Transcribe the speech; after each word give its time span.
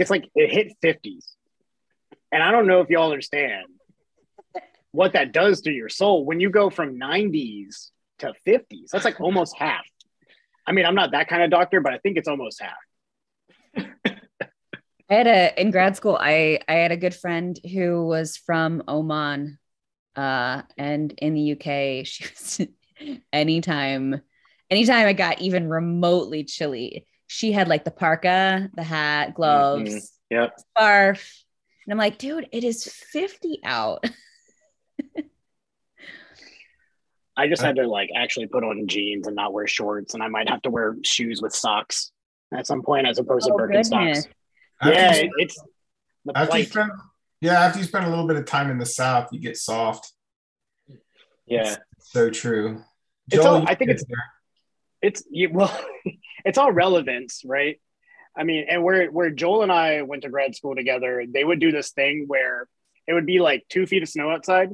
Like 0.00 0.02
it's 0.02 0.10
like 0.10 0.30
it 0.34 0.50
hit 0.50 0.72
50s. 0.82 1.26
And 2.32 2.42
I 2.42 2.50
don't 2.52 2.66
know 2.66 2.80
if 2.80 2.88
y'all 2.88 3.10
understand 3.10 3.66
what 4.92 5.12
that 5.12 5.32
does 5.32 5.62
to 5.62 5.70
your 5.70 5.88
soul 5.88 6.24
when 6.24 6.40
you 6.40 6.50
go 6.50 6.70
from 6.70 6.98
90s 6.98 7.90
to 8.20 8.32
50s. 8.46 8.88
That's 8.92 9.04
like 9.04 9.20
almost 9.20 9.56
half. 9.58 9.84
I 10.66 10.72
mean, 10.72 10.86
I'm 10.86 10.94
not 10.94 11.12
that 11.12 11.28
kind 11.28 11.42
of 11.42 11.50
doctor, 11.50 11.80
but 11.80 11.92
I 11.92 11.98
think 11.98 12.16
it's 12.16 12.28
almost 12.28 12.62
half. 12.62 13.86
I 15.10 15.14
had 15.14 15.26
a 15.26 15.60
in 15.60 15.70
grad 15.70 15.96
school. 15.96 16.16
I 16.18 16.60
I 16.68 16.74
had 16.74 16.92
a 16.92 16.96
good 16.96 17.14
friend 17.14 17.58
who 17.70 18.06
was 18.06 18.36
from 18.36 18.84
Oman, 18.86 19.58
uh, 20.14 20.62
and 20.78 21.12
in 21.18 21.34
the 21.34 21.52
UK. 21.52 22.06
She 22.06 22.24
was 22.24 22.60
anytime, 23.32 24.20
anytime 24.70 25.08
I 25.08 25.12
got 25.12 25.40
even 25.40 25.68
remotely 25.68 26.44
chilly, 26.44 27.06
she 27.32 27.52
had 27.52 27.68
like 27.68 27.84
the 27.84 27.92
parka, 27.92 28.68
the 28.74 28.82
hat, 28.82 29.34
gloves, 29.34 29.88
mm-hmm. 29.88 30.34
yep, 30.34 30.52
scarf, 30.74 31.44
and 31.86 31.92
I'm 31.92 31.98
like, 31.98 32.18
dude, 32.18 32.48
it 32.50 32.64
is 32.64 32.82
50 32.84 33.60
out. 33.62 34.04
I 37.36 37.46
just 37.46 37.62
had 37.62 37.76
to 37.76 37.86
like 37.86 38.10
actually 38.16 38.48
put 38.48 38.64
on 38.64 38.88
jeans 38.88 39.28
and 39.28 39.36
not 39.36 39.52
wear 39.52 39.68
shorts, 39.68 40.14
and 40.14 40.24
I 40.24 40.28
might 40.28 40.48
have 40.48 40.62
to 40.62 40.70
wear 40.70 40.96
shoes 41.04 41.40
with 41.40 41.54
socks 41.54 42.10
at 42.52 42.66
some 42.66 42.82
point 42.82 43.06
as 43.06 43.20
opposed 43.20 43.48
oh, 43.48 43.56
to 43.56 43.62
Birkenstocks. 43.62 44.26
Yeah, 44.84 45.14
you, 45.14 45.30
it's 45.36 45.56
after 46.34 46.58
you 46.58 46.64
spend, 46.64 46.90
yeah, 47.40 47.60
after 47.60 47.78
you 47.78 47.84
spend 47.84 48.06
a 48.06 48.10
little 48.10 48.26
bit 48.26 48.38
of 48.38 48.44
time 48.44 48.72
in 48.72 48.78
the 48.78 48.86
South, 48.86 49.28
you 49.30 49.38
get 49.38 49.56
soft. 49.56 50.12
Yeah, 51.46 51.76
it's 51.96 52.10
so 52.10 52.28
true. 52.28 52.82
It's 53.30 53.46
all, 53.46 53.62
I 53.68 53.76
think 53.76 53.92
it's 53.92 54.04
there. 54.04 54.24
It's 55.02 55.22
well, 55.50 55.78
it's 56.44 56.58
all 56.58 56.72
relevance, 56.72 57.42
right? 57.44 57.80
I 58.36 58.44
mean, 58.44 58.66
and 58.68 58.82
where 58.82 59.10
where 59.10 59.30
Joel 59.30 59.62
and 59.62 59.72
I 59.72 60.02
went 60.02 60.22
to 60.22 60.30
grad 60.30 60.54
school 60.54 60.74
together, 60.74 61.24
they 61.28 61.44
would 61.44 61.60
do 61.60 61.72
this 61.72 61.90
thing 61.90 62.24
where 62.26 62.68
it 63.06 63.12
would 63.12 63.26
be 63.26 63.40
like 63.40 63.64
two 63.68 63.86
feet 63.86 64.02
of 64.02 64.08
snow 64.08 64.30
outside, 64.30 64.70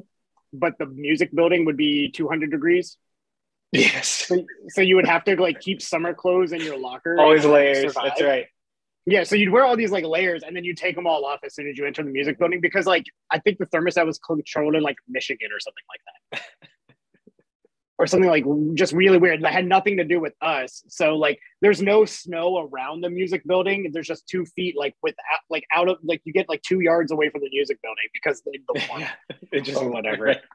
but 0.52 0.78
the 0.78 0.86
music 0.86 1.34
building 1.34 1.64
would 1.64 1.76
be 1.76 2.10
200 2.10 2.50
degrees. 2.50 2.98
Yes. 3.72 4.08
So, 4.08 4.44
so 4.68 4.80
you 4.80 4.96
would 4.96 5.06
have 5.06 5.24
to 5.24 5.40
like 5.40 5.60
keep 5.60 5.82
summer 5.82 6.14
clothes 6.14 6.52
in 6.52 6.60
your 6.60 6.78
locker. 6.78 7.16
Always 7.18 7.44
layers. 7.44 7.94
That's 7.94 8.22
right. 8.22 8.46
Yeah, 9.08 9.22
so 9.22 9.36
you'd 9.36 9.50
wear 9.50 9.64
all 9.64 9.76
these 9.76 9.92
like 9.92 10.04
layers, 10.04 10.42
and 10.42 10.56
then 10.56 10.64
you 10.64 10.74
take 10.74 10.96
them 10.96 11.06
all 11.06 11.24
off 11.24 11.38
as 11.44 11.54
soon 11.54 11.68
as 11.68 11.78
you 11.78 11.86
enter 11.86 12.02
the 12.02 12.10
music 12.10 12.40
building 12.40 12.60
because, 12.60 12.86
like, 12.86 13.04
I 13.30 13.38
think 13.38 13.58
the 13.58 13.66
thermostat 13.66 14.04
was 14.04 14.18
controlled 14.18 14.74
in 14.74 14.82
like 14.82 14.96
Michigan 15.08 15.50
or 15.52 15.60
something 15.60 15.84
like 15.88 16.42
that, 16.42 16.68
or 17.98 18.06
something 18.06 18.28
like 18.28 18.44
just 18.74 18.92
really 18.92 19.18
weird. 19.18 19.42
That 19.42 19.52
had 19.52 19.66
nothing 19.66 19.96
to 19.96 20.04
do 20.04 20.20
with 20.20 20.34
us. 20.42 20.82
So 20.88 21.16
like, 21.16 21.38
there's 21.62 21.80
no 21.80 22.04
snow 22.04 22.58
around 22.58 23.00
the 23.00 23.10
music 23.10 23.42
building. 23.46 23.90
There's 23.92 24.06
just 24.06 24.28
two 24.28 24.44
feet 24.44 24.76
like 24.76 24.94
with 25.02 25.14
like 25.48 25.64
out 25.74 25.88
of 25.88 25.98
like 26.02 26.20
you 26.24 26.32
get 26.32 26.48
like 26.48 26.62
two 26.62 26.80
yards 26.80 27.10
away 27.10 27.30
from 27.30 27.40
the 27.40 27.50
music 27.50 27.78
building 27.82 28.04
because 28.12 28.42
they 28.44 28.60
don't 28.68 28.88
want 28.90 29.04
it. 29.52 29.60
just 29.62 29.82
whatever. 29.84 30.36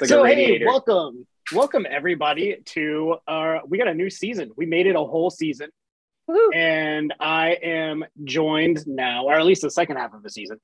Like 0.00 0.08
so 0.08 0.24
hey, 0.24 0.64
welcome, 0.64 1.26
welcome 1.52 1.86
everybody 1.88 2.56
to 2.66 3.16
our. 3.26 3.60
We 3.66 3.76
got 3.76 3.88
a 3.88 3.92
new 3.92 4.08
season. 4.08 4.50
We 4.56 4.64
made 4.64 4.86
it 4.86 4.96
a 4.96 5.00
whole 5.00 5.30
season. 5.30 5.70
Woo-hoo. 6.26 6.52
And 6.54 7.12
I 7.20 7.50
am 7.62 8.04
joined 8.24 8.86
now, 8.86 9.24
or 9.26 9.34
at 9.34 9.44
least 9.44 9.62
the 9.62 9.70
second 9.70 9.96
half 9.96 10.14
of 10.14 10.22
the 10.22 10.30
season. 10.30 10.58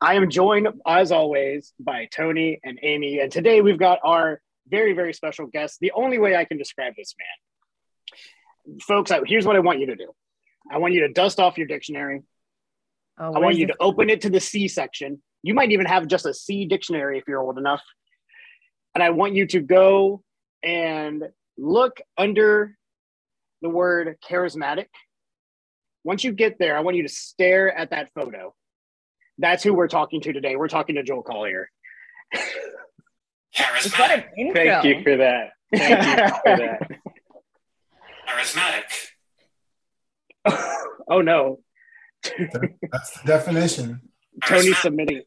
I 0.00 0.14
am 0.14 0.30
joined, 0.30 0.68
as 0.86 1.12
always, 1.12 1.72
by 1.78 2.08
Tony 2.12 2.60
and 2.64 2.78
Amy. 2.82 3.20
And 3.20 3.30
today 3.30 3.60
we've 3.60 3.78
got 3.78 4.00
our 4.02 4.40
very, 4.68 4.92
very 4.92 5.12
special 5.12 5.46
guest. 5.46 5.78
The 5.80 5.92
only 5.92 6.18
way 6.18 6.36
I 6.36 6.44
can 6.44 6.58
describe 6.58 6.94
this 6.96 7.14
man. 7.18 8.78
Folks, 8.80 9.12
here's 9.26 9.46
what 9.46 9.56
I 9.56 9.60
want 9.60 9.80
you 9.80 9.86
to 9.86 9.96
do 9.96 10.10
I 10.70 10.78
want 10.78 10.94
you 10.94 11.00
to 11.00 11.12
dust 11.12 11.38
off 11.38 11.58
your 11.58 11.66
dictionary. 11.66 12.22
Oh, 13.18 13.32
I 13.32 13.38
want 13.38 13.56
you 13.56 13.66
to 13.68 13.76
open 13.78 14.10
it 14.10 14.22
to 14.22 14.30
the 14.30 14.40
C 14.40 14.66
section. 14.66 15.22
You 15.42 15.54
might 15.54 15.70
even 15.70 15.86
have 15.86 16.06
just 16.06 16.26
a 16.26 16.34
C 16.34 16.64
dictionary 16.66 17.18
if 17.18 17.24
you're 17.28 17.40
old 17.40 17.58
enough. 17.58 17.82
And 18.94 19.02
I 19.02 19.10
want 19.10 19.34
you 19.34 19.46
to 19.48 19.60
go 19.60 20.22
and 20.62 21.24
look 21.58 22.00
under 22.16 22.76
the 23.60 23.68
word 23.68 24.16
charismatic. 24.26 24.86
Once 26.02 26.24
you 26.24 26.32
get 26.32 26.58
there, 26.58 26.76
I 26.76 26.80
want 26.80 26.96
you 26.96 27.02
to 27.02 27.08
stare 27.08 27.72
at 27.72 27.90
that 27.90 28.10
photo. 28.14 28.54
That's 29.38 29.62
who 29.62 29.74
we're 29.74 29.88
talking 29.88 30.20
to 30.22 30.32
today. 30.32 30.56
We're 30.56 30.68
talking 30.68 30.96
to 30.96 31.02
Joel 31.02 31.22
Collier. 31.22 31.70
Charismatic. 33.56 34.26
Thank 34.54 34.84
you 34.84 35.02
for 35.02 35.16
that. 35.16 35.50
Thank 35.74 36.06
you 36.06 36.28
for 36.36 36.56
that. 36.56 36.90
Charismatic. 38.28 39.08
oh 41.08 41.20
no. 41.20 41.60
That's 42.22 43.20
the 43.20 43.26
definition. 43.26 44.00
Tony 44.44 44.72
submitting. 44.72 45.22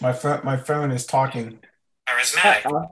my 0.00 0.12
phone, 0.12 0.40
my 0.44 0.56
phone 0.56 0.90
is 0.90 1.06
talking. 1.06 1.58
Charismatic. 2.08 2.66
Uh, 2.66 2.86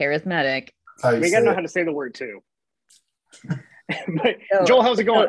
charismatic. 0.00 0.70
We 1.04 1.30
gotta 1.30 1.44
know 1.44 1.52
it. 1.52 1.54
how 1.54 1.60
to 1.60 1.68
say 1.68 1.84
the 1.84 1.92
word 1.92 2.14
too. 2.14 2.42
but 3.48 4.36
Joel, 4.66 4.82
how's 4.82 4.98
it 4.98 5.04
going? 5.04 5.28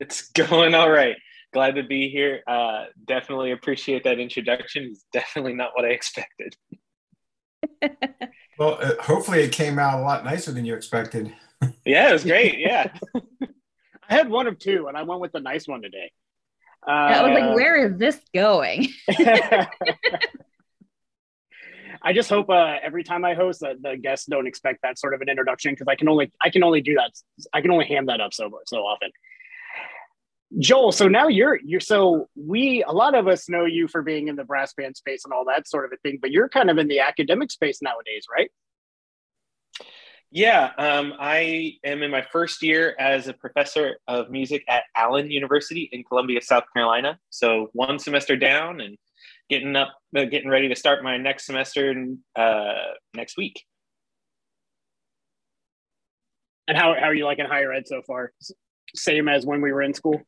It's 0.00 0.30
going 0.32 0.74
all 0.74 0.90
right. 0.90 1.16
Glad 1.56 1.76
to 1.76 1.82
be 1.82 2.10
here. 2.10 2.42
Uh, 2.46 2.84
definitely 3.06 3.52
appreciate 3.52 4.04
that 4.04 4.18
introduction. 4.18 4.90
It's 4.90 5.06
definitely 5.10 5.54
not 5.54 5.70
what 5.72 5.86
I 5.86 5.88
expected. 5.88 6.54
well, 8.58 8.76
uh, 8.78 8.92
hopefully 9.00 9.40
it 9.40 9.52
came 9.52 9.78
out 9.78 9.98
a 9.98 10.02
lot 10.02 10.22
nicer 10.22 10.52
than 10.52 10.66
you 10.66 10.74
expected. 10.74 11.34
yeah, 11.86 12.10
it 12.10 12.12
was 12.12 12.24
great. 12.24 12.58
Yeah. 12.58 12.92
I 14.06 14.14
had 14.14 14.28
one 14.28 14.46
of 14.46 14.58
two, 14.58 14.88
and 14.88 14.98
I 14.98 15.04
went 15.04 15.22
with 15.22 15.32
the 15.32 15.40
nice 15.40 15.66
one 15.66 15.80
today. 15.80 16.12
Uh, 16.86 16.90
I 16.90 17.22
was 17.22 17.40
like, 17.40 17.54
where 17.56 17.86
is 17.86 17.96
this 17.96 18.20
going? 18.34 18.88
I 22.02 22.12
just 22.12 22.28
hope 22.28 22.50
uh, 22.50 22.74
every 22.82 23.02
time 23.02 23.24
I 23.24 23.32
host 23.32 23.60
that 23.60 23.80
the 23.80 23.96
guests 23.96 24.26
don't 24.26 24.46
expect 24.46 24.82
that 24.82 24.98
sort 24.98 25.14
of 25.14 25.22
an 25.22 25.30
introduction 25.30 25.72
because 25.72 25.88
I 25.88 25.94
can 25.94 26.10
only 26.10 26.30
I 26.38 26.50
can 26.50 26.62
only 26.62 26.82
do 26.82 26.96
that 26.96 27.12
I 27.54 27.62
can 27.62 27.70
only 27.70 27.86
hand 27.86 28.10
that 28.10 28.20
up 28.20 28.34
so 28.34 28.50
so 28.66 28.80
often. 28.80 29.10
Joel, 30.58 30.92
so 30.92 31.06
now 31.06 31.28
you're 31.28 31.58
you're 31.64 31.80
so 31.80 32.28
we 32.34 32.82
a 32.84 32.92
lot 32.92 33.14
of 33.14 33.28
us 33.28 33.48
know 33.48 33.66
you 33.66 33.88
for 33.88 34.02
being 34.02 34.28
in 34.28 34.36
the 34.36 34.44
brass 34.44 34.72
band 34.72 34.96
space 34.96 35.24
and 35.24 35.32
all 35.32 35.44
that 35.46 35.68
sort 35.68 35.84
of 35.84 35.92
a 35.92 35.96
thing, 35.98 36.18
but 36.20 36.30
you're 36.30 36.48
kind 36.48 36.70
of 36.70 36.78
in 36.78 36.88
the 36.88 37.00
academic 37.00 37.50
space 37.50 37.82
nowadays, 37.82 38.24
right? 38.32 38.50
Yeah, 40.30 40.72
um, 40.76 41.14
I 41.18 41.74
am 41.84 42.02
in 42.02 42.10
my 42.10 42.24
first 42.32 42.62
year 42.62 42.96
as 42.98 43.28
a 43.28 43.32
professor 43.32 43.98
of 44.08 44.30
music 44.30 44.64
at 44.68 44.82
Allen 44.96 45.30
University 45.30 45.88
in 45.92 46.04
Columbia, 46.04 46.42
South 46.42 46.64
Carolina. 46.74 47.18
So 47.30 47.70
one 47.72 47.98
semester 47.98 48.36
down 48.36 48.80
and 48.80 48.96
getting 49.48 49.76
up, 49.76 49.94
uh, 50.16 50.24
getting 50.24 50.48
ready 50.48 50.68
to 50.68 50.76
start 50.76 51.04
my 51.04 51.16
next 51.16 51.46
semester 51.46 51.94
uh, 52.34 52.72
next 53.14 53.36
week. 53.36 53.62
And 56.66 56.76
how, 56.76 56.94
how 56.98 57.06
are 57.06 57.14
you 57.14 57.24
liking 57.24 57.46
higher 57.46 57.72
ed 57.72 57.86
so 57.86 58.02
far? 58.02 58.32
Same 58.94 59.28
as 59.28 59.46
when 59.46 59.60
we 59.60 59.72
were 59.72 59.82
in 59.82 59.94
school? 59.94 60.20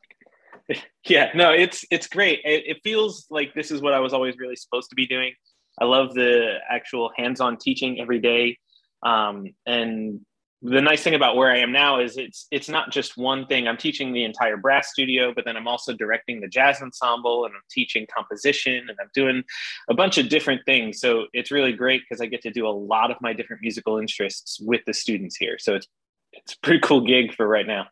Yeah, 1.05 1.31
no, 1.35 1.53
it's 1.53 1.85
it's 1.91 2.07
great. 2.07 2.41
It, 2.45 2.65
it 2.67 2.77
feels 2.85 3.27
like 3.31 3.55
this 3.55 3.71
is 3.71 3.81
what 3.81 3.95
I 3.95 4.01
was 4.01 4.13
always 4.13 4.37
really 4.39 4.57
supposed 4.57 4.91
to 4.91 4.97
be 4.97 5.07
doing. 5.07 5.33
I 5.81 5.85
love 5.85 6.15
the 6.15 6.57
actual 6.69 7.11
hands-on 7.17 7.57
teaching 7.59 8.01
every 8.01 8.19
day, 8.19 8.59
um, 9.03 9.47
and 9.67 10.21
the 10.61 10.83
nice 10.83 11.03
thing 11.03 11.15
about 11.15 11.37
where 11.37 11.53
I 11.53 11.59
am 11.59 11.71
now 11.71 12.01
is 12.01 12.17
it's 12.17 12.49
it's 12.51 12.69
not 12.69 12.91
just 12.91 13.17
one 13.17 13.47
thing. 13.47 13.69
I'm 13.69 13.77
teaching 13.77 14.13
the 14.13 14.25
entire 14.25 14.57
brass 14.57 14.91
studio, 14.91 15.33
but 15.33 15.45
then 15.45 15.57
I'm 15.57 15.69
also 15.69 15.93
directing 15.93 16.41
the 16.41 16.49
jazz 16.49 16.83
ensemble 16.83 17.45
and 17.45 17.55
I'm 17.55 17.63
teaching 17.71 18.07
composition 18.13 18.89
and 18.89 18.99
I'm 19.01 19.11
doing 19.15 19.45
a 19.89 19.95
bunch 19.95 20.19
of 20.19 20.29
different 20.29 20.63
things. 20.67 21.01
So 21.01 21.27
it's 21.33 21.53
really 21.53 21.73
great 21.73 22.03
because 22.03 22.21
I 22.21 22.27
get 22.27 22.43
to 22.43 22.51
do 22.51 22.67
a 22.67 22.71
lot 22.71 23.13
of 23.13 23.19
my 23.21 23.33
different 23.33 23.63
musical 23.63 23.99
interests 23.99 24.59
with 24.61 24.81
the 24.85 24.95
students 24.95 25.37
here. 25.37 25.59
So 25.61 25.77
it's 25.77 25.87
it's 26.33 26.55
a 26.55 26.59
pretty 26.61 26.81
cool 26.81 27.03
gig 27.03 27.35
for 27.35 27.47
right 27.47 27.67
now. 27.67 27.87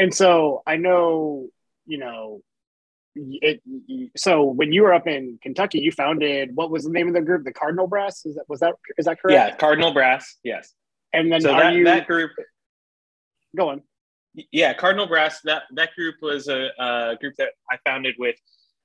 And 0.00 0.14
so 0.14 0.62
I 0.66 0.78
know, 0.78 1.48
you 1.84 1.98
know, 1.98 2.40
it, 3.14 3.60
so 4.16 4.44
when 4.44 4.72
you 4.72 4.82
were 4.82 4.94
up 4.94 5.06
in 5.06 5.38
Kentucky, 5.42 5.80
you 5.80 5.92
founded 5.92 6.56
what 6.56 6.70
was 6.70 6.84
the 6.84 6.90
name 6.90 7.06
of 7.06 7.12
the 7.12 7.20
group? 7.20 7.44
The 7.44 7.52
Cardinal 7.52 7.86
Brass. 7.86 8.24
Is 8.24 8.36
that 8.36 8.44
was 8.48 8.60
that 8.60 8.76
is 8.96 9.04
that 9.04 9.20
correct? 9.20 9.34
Yeah, 9.34 9.54
Cardinal 9.56 9.92
Brass. 9.92 10.36
Yes. 10.42 10.72
And 11.12 11.30
then 11.30 11.42
so 11.42 11.48
that, 11.48 11.74
you... 11.74 11.84
that 11.84 12.06
group. 12.06 12.30
Go 13.54 13.68
on. 13.68 13.82
Yeah, 14.50 14.72
Cardinal 14.72 15.06
Brass. 15.06 15.40
That 15.44 15.64
that 15.74 15.90
group 15.94 16.14
was 16.22 16.48
a, 16.48 16.68
a 16.78 17.16
group 17.20 17.34
that 17.36 17.50
I 17.70 17.76
founded 17.84 18.14
with 18.18 18.36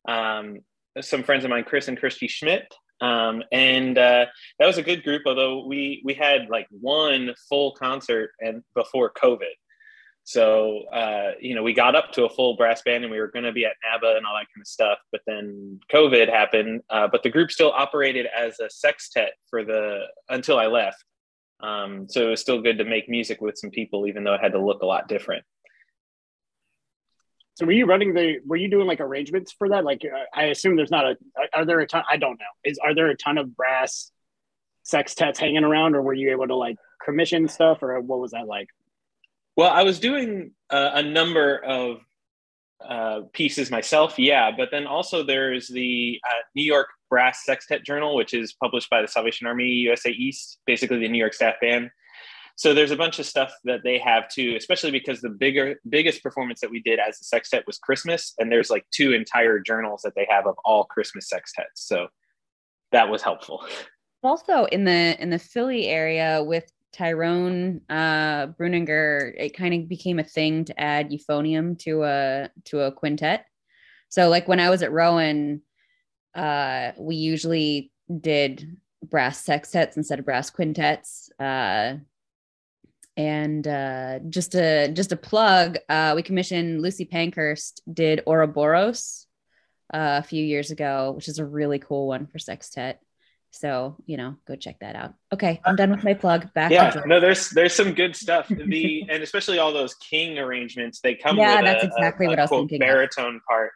um, 0.09 0.59
some 0.99 1.23
friends 1.23 1.45
of 1.45 1.49
mine, 1.49 1.63
Chris 1.63 1.87
and 1.87 1.97
Christy 1.97 2.27
Schmidt. 2.27 2.73
Um, 2.99 3.41
and 3.53 3.97
uh, 3.97 4.25
that 4.59 4.65
was 4.65 4.77
a 4.77 4.83
good 4.83 5.03
group. 5.05 5.21
Although 5.25 5.65
we 5.65 6.01
we 6.03 6.13
had 6.13 6.49
like 6.49 6.67
one 6.71 7.33
full 7.47 7.71
concert 7.71 8.31
and 8.41 8.63
before 8.75 9.13
COVID, 9.13 9.53
so 10.25 10.85
uh, 10.91 11.33
you 11.39 11.53
know 11.53 11.61
we 11.61 11.71
got 11.71 11.95
up 11.95 12.11
to 12.13 12.25
a 12.25 12.29
full 12.29 12.57
brass 12.57 12.81
band 12.81 13.03
and 13.03 13.11
we 13.11 13.19
were 13.19 13.27
going 13.27 13.45
to 13.45 13.51
be 13.51 13.63
at 13.63 13.73
NABA 13.83 14.17
and 14.17 14.25
all 14.25 14.33
that 14.33 14.47
kind 14.53 14.61
of 14.61 14.67
stuff. 14.67 14.97
But 15.11 15.21
then 15.27 15.79
COVID 15.93 16.27
happened. 16.29 16.81
Uh, 16.89 17.07
but 17.07 17.21
the 17.21 17.29
group 17.29 17.51
still 17.51 17.71
operated 17.71 18.25
as 18.35 18.59
a 18.59 18.67
sextet 18.69 19.33
for 19.51 19.63
the 19.63 20.01
until 20.27 20.57
I 20.57 20.65
left. 20.65 21.03
Um, 21.61 22.07
so 22.09 22.27
it 22.27 22.29
was 22.31 22.41
still 22.41 22.59
good 22.59 22.79
to 22.79 22.85
make 22.85 23.07
music 23.07 23.39
with 23.39 23.57
some 23.57 23.69
people, 23.69 24.07
even 24.07 24.23
though 24.23 24.33
it 24.33 24.41
had 24.41 24.53
to 24.53 24.59
look 24.59 24.81
a 24.81 24.85
lot 24.85 25.07
different. 25.07 25.45
So 27.53 27.67
were 27.67 27.71
you 27.71 27.85
running 27.85 28.15
the? 28.15 28.39
Were 28.47 28.57
you 28.57 28.69
doing 28.69 28.87
like 28.87 29.01
arrangements 29.01 29.53
for 29.53 29.69
that? 29.69 29.85
Like, 29.85 30.01
uh, 30.03 30.23
I 30.33 30.45
assume 30.45 30.75
there's 30.75 30.91
not 30.91 31.05
a. 31.05 31.17
Are 31.53 31.65
there 31.65 31.79
a 31.81 31.87
ton? 31.87 32.03
I 32.09 32.17
don't 32.17 32.39
know. 32.39 32.45
Is 32.63 32.79
are 32.79 32.95
there 32.95 33.09
a 33.09 33.15
ton 33.15 33.37
of 33.37 33.55
brass 33.55 34.11
sextets 34.83 35.37
hanging 35.37 35.63
around, 35.63 35.95
or 35.95 36.01
were 36.01 36.13
you 36.13 36.31
able 36.31 36.47
to 36.47 36.55
like 36.55 36.77
commission 37.03 37.47
stuff, 37.47 37.83
or 37.83 38.01
what 38.01 38.19
was 38.19 38.31
that 38.31 38.47
like? 38.47 38.69
Well, 39.55 39.71
I 39.71 39.83
was 39.83 39.99
doing 39.99 40.51
uh, 40.69 40.91
a 40.93 41.03
number 41.03 41.63
of 41.63 41.99
uh, 42.83 43.21
pieces 43.33 43.71
myself, 43.71 44.19
yeah, 44.19 44.51
but 44.55 44.69
then 44.71 44.85
also 44.85 45.23
there's 45.23 45.67
the 45.67 46.19
uh, 46.27 46.41
New 46.55 46.63
York 46.63 46.87
Brass 47.09 47.45
Sextet 47.45 47.85
Journal, 47.85 48.15
which 48.15 48.33
is 48.33 48.53
published 48.53 48.89
by 48.89 49.01
the 49.01 49.07
Salvation 49.07 49.47
Army 49.47 49.65
USA 49.65 50.11
East, 50.11 50.59
basically 50.65 50.99
the 50.99 51.07
New 51.07 51.17
York 51.17 51.33
staff 51.33 51.55
band. 51.61 51.89
So 52.57 52.73
there's 52.73 52.91
a 52.91 52.95
bunch 52.95 53.19
of 53.19 53.25
stuff 53.25 53.53
that 53.65 53.81
they 53.83 53.97
have 53.99 54.29
too, 54.29 54.55
especially 54.57 54.91
because 54.91 55.19
the 55.19 55.29
bigger, 55.29 55.75
biggest 55.89 56.23
performance 56.23 56.61
that 56.61 56.71
we 56.71 56.81
did 56.81 56.99
as 56.99 57.19
a 57.19 57.23
sextet 57.23 57.65
was 57.67 57.77
Christmas, 57.77 58.33
and 58.39 58.51
there's 58.51 58.69
like 58.69 58.85
two 58.91 59.13
entire 59.13 59.59
journals 59.59 60.01
that 60.03 60.13
they 60.15 60.25
have 60.29 60.47
of 60.47 60.55
all 60.63 60.85
Christmas 60.85 61.29
sextets. 61.31 61.75
So 61.75 62.07
that 62.91 63.09
was 63.09 63.21
helpful. 63.21 63.65
Also 64.23 64.65
in 64.65 64.85
the 64.85 65.21
in 65.21 65.29
the 65.29 65.39
Philly 65.39 65.87
area 65.87 66.41
with 66.43 66.71
Tyrone 66.95 67.81
uh, 67.89 68.47
Breuninger, 68.47 69.33
it 69.37 69.55
kind 69.55 69.73
of 69.73 69.89
became 69.89 70.17
a 70.17 70.23
thing 70.23 70.63
to 70.65 70.79
add 70.79 71.11
euphonium 71.11 71.77
to 71.79 72.03
a 72.03 72.49
to 72.65 72.81
a 72.81 72.91
quintet. 72.91 73.45
So 74.07 74.29
like 74.29 74.47
when 74.47 74.61
I 74.61 74.69
was 74.69 74.81
at 74.81 74.93
Rowan, 74.93 75.61
uh, 76.33 76.91
we 76.97 77.15
usually 77.17 77.91
did 78.21 78.77
brass 79.03 79.45
sextets 79.45 79.97
instead 79.97 80.19
of 80.19 80.25
brass 80.25 80.49
quintets. 80.49 81.29
Uh, 81.37 81.95
and 83.17 83.67
uh, 83.67 84.19
just 84.29 84.55
a 84.55 84.89
just 84.93 85.11
a 85.11 85.17
plug, 85.17 85.77
uh, 85.89 86.13
we 86.15 86.23
commissioned 86.23 86.81
Lucy 86.81 87.05
Pankhurst 87.05 87.81
did 87.91 88.21
Ouroboros 88.25 89.27
uh, 89.93 90.21
a 90.23 90.23
few 90.23 90.43
years 90.43 90.71
ago, 90.71 91.11
which 91.11 91.27
is 91.27 91.39
a 91.39 91.45
really 91.45 91.79
cool 91.79 92.07
one 92.07 92.25
for 92.25 92.39
sextet. 92.39 93.01
So, 93.55 93.95
you 94.05 94.17
know, 94.17 94.35
go 94.45 94.57
check 94.57 94.79
that 94.81 94.97
out. 94.97 95.13
Okay, 95.33 95.61
I'm 95.63 95.77
done 95.77 95.89
with 95.89 96.03
my 96.03 96.13
plug. 96.13 96.53
Back. 96.53 96.71
Yeah, 96.71 97.01
no, 97.05 97.21
there's 97.21 97.49
there's 97.51 97.73
some 97.73 97.93
good 97.93 98.13
stuff. 98.13 98.49
The 98.55 99.05
and 99.09 99.23
especially 99.23 99.59
all 99.59 99.71
those 99.71 99.93
king 99.95 100.37
arrangements, 100.37 100.99
they 100.99 101.15
come 101.15 101.37
yeah, 101.37 101.55
with 101.55 101.65
that's 101.65 101.83
a, 101.83 101.87
exactly 101.87 102.25
a, 102.25 102.29
what 102.29 102.37
a 102.39 102.41
I 102.41 102.43
was 102.43 102.49
quote, 102.49 102.61
thinking. 102.69 102.81
of. 102.81 102.87
baritone 102.87 103.39
part. 103.47 103.71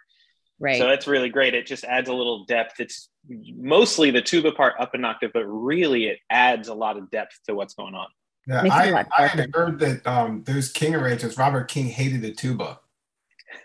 Right. 0.60 0.78
So 0.78 0.88
that's 0.88 1.08
really 1.08 1.30
great. 1.30 1.54
It 1.54 1.66
just 1.66 1.86
adds 1.86 2.10
a 2.10 2.14
little 2.14 2.44
depth. 2.44 2.82
It's 2.82 3.08
mostly 3.56 4.12
the 4.12 4.22
tuba 4.22 4.52
part 4.52 4.74
up 4.80 4.94
an 4.96 5.06
octave, 5.06 5.32
but 5.34 5.46
really 5.46 6.08
it 6.08 6.20
adds 6.30 6.68
a 6.68 6.74
lot 6.74 6.98
of 6.98 7.10
depth 7.10 7.40
to 7.48 7.56
what's 7.56 7.74
going 7.74 7.96
on. 7.96 8.08
Yeah, 8.48 8.64
Makes 8.64 8.76
it 8.76 8.80
a 8.80 8.82
I, 8.82 8.90
lot 8.90 9.08
I 9.18 9.22
darker. 9.22 9.38
had 9.42 9.56
heard 9.56 9.80
that 9.80 10.08
um, 10.08 10.44
those 10.44 10.72
King 10.74 10.94
arrangements, 10.96 11.38
Robert 11.38 11.70
King 11.70 11.88
hated 11.88 12.22
the 12.22 12.34
tuba. 12.34 12.82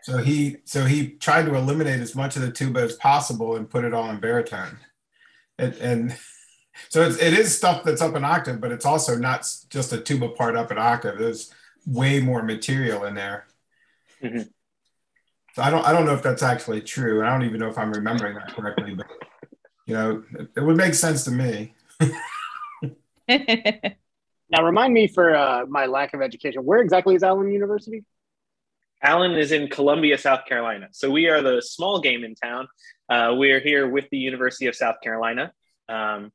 So 0.03 0.19
he 0.19 0.59
so 0.65 0.85
he 0.85 1.09
tried 1.09 1.47
to 1.47 1.55
eliminate 1.57 2.01
as 2.01 2.15
much 2.15 2.37
of 2.37 2.43
the 2.43 2.53
tuba 2.53 2.83
as 2.83 2.95
possible 2.95 3.57
and 3.57 3.69
put 3.69 3.85
it 3.85 3.93
all 3.93 4.09
in 4.11 4.21
baritone. 4.21 4.79
And, 5.59 5.75
and 5.75 6.17
so 6.89 7.03
it's, 7.03 7.19
it 7.19 7.33
is 7.33 7.57
stuff 7.57 7.85
that's 7.85 8.03
up 8.03 8.15
an 8.15 8.25
octave, 8.25 8.61
but 8.61 8.73
it's 8.73 8.85
also 8.85 9.17
not 9.17 9.49
just 9.69 9.93
a 9.93 10.01
tuba 10.01 10.31
part 10.31 10.57
up 10.57 10.71
an 10.71 10.79
octave. 10.79 11.19
There's 11.19 11.53
way 11.87 12.21
more 12.21 12.43
material 12.43 13.05
in 13.05 13.15
there. 13.15 13.47
Mhm. 14.23 14.49
So 15.55 15.63
I 15.63 15.71
don't 15.71 15.85
I 15.87 15.93
don't 15.93 16.07
know 16.07 16.15
if 16.15 16.23
that's 16.23 16.43
actually 16.43 16.81
true. 16.81 17.21
and 17.21 17.29
I 17.29 17.33
don't 17.33 17.47
even 17.47 17.61
know 17.61 17.69
if 17.69 17.79
I'm 17.79 17.93
remembering 17.93 18.35
that 18.35 18.55
correctly, 18.55 18.95
but 18.95 19.07
you 19.87 19.95
know, 19.95 20.25
it, 20.39 20.49
it 20.57 20.61
would 20.61 20.77
make 20.77 20.95
sense 20.95 21.25
to 21.25 21.31
me. 21.31 21.75
Now, 24.51 24.65
remind 24.65 24.95
me 24.95 25.09
for 25.09 25.35
uh, 25.35 25.65
my 25.67 25.87
lack 25.87 26.15
of 26.15 26.23
education, 26.23 26.65
where 26.65 26.81
exactly 26.81 27.15
is 27.15 27.23
Allen 27.23 27.51
University? 27.51 28.05
Allen 29.05 29.33
is 29.37 29.53
in 29.53 29.69
Columbia, 29.69 30.17
South 30.17 30.47
Carolina. 30.47 30.89
So 30.93 31.11
we 31.11 31.29
are 31.29 31.43
the 31.43 31.61
small 31.61 32.01
game 32.01 32.25
in 32.25 32.35
town. 32.35 32.67
Uh, 33.11 33.35
we 33.39 33.53
are 33.53 33.61
here 33.61 33.87
with 33.87 34.09
the 34.11 34.17
University 34.17 34.67
of 34.67 34.75
South 34.75 34.97
Carolina. 35.03 35.53
Um, 35.91 36.33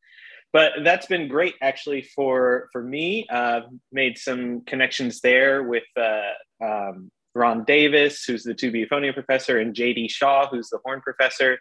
but 0.53 0.73
that's 0.83 1.07
been 1.07 1.27
great 1.27 1.55
actually 1.61 2.03
for 2.03 2.69
for 2.71 2.83
me. 2.83 3.27
Uh, 3.27 3.61
made 3.91 4.17
some 4.17 4.61
connections 4.61 5.19
there 5.21 5.63
with 5.63 5.83
uh, 5.97 6.63
um, 6.63 7.11
Ron 7.35 7.63
Davis, 7.63 8.23
who's 8.23 8.43
the 8.43 8.53
tuba 8.53 8.77
euphonium 8.77 9.13
professor, 9.13 9.59
and 9.59 9.75
JD 9.75 10.11
Shaw, 10.11 10.47
who's 10.47 10.69
the 10.69 10.79
horn 10.83 11.01
professor. 11.01 11.57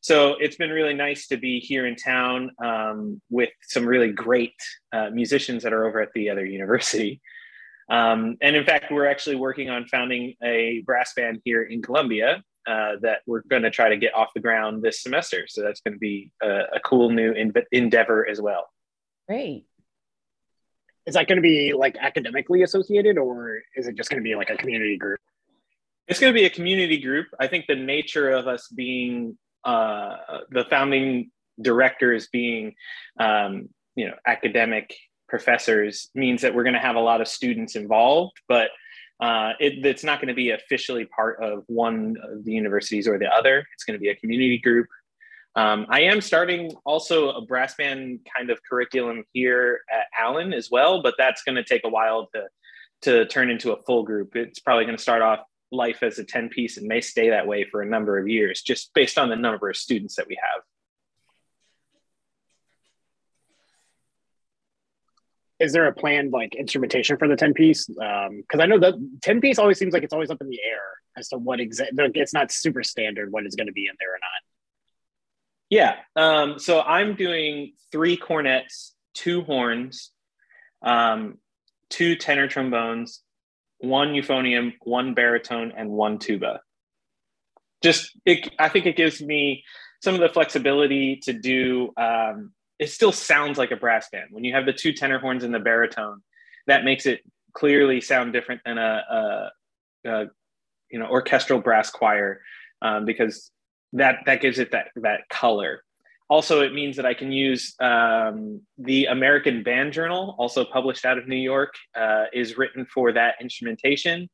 So 0.00 0.34
it's 0.40 0.56
been 0.56 0.70
really 0.70 0.94
nice 0.94 1.26
to 1.28 1.36
be 1.36 1.58
here 1.60 1.86
in 1.86 1.96
town 1.96 2.50
um, 2.62 3.20
with 3.30 3.50
some 3.62 3.84
really 3.84 4.12
great 4.12 4.54
uh, 4.92 5.10
musicians 5.10 5.62
that 5.62 5.72
are 5.72 5.86
over 5.86 6.00
at 6.00 6.12
the 6.14 6.30
other 6.30 6.44
university. 6.44 7.20
Um, 7.92 8.38
and 8.40 8.56
in 8.56 8.64
fact, 8.64 8.90
we're 8.90 9.06
actually 9.06 9.36
working 9.36 9.68
on 9.68 9.84
founding 9.84 10.34
a 10.42 10.82
brass 10.86 11.12
band 11.14 11.42
here 11.44 11.62
in 11.62 11.82
Columbia 11.82 12.42
uh, 12.66 12.92
that 13.02 13.18
we're 13.26 13.42
going 13.42 13.62
to 13.62 13.70
try 13.70 13.90
to 13.90 13.98
get 13.98 14.14
off 14.14 14.30
the 14.34 14.40
ground 14.40 14.82
this 14.82 15.02
semester. 15.02 15.44
So 15.46 15.62
that's 15.62 15.82
going 15.82 15.92
to 15.92 15.98
be 15.98 16.32
a, 16.42 16.62
a 16.76 16.80
cool 16.82 17.10
new 17.10 17.34
en- 17.34 17.52
endeavor 17.70 18.26
as 18.26 18.40
well. 18.40 18.70
Great. 19.28 19.66
Is 21.04 21.14
that 21.14 21.28
going 21.28 21.36
to 21.36 21.42
be 21.42 21.74
like 21.74 21.98
academically 22.00 22.62
associated, 22.62 23.18
or 23.18 23.60
is 23.76 23.86
it 23.88 23.94
just 23.94 24.08
going 24.08 24.22
to 24.22 24.24
be 24.24 24.36
like 24.36 24.48
a 24.48 24.56
community 24.56 24.96
group? 24.96 25.20
It's 26.08 26.18
going 26.18 26.32
to 26.32 26.38
be 26.38 26.46
a 26.46 26.50
community 26.50 26.98
group. 26.98 27.26
I 27.38 27.46
think 27.46 27.66
the 27.66 27.76
nature 27.76 28.30
of 28.30 28.48
us 28.48 28.68
being 28.68 29.36
uh, 29.64 30.16
the 30.50 30.64
founding 30.70 31.30
directors 31.60 32.28
being, 32.32 32.74
um, 33.20 33.68
you 33.96 34.06
know, 34.06 34.14
academic 34.26 34.94
professors 35.32 36.10
means 36.14 36.42
that 36.42 36.54
we're 36.54 36.62
going 36.62 36.74
to 36.74 36.78
have 36.78 36.94
a 36.94 37.00
lot 37.00 37.22
of 37.22 37.26
students 37.26 37.74
involved, 37.74 38.34
but 38.48 38.68
uh, 39.18 39.52
it, 39.58 39.84
it's 39.86 40.04
not 40.04 40.20
going 40.20 40.28
to 40.28 40.34
be 40.34 40.50
officially 40.50 41.06
part 41.06 41.42
of 41.42 41.64
one 41.68 42.16
of 42.22 42.44
the 42.44 42.52
universities 42.52 43.08
or 43.08 43.18
the 43.18 43.32
other. 43.32 43.66
It's 43.72 43.84
going 43.84 43.98
to 43.98 43.98
be 43.98 44.10
a 44.10 44.14
community 44.14 44.58
group. 44.58 44.88
Um, 45.56 45.86
I 45.88 46.02
am 46.02 46.20
starting 46.20 46.74
also 46.84 47.30
a 47.30 47.40
brass 47.40 47.74
band 47.76 48.20
kind 48.36 48.50
of 48.50 48.58
curriculum 48.68 49.24
here 49.32 49.80
at 49.90 50.04
Allen 50.18 50.52
as 50.52 50.68
well, 50.70 51.02
but 51.02 51.14
that's 51.16 51.42
going 51.44 51.56
to 51.56 51.64
take 51.64 51.84
a 51.84 51.88
while 51.88 52.28
to 52.34 52.42
to 53.02 53.26
turn 53.26 53.50
into 53.50 53.72
a 53.72 53.82
full 53.84 54.02
group. 54.04 54.36
It's 54.36 54.60
probably 54.60 54.84
going 54.84 54.96
to 54.96 55.02
start 55.02 55.22
off 55.22 55.40
life 55.72 56.02
as 56.02 56.18
a 56.18 56.24
10 56.24 56.50
piece 56.50 56.76
and 56.76 56.86
may 56.86 57.00
stay 57.00 57.30
that 57.30 57.46
way 57.46 57.64
for 57.64 57.80
a 57.80 57.86
number 57.86 58.16
of 58.18 58.28
years, 58.28 58.62
just 58.62 58.92
based 58.94 59.18
on 59.18 59.28
the 59.28 59.34
number 59.34 59.68
of 59.68 59.76
students 59.76 60.14
that 60.16 60.28
we 60.28 60.36
have. 60.36 60.62
Is 65.62 65.72
there 65.72 65.86
a 65.86 65.92
planned 65.92 66.32
like 66.32 66.56
instrumentation 66.56 67.16
for 67.16 67.28
the 67.28 67.36
10 67.36 67.54
piece? 67.54 67.86
Because 67.86 68.60
I 68.60 68.66
know 68.66 68.80
that 68.80 68.94
10 69.22 69.40
piece 69.40 69.60
always 69.60 69.78
seems 69.78 69.94
like 69.94 70.02
it's 70.02 70.12
always 70.12 70.30
up 70.30 70.40
in 70.40 70.48
the 70.48 70.58
air 70.68 70.80
as 71.16 71.28
to 71.28 71.38
what 71.38 71.60
exactly, 71.60 72.10
it's 72.14 72.34
not 72.34 72.50
super 72.50 72.82
standard 72.82 73.30
what 73.30 73.46
is 73.46 73.54
going 73.54 73.68
to 73.68 73.72
be 73.72 73.86
in 73.86 73.94
there 74.00 74.10
or 74.10 74.18
not. 74.20 74.42
Yeah. 75.70 75.94
Um, 76.16 76.58
so 76.58 76.82
I'm 76.82 77.14
doing 77.14 77.74
three 77.92 78.16
cornets, 78.16 78.92
two 79.14 79.42
horns, 79.42 80.10
um, 80.82 81.38
two 81.90 82.16
tenor 82.16 82.48
trombones, 82.48 83.22
one 83.78 84.08
euphonium, 84.14 84.72
one 84.82 85.14
baritone, 85.14 85.72
and 85.76 85.90
one 85.90 86.18
tuba. 86.18 86.60
Just, 87.82 88.10
it, 88.26 88.52
I 88.58 88.68
think 88.68 88.86
it 88.86 88.96
gives 88.96 89.22
me 89.22 89.64
some 90.02 90.14
of 90.14 90.20
the 90.20 90.28
flexibility 90.28 91.20
to 91.22 91.32
do. 91.32 91.92
Um, 91.96 92.52
it 92.82 92.90
still 92.90 93.12
sounds 93.12 93.58
like 93.58 93.70
a 93.70 93.76
brass 93.76 94.08
band 94.10 94.26
when 94.32 94.42
you 94.42 94.52
have 94.52 94.66
the 94.66 94.72
two 94.72 94.92
tenor 94.92 95.20
horns 95.20 95.44
and 95.44 95.54
the 95.54 95.60
baritone. 95.60 96.20
That 96.66 96.84
makes 96.84 97.06
it 97.06 97.20
clearly 97.54 98.00
sound 98.00 98.32
different 98.32 98.60
than 98.64 98.76
a, 98.76 99.02
a, 100.04 100.10
a 100.10 100.26
you 100.90 100.98
know 100.98 101.06
orchestral 101.06 101.60
brass 101.60 101.90
choir 101.90 102.40
um, 102.82 103.04
because 103.04 103.52
that 103.92 104.16
that 104.26 104.40
gives 104.40 104.58
it 104.58 104.72
that 104.72 104.88
that 104.96 105.28
color. 105.30 105.84
Also, 106.28 106.60
it 106.62 106.74
means 106.74 106.96
that 106.96 107.06
I 107.06 107.14
can 107.14 107.30
use 107.30 107.74
um, 107.78 108.62
the 108.78 109.04
American 109.04 109.62
Band 109.62 109.92
Journal, 109.92 110.34
also 110.38 110.64
published 110.64 111.04
out 111.04 111.18
of 111.18 111.28
New 111.28 111.36
York, 111.36 111.74
uh, 111.94 112.24
is 112.32 112.56
written 112.56 112.84
for 112.86 113.12
that 113.12 113.34
instrumentation. 113.40 114.28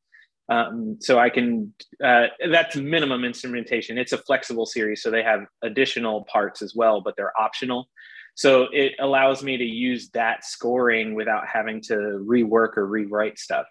Um, 0.47 0.97
so 0.99 1.19
I 1.19 1.29
can 1.29 1.71
uh, 2.03 2.27
that's 2.51 2.75
minimum 2.75 3.23
instrumentation. 3.25 3.99
It's 3.99 4.13
a 4.13 4.17
flexible 4.17 4.65
series, 4.65 5.03
so 5.03 5.11
they 5.11 5.21
have 5.21 5.41
additional 5.61 6.25
parts 6.25 6.63
as 6.63 6.73
well, 6.73 6.99
but 6.99 7.13
they're 7.15 7.39
optional. 7.39 7.89
So 8.35 8.67
it 8.71 8.93
allows 8.99 9.43
me 9.43 9.57
to 9.57 9.65
use 9.65 10.09
that 10.11 10.45
scoring 10.45 11.13
without 11.15 11.47
having 11.47 11.81
to 11.83 11.93
rework 11.93 12.77
or 12.77 12.85
rewrite 12.85 13.37
stuff. 13.37 13.65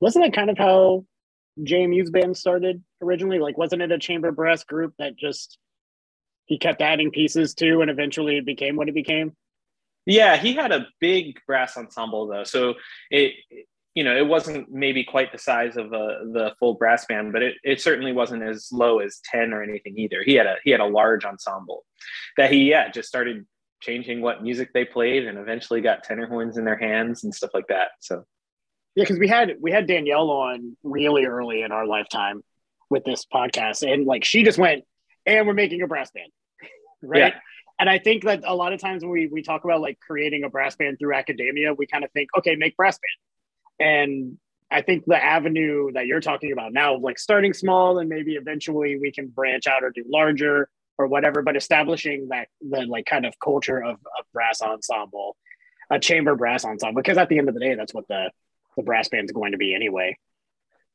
Wasn't 0.00 0.24
that 0.24 0.34
kind 0.34 0.50
of 0.50 0.58
how 0.58 1.04
JMU's 1.60 2.10
band 2.10 2.36
started 2.36 2.82
originally? 3.00 3.38
Like, 3.38 3.56
wasn't 3.56 3.82
it 3.82 3.92
a 3.92 3.98
chamber 3.98 4.32
brass 4.32 4.64
group 4.64 4.94
that 4.98 5.16
just 5.16 5.58
he 6.44 6.58
kept 6.58 6.82
adding 6.82 7.10
pieces 7.10 7.54
to, 7.54 7.80
and 7.80 7.90
eventually 7.90 8.36
it 8.36 8.46
became 8.46 8.76
what 8.76 8.88
it 8.88 8.94
became? 8.94 9.36
Yeah, 10.04 10.36
he 10.36 10.54
had 10.54 10.70
a 10.70 10.86
big 11.00 11.40
brass 11.46 11.76
ensemble 11.76 12.28
though, 12.28 12.44
so 12.44 12.74
it 13.10 13.32
you 13.96 14.04
know 14.04 14.14
it 14.14 14.26
wasn't 14.26 14.70
maybe 14.70 15.02
quite 15.02 15.32
the 15.32 15.38
size 15.38 15.76
of 15.76 15.86
a, 15.86 16.20
the 16.32 16.52
full 16.60 16.74
brass 16.74 17.06
band, 17.06 17.32
but 17.32 17.42
it, 17.42 17.54
it 17.64 17.80
certainly 17.80 18.12
wasn't 18.12 18.42
as 18.42 18.68
low 18.70 19.00
as 19.00 19.20
ten 19.24 19.52
or 19.54 19.62
anything 19.62 19.98
either. 19.98 20.22
He 20.22 20.34
had 20.34 20.46
a 20.46 20.56
he 20.62 20.70
had 20.70 20.80
a 20.80 20.86
large 20.86 21.24
ensemble 21.24 21.84
that 22.36 22.52
he 22.52 22.70
yeah 22.70 22.90
just 22.90 23.08
started 23.08 23.46
changing 23.80 24.20
what 24.20 24.42
music 24.42 24.70
they 24.74 24.84
played 24.84 25.26
and 25.26 25.38
eventually 25.38 25.80
got 25.80 26.04
tenor 26.04 26.26
horns 26.26 26.58
in 26.58 26.64
their 26.64 26.76
hands 26.76 27.24
and 27.24 27.34
stuff 27.34 27.50
like 27.54 27.68
that. 27.68 27.88
So 28.00 28.24
Yeah, 28.94 29.04
because 29.04 29.18
we 29.18 29.28
had 29.28 29.54
we 29.60 29.72
had 29.72 29.86
Danielle 29.86 30.30
on 30.30 30.76
really 30.82 31.24
early 31.24 31.62
in 31.62 31.72
our 31.72 31.86
lifetime 31.86 32.44
with 32.90 33.04
this 33.04 33.24
podcast, 33.32 33.82
and 33.82 34.06
like 34.06 34.24
she 34.24 34.44
just 34.44 34.58
went, 34.58 34.84
and 35.24 35.46
we're 35.46 35.54
making 35.54 35.80
a 35.80 35.86
brass 35.86 36.10
band, 36.10 36.30
right? 37.02 37.32
Yeah. 37.32 37.40
And 37.78 37.90
I 37.90 37.98
think 37.98 38.24
that 38.24 38.42
a 38.44 38.54
lot 38.54 38.74
of 38.74 38.80
times 38.80 39.02
when 39.02 39.10
we 39.10 39.26
we 39.26 39.42
talk 39.42 39.64
about 39.64 39.80
like 39.80 39.98
creating 40.00 40.44
a 40.44 40.50
brass 40.50 40.76
band 40.76 40.98
through 40.98 41.14
academia, 41.14 41.72
we 41.72 41.86
kind 41.86 42.04
of 42.04 42.10
think, 42.12 42.28
okay, 42.36 42.56
make 42.56 42.76
brass 42.76 42.98
band, 42.98 43.18
and 43.78 44.38
I 44.70 44.82
think 44.82 45.04
the 45.06 45.22
avenue 45.22 45.92
that 45.92 46.06
you're 46.06 46.20
talking 46.20 46.52
about 46.52 46.72
now, 46.72 46.96
like 46.96 47.18
starting 47.18 47.52
small 47.52 47.98
and 47.98 48.08
maybe 48.08 48.34
eventually 48.34 48.98
we 48.98 49.12
can 49.12 49.28
branch 49.28 49.66
out 49.66 49.84
or 49.84 49.90
do 49.90 50.04
larger 50.08 50.68
or 50.98 51.06
whatever, 51.06 51.42
but 51.42 51.56
establishing 51.56 52.28
that 52.30 52.48
the 52.60 52.80
like 52.82 53.06
kind 53.06 53.26
of 53.26 53.34
culture 53.42 53.78
of, 53.82 53.94
of 53.94 54.24
brass 54.32 54.62
ensemble, 54.62 55.36
a 55.90 55.98
chamber 55.98 56.34
brass 56.34 56.64
ensemble, 56.64 57.00
because 57.00 57.18
at 57.18 57.28
the 57.28 57.38
end 57.38 57.48
of 57.48 57.54
the 57.54 57.60
day, 57.60 57.74
that's 57.74 57.94
what 57.94 58.08
the 58.08 58.30
the 58.76 58.82
brass 58.82 59.08
band's 59.08 59.32
going 59.32 59.52
to 59.52 59.58
be 59.58 59.74
anyway. 59.74 60.18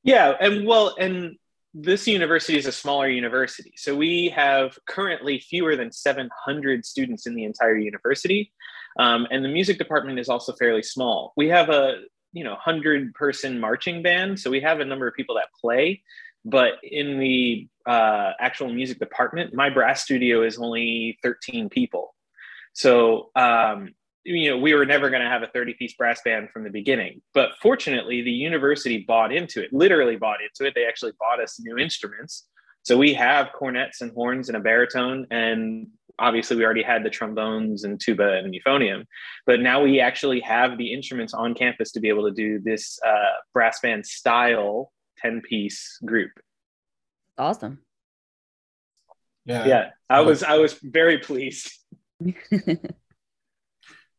Yeah, 0.04 0.34
and 0.40 0.68
well, 0.68 0.96
and 1.00 1.36
this 1.74 2.08
university 2.08 2.58
is 2.58 2.66
a 2.66 2.72
smaller 2.72 3.08
university, 3.08 3.74
so 3.78 3.96
we 3.96 4.30
have 4.30 4.78
currently 4.88 5.40
fewer 5.40 5.76
than 5.76 5.92
700 5.92 6.86
students 6.86 7.26
in 7.26 7.36
the 7.36 7.46
entire 7.46 7.78
university, 7.78 8.52
um, 9.00 9.28
and 9.32 9.46
the 9.46 9.50
music 9.50 9.78
department 9.78 10.20
is 10.20 10.30
also 10.30 10.54
fairly 10.54 10.84
small. 10.84 11.34
We 11.38 11.48
have 11.50 11.70
a 11.70 12.02
you 12.34 12.44
know 12.44 12.52
100 12.52 13.14
person 13.14 13.60
marching 13.60 14.02
band, 14.02 14.40
so 14.40 14.50
we 14.50 14.62
have 14.62 14.80
a 14.80 14.86
number 14.86 15.08
of 15.08 15.14
people 15.14 15.36
that 15.36 15.48
play, 15.60 16.02
but 16.46 16.74
in 16.84 17.20
the 17.20 17.68
uh, 17.86 18.32
actual 18.40 18.72
music 18.72 19.00
department, 19.00 19.54
my 19.54 19.70
brass 19.70 20.04
studio 20.04 20.44
is 20.44 20.58
only 20.58 21.18
13 21.24 21.70
people. 21.70 22.16
So 22.74 23.30
um, 23.36 23.90
you 24.24 24.52
know, 24.52 24.58
we 24.58 24.74
were 24.74 24.86
never 24.86 25.10
going 25.10 25.22
to 25.22 25.28
have 25.28 25.42
a 25.42 25.48
30 25.48 25.74
piece 25.74 25.94
brass 25.94 26.22
band 26.24 26.50
from 26.52 26.64
the 26.64 26.70
beginning. 26.70 27.22
But 27.34 27.52
fortunately, 27.62 28.22
the 28.22 28.32
university 28.32 29.04
bought 29.08 29.34
into 29.34 29.64
it, 29.64 29.74
literally 29.74 30.16
bought 30.16 30.40
into 30.42 30.68
it. 30.68 30.74
They 30.76 30.86
actually 30.86 31.14
bought 31.20 31.42
us 31.42 31.60
new 31.60 31.78
instruments. 31.78 32.48
So 32.84 32.98
we 32.98 33.14
have 33.14 33.50
cornets 33.54 34.02
and 34.02 34.12
horns 34.12 34.48
and 34.50 34.58
a 34.58 34.60
baritone. 34.60 35.28
And 35.32 35.88
obviously, 36.22 36.56
we 36.58 36.64
already 36.64 36.84
had 36.84 37.04
the 37.04 37.10
trombones 37.10 37.84
and 37.84 38.00
tuba 38.00 38.38
and 38.38 38.54
euphonium. 38.54 39.06
But 39.46 39.60
now 39.60 39.84
we 39.84 40.00
actually 40.00 40.40
have 40.42 40.78
the 40.78 40.94
instruments 40.94 41.34
on 41.34 41.54
campus 41.54 41.92
to 41.94 42.00
be 42.00 42.10
able 42.10 42.28
to 42.30 42.34
do 42.34 42.60
this 42.60 43.00
uh, 43.06 43.36
brass 43.54 43.80
band 43.82 44.06
style 44.06 44.92
10 45.22 45.42
piece 45.42 45.98
group. 46.06 46.32
Awesome. 47.38 47.80
Yeah. 49.46 49.66
Yeah, 49.66 49.90
I 50.10 50.22
was 50.22 50.44
I 50.44 50.58
was 50.58 50.74
very 50.74 51.18
pleased. 51.18 51.72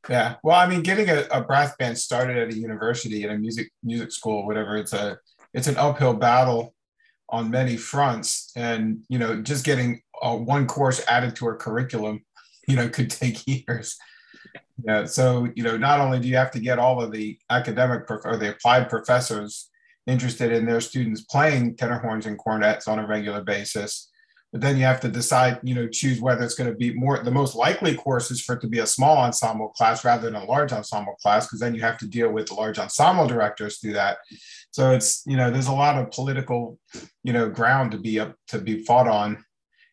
Yeah. 0.09 0.37
Well, 0.43 0.59
I 0.59 0.67
mean, 0.67 0.83
getting 0.83 1.09
a, 1.09 1.27
a 1.31 1.43
brass 1.43 1.77
band 1.77 1.97
started 1.97 2.37
at 2.37 2.53
a 2.53 2.59
university, 2.59 3.23
at 3.25 3.31
a 3.31 3.39
music 3.39 3.71
music 3.83 4.11
school, 4.11 4.47
whatever, 4.47 4.77
it's 4.77 4.93
a 4.93 5.19
it's 5.55 5.69
an 5.69 5.77
uphill 5.77 6.15
battle 6.15 6.75
on 7.33 7.51
many 7.51 7.77
fronts. 7.77 8.53
And 8.55 9.03
you 9.09 9.19
know, 9.19 9.43
just 9.43 9.65
getting 9.65 10.03
uh, 10.23 10.37
one 10.37 10.67
course 10.67 11.03
added 11.09 11.35
to 11.37 11.47
our 11.47 11.57
curriculum, 11.57 12.25
you 12.69 12.77
know, 12.77 12.89
could 12.97 13.11
take 13.11 13.47
years. 13.47 13.97
Yeah. 14.85 15.07
So 15.07 15.49
you 15.57 15.65
know, 15.65 15.77
not 15.77 16.01
only 16.01 16.21
do 16.21 16.29
you 16.29 16.37
have 16.37 16.51
to 16.53 16.61
get 16.61 16.79
all 16.79 17.03
of 17.03 17.11
the 17.11 17.39
academic 17.51 18.07
prof- 18.07 18.25
or 18.25 18.37
the 18.37 18.51
applied 18.51 18.89
professors 18.89 19.71
interested 20.07 20.53
in 20.53 20.67
their 20.67 20.81
students 20.81 21.23
playing 21.23 21.77
tenor 21.77 21.99
horns 21.99 22.27
and 22.27 22.39
cornets 22.39 22.89
on 22.89 22.99
a 22.99 23.07
regular 23.07 23.43
basis, 23.43 24.11
but 24.53 24.61
then 24.61 24.77
you 24.77 24.85
have 24.85 25.01
to 25.01 25.09
decide, 25.09 25.59
you 25.63 25.75
know, 25.75 25.89
choose 25.89 26.21
whether 26.21 26.45
it's 26.45 26.55
going 26.55 26.69
to 26.69 26.77
be 26.77 26.93
more. 26.93 27.19
The 27.19 27.31
most 27.31 27.55
likely 27.55 27.95
course 27.95 28.31
is 28.31 28.43
for 28.43 28.57
it 28.57 28.61
to 28.61 28.69
be 28.69 28.81
a 28.81 28.87
small 28.87 29.17
ensemble 29.17 29.71
class 29.71 30.05
rather 30.05 30.31
than 30.31 30.41
a 30.41 30.45
large 30.45 30.73
ensemble 30.73 31.15
class, 31.15 31.47
because 31.47 31.59
then 31.59 31.75
you 31.75 31.81
have 31.81 31.97
to 31.99 32.07
deal 32.07 32.31
with 32.31 32.49
the 32.49 32.55
large 32.55 32.79
ensemble 32.79 33.27
directors 33.27 33.79
do 33.79 33.95
that. 33.95 34.19
So 34.71 34.91
it's 34.91 35.23
you 35.27 35.39
know, 35.39 35.51
there's 35.51 35.69
a 35.69 35.73
lot 35.73 35.97
of 35.97 36.11
political, 36.11 36.79
you 37.25 37.33
know, 37.33 37.49
ground 37.49 37.93
to 37.93 37.99
be 37.99 38.21
up 38.21 38.37
to 38.49 38.59
be 38.59 38.85
fought 38.85 39.09
on 39.09 39.43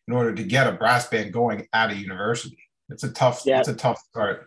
in 0.06 0.14
order 0.14 0.34
to 0.34 0.42
get 0.42 0.66
a 0.66 0.72
brass 0.72 1.08
band 1.08 1.32
going 1.32 1.66
at 1.72 1.90
a 1.90 1.96
university. 1.96 2.58
It's 2.90 3.04
a 3.04 3.10
tough. 3.10 3.42
Yeah. 3.46 3.60
It's 3.60 3.68
a 3.68 3.74
tough 3.74 4.02
start. 4.10 4.46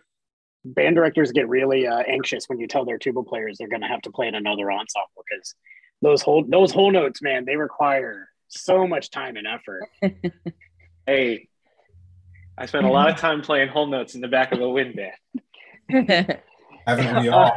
Band 0.64 0.94
directors 0.94 1.32
get 1.32 1.48
really 1.48 1.88
uh, 1.88 2.04
anxious 2.06 2.48
when 2.48 2.60
you 2.60 2.68
tell 2.68 2.84
their 2.84 2.98
tuba 2.98 3.22
players 3.24 3.58
they're 3.58 3.68
going 3.68 3.82
to 3.82 3.88
have 3.88 4.02
to 4.02 4.10
play 4.10 4.28
in 4.28 4.34
another 4.34 4.70
ensemble 4.70 5.24
because 5.28 5.54
those 6.02 6.22
whole 6.22 6.44
those 6.48 6.70
whole 6.70 6.92
notes, 6.92 7.20
man, 7.20 7.44
they 7.44 7.56
require 7.56 8.28
so 8.48 8.86
much 8.86 9.10
time 9.10 9.36
and 9.36 9.46
effort. 9.46 9.88
Hey, 11.06 11.48
I 12.56 12.64
spent 12.64 12.86
a 12.86 12.90
lot 12.90 13.10
of 13.10 13.16
time 13.16 13.42
playing 13.42 13.68
whole 13.68 13.86
notes 13.86 14.14
in 14.14 14.22
the 14.22 14.28
back 14.28 14.52
of 14.52 14.60
a 14.60 14.68
wind 14.68 14.96
band. 14.96 16.40
Haven't 16.86 17.22
we 17.22 17.28
all? 17.28 17.52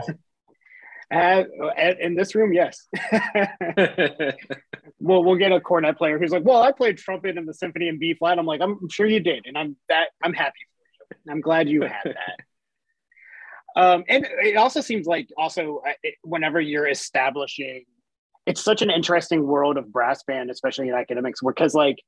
Uh, 1.10 1.44
in 2.02 2.16
this 2.16 2.36
room, 2.36 2.52
yes. 2.52 2.86
well, 5.00 5.24
we'll 5.24 5.38
get 5.38 5.54
a 5.54 5.62
cornet 5.62 5.98
player 5.98 6.20
who's 6.20 6.32
like, 6.32 6.44
"Well, 6.44 6.62
I 6.62 6.74
played 6.74 6.98
trumpet 6.98 7.38
in 7.38 7.46
the 7.46 7.54
symphony 7.54 7.88
in 7.88 7.98
B 7.98 8.14
flat." 8.14 8.38
I'm 8.38 8.46
like, 8.46 8.60
"I'm 8.60 8.90
sure 8.90 9.06
you 9.06 9.22
did," 9.22 9.46
and 9.46 9.58
I'm 9.58 9.78
that 9.88 10.10
I'm 10.22 10.34
happy 10.34 10.60
for 10.68 11.16
you. 11.16 11.32
I'm 11.32 11.40
glad 11.40 11.70
you 11.70 11.84
had 11.84 12.04
that. 12.04 13.82
um, 13.82 14.04
and 14.10 14.28
it 14.44 14.58
also 14.58 14.82
seems 14.82 15.08
like 15.08 15.30
also 15.38 15.82
uh, 15.88 15.94
it, 16.04 16.16
whenever 16.24 16.60
you're 16.60 16.90
establishing, 16.90 17.86
it's 18.48 18.64
such 18.64 18.82
an 18.82 18.90
interesting 18.90 19.46
world 19.46 19.78
of 19.78 19.92
brass 19.92 20.24
band, 20.24 20.50
especially 20.50 20.88
in 20.88 20.96
academics, 20.96 21.42
because 21.46 21.74
like 21.74 22.02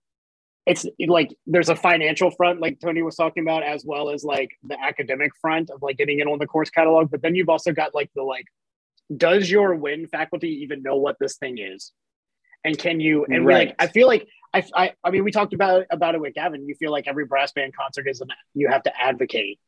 it's 0.66 0.86
like 1.08 1.36
there's 1.46 1.68
a 1.68 1.76
financial 1.76 2.32
front, 2.32 2.62
like 2.62 2.80
Tony 2.80 3.02
was 3.02 3.18
talking 3.18 3.44
about, 3.44 3.64
as 3.64 3.84
well 3.86 4.10
as 4.10 4.24
like 4.24 4.50
the 4.64 4.82
academic 4.82 5.32
front 5.42 5.70
of 5.70 5.82
like 5.82 5.98
getting 5.98 6.20
it 6.20 6.28
on 6.28 6.40
the 6.40 6.48
course 6.48 6.70
catalog. 6.70 7.12
But 7.12 7.22
then 7.22 7.36
you've 7.36 7.50
also 7.50 7.74
got 7.74 7.94
like 7.94 8.10
the 8.16 8.24
like 8.24 8.46
does 9.16 9.52
your 9.52 9.76
win 9.76 10.08
faculty 10.08 10.62
even 10.64 10.82
know 10.82 10.96
what 10.96 11.18
this 11.20 11.36
thing 11.36 11.58
is? 11.58 11.92
And 12.64 12.78
can 12.78 13.02
you 13.02 13.26
and 13.26 13.46
we 13.46 13.54
like 13.54 13.76
i 13.80 13.88
feel 13.88 14.08
like 14.08 14.28
I, 14.54 14.64
I 14.76 14.94
i 15.04 15.12
mean 15.12 15.24
we 15.24 15.32
talked 15.32 15.54
about 15.54 15.86
about 15.92 16.16
it 16.16 16.22
with 16.22 16.34
gavin. 16.34 16.68
You 16.68 16.76
feel 16.76 16.92
like 16.92 17.08
every 17.08 17.26
brass 17.26 17.52
band 17.52 17.76
concert 17.76 18.08
is 18.08 18.22
an 18.22 18.30
you 18.54 18.70
have 18.70 18.84
to 18.84 18.92
advocate 19.02 19.60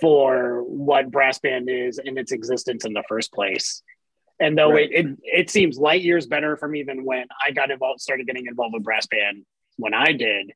for 0.00 0.62
what 0.62 1.10
brass 1.10 1.38
band 1.38 1.68
is 1.68 1.98
and 1.98 2.18
its 2.18 2.32
existence 2.32 2.84
in 2.84 2.92
the 2.92 3.02
first 3.08 3.32
place 3.32 3.82
and 4.40 4.56
though 4.56 4.72
Right. 4.72 4.90
it, 4.90 5.06
it 5.06 5.18
it 5.22 5.50
seems 5.50 5.78
light 5.78 6.02
years 6.02 6.26
better 6.26 6.56
for 6.56 6.68
me 6.68 6.82
than 6.82 7.04
when 7.04 7.26
i 7.46 7.50
got 7.50 7.70
involved 7.70 8.00
started 8.00 8.26
getting 8.26 8.46
involved 8.46 8.74
with 8.74 8.82
brass 8.84 9.06
band 9.06 9.44
when 9.76 9.94
i 9.94 10.12
did 10.12 10.52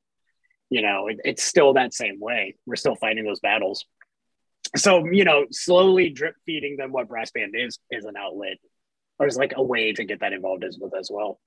you 0.71 0.83
know 0.83 1.09
it, 1.09 1.19
it's 1.25 1.43
still 1.43 1.75
that 1.75 1.93
same 1.95 2.19
way 2.21 2.55
we're 2.67 2.77
still 2.77 2.95
fighting 2.97 3.25
those 3.25 3.41
battles 3.41 3.85
so 4.77 5.05
you 5.07 5.25
know 5.25 5.45
slowly 5.51 6.09
drip 6.11 6.35
feeding 6.47 6.77
them 6.77 6.93
what 6.93 7.09
brass 7.09 7.31
band 7.33 7.55
is 7.57 7.79
is 7.91 8.05
an 8.05 8.17
outlet 8.17 8.59
or 9.19 9.27
is 9.27 9.37
like 9.37 9.53
a 9.57 9.63
way 9.63 9.93
to 9.93 10.05
get 10.05 10.21
that 10.21 10.33
involved 10.33 10.65
as 10.65 10.79
with 10.81 10.95
as 10.99 11.11
well 11.13 11.39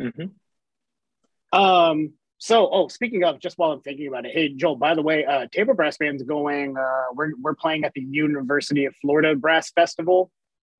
Mhm. 0.00 0.30
um 1.52 2.12
so 2.38 2.68
oh 2.72 2.88
speaking 2.88 3.24
of 3.24 3.38
just 3.40 3.58
while 3.58 3.72
i'm 3.72 3.80
thinking 3.82 4.08
about 4.08 4.24
it 4.26 4.32
hey 4.32 4.48
joel 4.54 4.76
by 4.76 4.94
the 4.94 5.02
way 5.02 5.24
uh 5.24 5.46
table 5.52 5.74
brass 5.74 5.96
band's 5.98 6.22
going 6.22 6.76
uh 6.76 7.04
we're, 7.14 7.32
we're 7.40 7.54
playing 7.54 7.84
at 7.84 7.92
the 7.94 8.00
university 8.00 8.84
of 8.86 8.94
florida 9.00 9.34
brass 9.36 9.70
festival 9.72 10.30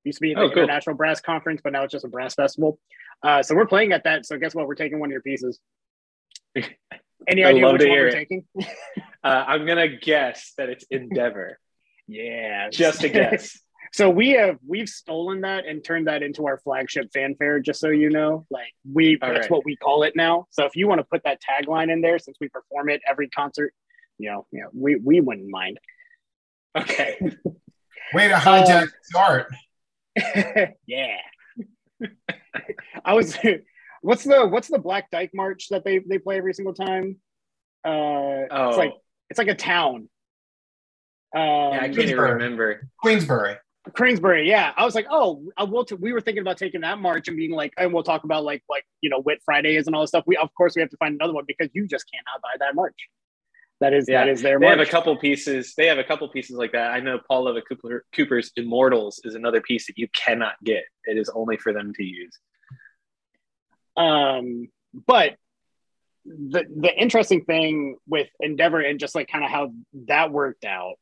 used 0.05 0.19
to 0.19 0.23
be 0.23 0.35
the 0.35 0.41
Oh, 0.41 0.49
cool. 0.51 0.63
international 0.65 0.97
brass 0.97 1.21
conference 1.21 1.61
but 1.63 1.73
now 1.73 1.83
it's 1.85 1.93
just 1.93 2.05
a 2.05 2.09
brass 2.09 2.35
festival 2.35 2.79
uh 3.23 3.43
so 3.43 3.55
we're 3.55 3.67
playing 3.67 3.93
at 3.93 4.05
that 4.05 4.27
so 4.27 4.37
guess 4.39 4.55
what 4.55 4.67
we're 4.67 4.75
taking 4.75 4.99
one 5.01 5.09
of 5.09 5.13
your 5.13 5.23
pieces 5.23 5.59
any 6.57 7.45
idea 7.45 7.65
which 7.73 7.81
one 7.83 7.91
we're 7.91 8.09
it. 8.09 8.13
taking 8.13 8.45
Uh, 9.25 9.45
I'm 9.47 9.65
gonna 9.67 9.87
guess 9.87 10.53
that 10.59 10.69
it's 10.69 10.85
Endeavor. 10.91 11.57
yeah 12.09 12.69
Just 12.71 13.05
a 13.05 13.09
guess. 13.09 13.57
So 13.93 14.11
we 14.11 14.31
have 14.31 14.59
we've 14.67 14.89
stolen 14.89 15.43
that 15.43 15.65
and 15.65 15.85
turned 15.85 16.09
that 16.09 16.25
into 16.25 16.47
our 16.47 16.59
flagship 16.59 17.11
fanfare. 17.15 17.61
Just 17.61 17.79
so 17.79 17.89
you 17.91 18.11
know, 18.11 18.47
like 18.51 18.73
we 18.93 19.19
All 19.23 19.29
that's 19.29 19.43
right. 19.43 19.51
what 19.53 19.65
we 19.65 19.77
call 19.77 20.03
it 20.03 20.15
now. 20.17 20.49
So 20.51 20.65
if 20.65 20.75
you 20.75 20.89
want 20.89 20.99
to 20.99 21.05
put 21.05 21.23
that 21.23 21.39
tagline 21.41 21.93
in 21.93 22.01
there, 22.01 22.19
since 22.19 22.37
we 22.41 22.49
perform 22.49 22.89
it 22.89 23.01
every 23.09 23.29
concert, 23.29 23.73
you 24.19 24.29
know, 24.31 24.47
you 24.51 24.63
know, 24.63 24.71
we 24.75 24.97
we 24.97 25.21
wouldn't 25.21 25.49
mind. 25.49 25.79
Okay. 26.77 27.17
Way 28.15 28.27
to 28.29 28.35
hijack 28.35 28.89
the 29.13 29.19
art. 29.19 29.47
yeah. 30.87 31.17
I 33.05 33.15
was. 33.15 33.37
What's 34.05 34.25
the 34.25 34.49
what's 34.49 34.67
the 34.67 34.81
Black 34.81 35.13
Dyke 35.13 35.31
March 35.33 35.69
that 35.69 35.85
they 35.85 36.01
they 36.01 36.19
play 36.19 36.37
every 36.37 36.55
single 36.55 36.75
time? 36.75 37.19
Uh, 37.85 38.51
Oh, 38.51 38.69
it's 38.69 38.77
like 38.77 38.95
it's 39.31 39.39
like 39.39 39.47
a 39.47 39.55
town. 39.55 40.09
Um, 41.35 41.41
yeah, 41.43 41.79
I 41.83 41.89
can't 41.89 41.99
even 41.99 42.19
remember. 42.19 42.89
Queensbury. 43.01 43.59
Queensbury, 43.95 44.49
yeah. 44.49 44.73
I 44.77 44.85
was 44.85 44.97
like, 44.97 45.07
oh, 45.09 45.45
I 45.57 45.63
will. 45.63 45.85
T- 45.85 45.95
we 45.95 46.13
were 46.13 46.21
thinking 46.21 46.41
about 46.41 46.57
taking 46.57 46.81
that 46.81 46.99
march 46.99 47.29
and 47.29 47.37
being 47.37 47.53
like, 47.53 47.73
and 47.79 47.93
we'll 47.93 48.03
talk 48.03 48.25
about 48.25 48.43
like, 48.43 48.65
like 48.69 48.85
you 49.03 49.09
know, 49.09 49.21
Whit 49.21 49.41
Friday 49.45 49.77
is 49.77 49.87
and 49.87 49.95
all 49.95 50.03
this 50.03 50.11
stuff. 50.11 50.25
We 50.27 50.37
of 50.37 50.53
course 50.57 50.75
we 50.75 50.81
have 50.83 50.91
to 50.91 50.97
find 50.97 51.15
another 51.15 51.33
one 51.33 51.45
because 51.47 51.69
you 51.73 51.87
just 51.87 52.07
cannot 52.11 52.43
buy 52.43 52.57
that 52.59 52.75
march. 52.75 53.09
That 53.83 53.93
is 53.95 54.07
Yeah, 54.09 54.25
that 54.25 54.31
is 54.31 54.43
their 54.43 54.61
They 54.61 54.67
march. 54.67 54.79
have 54.79 54.87
a 54.87 54.91
couple 54.91 55.17
pieces. 55.17 55.75
They 55.77 55.87
have 55.87 55.99
a 55.99 56.05
couple 56.05 56.29
pieces 56.29 56.57
like 56.57 56.71
that. 56.73 56.93
I 56.93 57.01
know 57.01 57.19
Paul 57.27 57.47
Lovatt-Cooper, 57.47 58.05
Cooper's 58.15 58.53
Immortals 58.57 59.21
is 59.25 59.35
another 59.35 59.61
piece 59.61 59.89
that 59.89 59.99
you 59.99 60.07
cannot 60.15 60.55
get. 60.63 60.85
It 61.05 61.19
is 61.19 61.29
only 61.35 61.57
for 61.57 61.73
them 61.73 61.93
to 61.95 62.05
use. 62.05 62.39
Um, 63.97 64.69
but 65.07 65.35
the 66.25 66.65
the 66.77 66.95
interesting 66.97 67.45
thing 67.45 67.97
with 68.07 68.29
Endeavor 68.39 68.81
and 68.81 69.01
just 69.01 69.17
like 69.17 69.27
kind 69.29 69.45
of 69.45 69.51
how 69.51 69.73
that 70.07 70.31
worked 70.31 70.65
out 70.65 70.95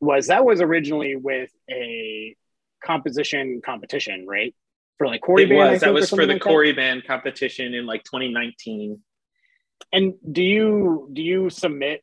was 0.00 0.26
that 0.26 0.44
was 0.44 0.60
originally 0.60 1.14
with 1.14 1.50
a 1.70 2.36
composition 2.84 3.60
competition, 3.64 4.26
right? 4.26 4.54
For 4.98 5.06
like 5.06 5.20
Cory 5.20 5.44
it 5.44 5.48
band. 5.50 5.70
Was 5.70 5.80
that 5.82 5.94
was 5.94 6.10
for 6.10 6.26
the 6.26 6.32
like 6.34 6.42
that? 6.42 6.76
Band 6.76 7.04
competition 7.06 7.74
in 7.74 7.86
like 7.86 8.02
2019. 8.02 9.00
And 9.92 10.14
do 10.32 10.42
you 10.42 11.08
do 11.12 11.22
you 11.22 11.50
submit 11.50 12.02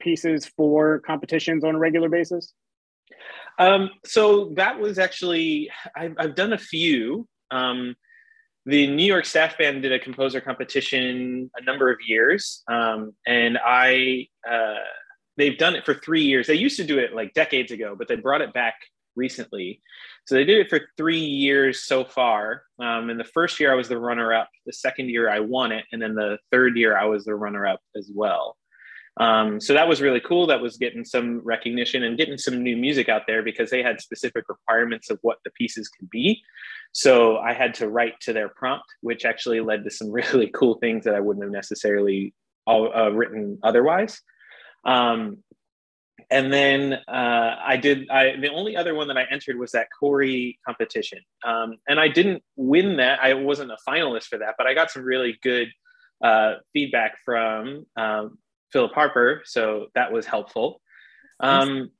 pieces 0.00 0.46
for 0.46 1.00
competitions 1.00 1.64
on 1.64 1.74
a 1.74 1.78
regular 1.78 2.08
basis? 2.08 2.52
Um, 3.58 3.90
so 4.04 4.52
that 4.56 4.78
was 4.78 4.98
actually 4.98 5.70
I've, 5.96 6.14
I've 6.18 6.34
done 6.34 6.52
a 6.52 6.58
few. 6.58 7.26
Um, 7.50 7.94
the 8.66 8.88
New 8.88 9.04
York 9.04 9.24
Staff 9.24 9.56
Band 9.58 9.82
did 9.82 9.92
a 9.92 9.98
composer 9.98 10.40
competition 10.40 11.50
a 11.56 11.62
number 11.62 11.90
of 11.90 11.98
years, 12.06 12.64
um, 12.68 13.14
and 13.24 13.58
I 13.64 14.26
uh, 14.48 14.74
they've 15.36 15.56
done 15.56 15.76
it 15.76 15.84
for 15.84 15.94
three 15.94 16.22
years. 16.22 16.48
They 16.48 16.54
used 16.54 16.76
to 16.78 16.84
do 16.84 16.98
it 16.98 17.14
like 17.14 17.32
decades 17.32 17.70
ago, 17.70 17.94
but 17.96 18.08
they 18.08 18.16
brought 18.16 18.40
it 18.40 18.52
back 18.52 18.74
recently. 19.16 19.80
So 20.26 20.34
they 20.34 20.44
did 20.44 20.58
it 20.58 20.70
for 20.70 20.80
three 20.96 21.18
years 21.18 21.84
so 21.84 22.04
far. 22.04 22.62
Um, 22.78 23.10
and 23.10 23.18
the 23.18 23.24
first 23.24 23.58
year 23.58 23.72
I 23.72 23.76
was 23.76 23.88
the 23.88 23.98
runner 23.98 24.32
up. 24.32 24.48
The 24.66 24.72
second 24.72 25.10
year 25.10 25.28
I 25.28 25.40
won 25.40 25.72
it, 25.72 25.84
and 25.92 26.00
then 26.00 26.14
the 26.14 26.38
third 26.50 26.76
year 26.76 26.96
I 26.96 27.04
was 27.06 27.24
the 27.24 27.34
runner 27.34 27.66
up 27.66 27.80
as 27.96 28.10
well. 28.14 28.56
Um, 29.18 29.60
so 29.60 29.72
that 29.72 29.88
was 29.88 30.02
really 30.02 30.20
cool. 30.20 30.46
That 30.46 30.60
was 30.60 30.76
getting 30.76 31.04
some 31.04 31.40
recognition 31.40 32.02
and 32.02 32.18
getting 32.18 32.36
some 32.36 32.62
new 32.62 32.76
music 32.76 33.08
out 33.08 33.22
there 33.26 33.42
because 33.42 33.70
they 33.70 33.82
had 33.82 34.00
specific 34.00 34.44
requirements 34.48 35.10
of 35.10 35.18
what 35.22 35.38
the 35.44 35.50
pieces 35.52 35.88
could 35.88 36.10
be. 36.10 36.42
So 36.92 37.38
I 37.38 37.54
had 37.54 37.72
to 37.74 37.88
write 37.88 38.20
to 38.22 38.32
their 38.32 38.50
prompt, 38.50 38.84
which 39.00 39.24
actually 39.24 39.60
led 39.60 39.84
to 39.84 39.90
some 39.90 40.12
really 40.12 40.48
cool 40.48 40.78
things 40.78 41.04
that 41.04 41.14
I 41.14 41.20
wouldn't 41.20 41.44
have 41.44 41.52
necessarily 41.52 42.34
all, 42.66 42.94
uh, 42.94 43.08
written 43.10 43.58
otherwise. 43.62 44.20
Um, 44.84 45.38
and 46.30 46.52
then 46.52 46.94
uh, 47.08 47.56
I 47.64 47.76
did. 47.76 48.08
I 48.10 48.36
the 48.40 48.50
only 48.50 48.76
other 48.76 48.94
one 48.94 49.08
that 49.08 49.16
I 49.16 49.24
entered 49.30 49.58
was 49.58 49.72
that 49.72 49.88
Cory 49.98 50.58
competition, 50.66 51.20
um, 51.44 51.76
and 51.88 52.00
I 52.00 52.08
didn't 52.08 52.42
win 52.56 52.96
that. 52.96 53.20
I 53.22 53.34
wasn't 53.34 53.70
a 53.70 53.76
finalist 53.88 54.24
for 54.24 54.38
that, 54.38 54.54
but 54.58 54.66
I 54.66 54.74
got 54.74 54.90
some 54.90 55.02
really 55.02 55.38
good 55.42 55.68
uh, 56.22 56.54
feedback 56.72 57.18
from 57.24 57.86
um, 57.96 58.38
Philip 58.72 58.92
Harper, 58.92 59.42
so 59.44 59.86
that 59.94 60.12
was 60.12 60.26
helpful. 60.26 60.80
Um, 61.38 61.90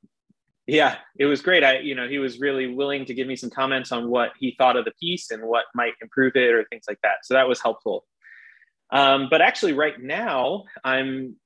yeah, 0.66 0.97
it 1.16 1.26
was 1.26 1.40
great. 1.40 1.62
I, 1.62 1.78
you 1.78 1.95
know, 1.95 2.09
he 2.09 2.18
was 2.18 2.40
really 2.40 2.66
willing 2.66 3.04
to 3.04 3.14
give 3.14 3.28
me 3.28 3.37
some 3.37 3.50
comments 3.50 3.92
on 3.92 4.09
what 4.09 4.33
he 4.40 4.56
thought 4.59 4.76
of 4.76 4.85
the 4.85 4.92
piece 5.00 5.30
and 5.30 5.42
what 5.45 5.64
might 5.75 5.92
improve 6.02 6.35
it 6.35 6.52
or 6.52 6.64
things 6.64 6.85
like 6.88 6.99
that. 7.02 7.18
So 7.23 7.35
that 7.35 7.47
was 7.47 7.61
helpful. 7.62 8.04
Um, 8.90 9.28
but 9.30 9.40
actually, 9.40 9.75
right 9.75 10.00
now, 10.00 10.64
I'm 10.83 11.37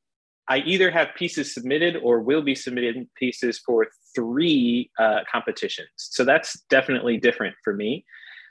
I 0.51 0.59
either 0.67 0.91
have 0.91 1.15
pieces 1.15 1.55
submitted 1.55 1.97
or 2.03 2.21
will 2.21 2.43
be 2.43 2.57
submitting 2.57 3.09
pieces 3.15 3.61
for 3.65 3.87
three 4.17 4.91
uh, 4.99 5.21
competitions. 5.31 5.91
So 5.95 6.25
that's 6.25 6.61
definitely 6.69 7.19
different 7.19 7.55
for 7.63 7.73
me. 7.73 8.05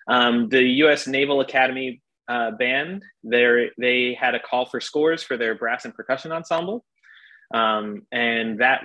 Um, 0.08 0.48
the 0.48 0.64
U.S. 0.84 1.08
Naval 1.08 1.42
Academy 1.42 2.02
uh, 2.30 2.52
band, 2.52 3.04
they 3.22 4.18
had 4.18 4.34
a 4.34 4.40
call 4.40 4.66
for 4.66 4.80
scores 4.80 5.24
for 5.24 5.36
their 5.36 5.56
brass 5.56 5.84
and 5.84 5.94
percussion 5.94 6.32
ensemble, 6.32 6.86
um, 7.54 8.04
and 8.14 8.60
that 8.60 8.84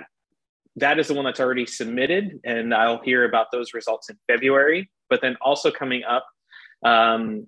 that 0.75 0.99
is 0.99 1.07
the 1.07 1.13
one 1.13 1.23
that's 1.23 1.39
already 1.39 1.65
submitted, 1.65 2.37
and 2.43 2.73
I'll 2.73 3.01
hear 3.01 3.23
about 3.23 3.47
those 3.49 3.73
results 3.73 4.09
in 4.09 4.17
February. 4.27 4.91
But 5.09 5.21
then 5.21 5.37
also 5.41 5.71
coming 5.71 6.03
up, 6.03 6.25
um, 6.83 7.47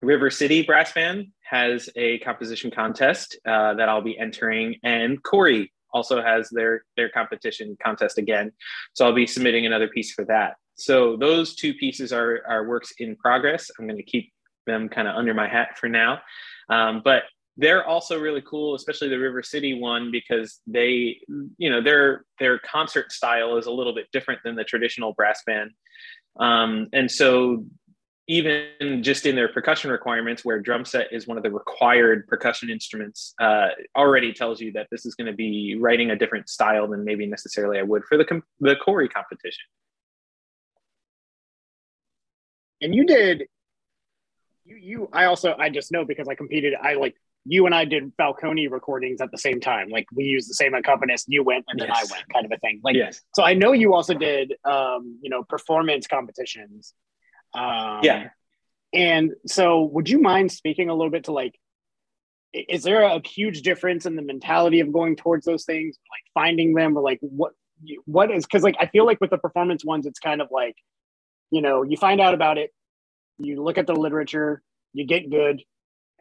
River 0.00 0.30
City 0.30 0.62
Brass 0.62 0.92
Band 0.92 1.26
has 1.48 1.88
a 1.96 2.18
composition 2.18 2.70
contest 2.70 3.38
uh, 3.46 3.74
that 3.74 3.88
I'll 3.88 4.02
be 4.02 4.18
entering, 4.18 4.76
and 4.82 5.22
Cory 5.22 5.72
also 5.92 6.22
has 6.22 6.48
their 6.50 6.84
their 6.96 7.08
competition 7.08 7.76
contest 7.82 8.18
again. 8.18 8.52
So 8.92 9.06
I'll 9.06 9.14
be 9.14 9.26
submitting 9.26 9.66
another 9.66 9.88
piece 9.88 10.12
for 10.12 10.24
that. 10.26 10.56
So 10.74 11.16
those 11.16 11.54
two 11.54 11.74
pieces 11.74 12.12
are 12.12 12.42
are 12.46 12.68
works 12.68 12.92
in 12.98 13.16
progress. 13.16 13.70
I'm 13.78 13.86
going 13.86 13.96
to 13.96 14.02
keep 14.02 14.32
them 14.66 14.88
kind 14.88 15.08
of 15.08 15.16
under 15.16 15.34
my 15.34 15.48
hat 15.48 15.78
for 15.78 15.88
now, 15.88 16.20
um, 16.68 17.00
but 17.04 17.22
they're 17.56 17.84
also 17.84 18.20
really 18.20 18.42
cool, 18.42 18.76
especially 18.76 19.08
the 19.08 19.18
River 19.18 19.42
City 19.42 19.74
one 19.74 20.12
because 20.12 20.60
they, 20.66 21.18
you 21.56 21.70
know, 21.70 21.82
their 21.82 22.24
their 22.38 22.58
concert 22.60 23.10
style 23.10 23.56
is 23.56 23.66
a 23.66 23.70
little 23.72 23.94
bit 23.94 24.06
different 24.12 24.40
than 24.44 24.54
the 24.54 24.64
traditional 24.64 25.12
brass 25.14 25.42
band, 25.46 25.70
um, 26.38 26.86
and 26.92 27.10
so 27.10 27.64
even 28.28 29.02
just 29.02 29.24
in 29.24 29.34
their 29.34 29.48
percussion 29.48 29.90
requirements, 29.90 30.44
where 30.44 30.60
drum 30.60 30.84
set 30.84 31.10
is 31.12 31.26
one 31.26 31.38
of 31.38 31.42
the 31.42 31.50
required 31.50 32.26
percussion 32.28 32.68
instruments, 32.68 33.34
uh, 33.40 33.68
already 33.96 34.34
tells 34.34 34.60
you 34.60 34.70
that 34.72 34.86
this 34.90 35.06
is 35.06 35.14
going 35.14 35.26
to 35.26 35.32
be 35.32 35.76
writing 35.80 36.10
a 36.10 36.16
different 36.16 36.48
style 36.48 36.86
than 36.86 37.04
maybe 37.04 37.26
necessarily 37.26 37.78
I 37.78 37.82
would 37.82 38.04
for 38.04 38.18
the 38.18 38.26
com- 38.26 38.44
the 38.60 38.76
Cory 38.76 39.08
competition. 39.08 39.64
And 42.82 42.94
you 42.94 43.06
did. 43.06 43.44
You 44.66 44.76
you 44.76 45.08
I 45.12 45.24
also 45.24 45.56
I 45.58 45.70
just 45.70 45.90
know 45.90 46.04
because 46.04 46.28
I 46.28 46.34
competed. 46.34 46.74
I 46.80 46.94
like 46.94 47.16
you 47.46 47.64
and 47.64 47.74
I 47.74 47.86
did 47.86 48.12
Falcone 48.18 48.68
recordings 48.68 49.22
at 49.22 49.30
the 49.30 49.38
same 49.38 49.58
time. 49.58 49.88
Like 49.88 50.06
we 50.14 50.24
used 50.24 50.50
the 50.50 50.54
same 50.54 50.74
accompanist. 50.74 51.24
You 51.28 51.42
went 51.42 51.64
and 51.68 51.80
then 51.80 51.88
Yes. 51.88 52.10
I 52.10 52.14
went, 52.14 52.24
kind 52.32 52.44
of 52.44 52.52
a 52.52 52.58
thing. 52.58 52.80
Like 52.84 52.94
yes, 52.94 53.22
so. 53.34 53.42
I 53.42 53.54
know 53.54 53.72
you 53.72 53.94
also 53.94 54.12
did 54.12 54.52
um, 54.66 55.18
you 55.22 55.30
know 55.30 55.44
performance 55.44 56.06
competitions. 56.06 56.92
Um, 57.54 58.00
Yeah. 58.02 58.30
And 58.92 59.34
so, 59.46 59.82
would 59.82 60.08
you 60.08 60.18
mind 60.20 60.50
speaking 60.50 60.88
a 60.88 60.94
little 60.94 61.10
bit 61.10 61.24
to 61.24 61.32
like, 61.32 61.54
is 62.54 62.82
there 62.82 63.02
a 63.02 63.20
huge 63.26 63.60
difference 63.62 64.06
in 64.06 64.16
the 64.16 64.22
mentality 64.22 64.80
of 64.80 64.92
going 64.92 65.16
towards 65.16 65.44
those 65.44 65.64
things, 65.64 65.98
like 66.10 66.22
finding 66.32 66.72
them, 66.74 66.96
or 66.96 67.02
like 67.02 67.18
what 67.20 67.52
what 68.06 68.30
is? 68.30 68.46
Because 68.46 68.62
like 68.62 68.76
I 68.80 68.86
feel 68.86 69.04
like 69.04 69.20
with 69.20 69.30
the 69.30 69.38
performance 69.38 69.84
ones, 69.84 70.06
it's 70.06 70.18
kind 70.18 70.40
of 70.40 70.48
like, 70.50 70.76
you 71.50 71.60
know, 71.60 71.82
you 71.82 71.96
find 71.98 72.20
out 72.20 72.32
about 72.32 72.56
it, 72.56 72.72
you 73.38 73.62
look 73.62 73.76
at 73.76 73.86
the 73.86 73.94
literature, 73.94 74.62
you 74.94 75.04
get 75.06 75.30
good, 75.30 75.62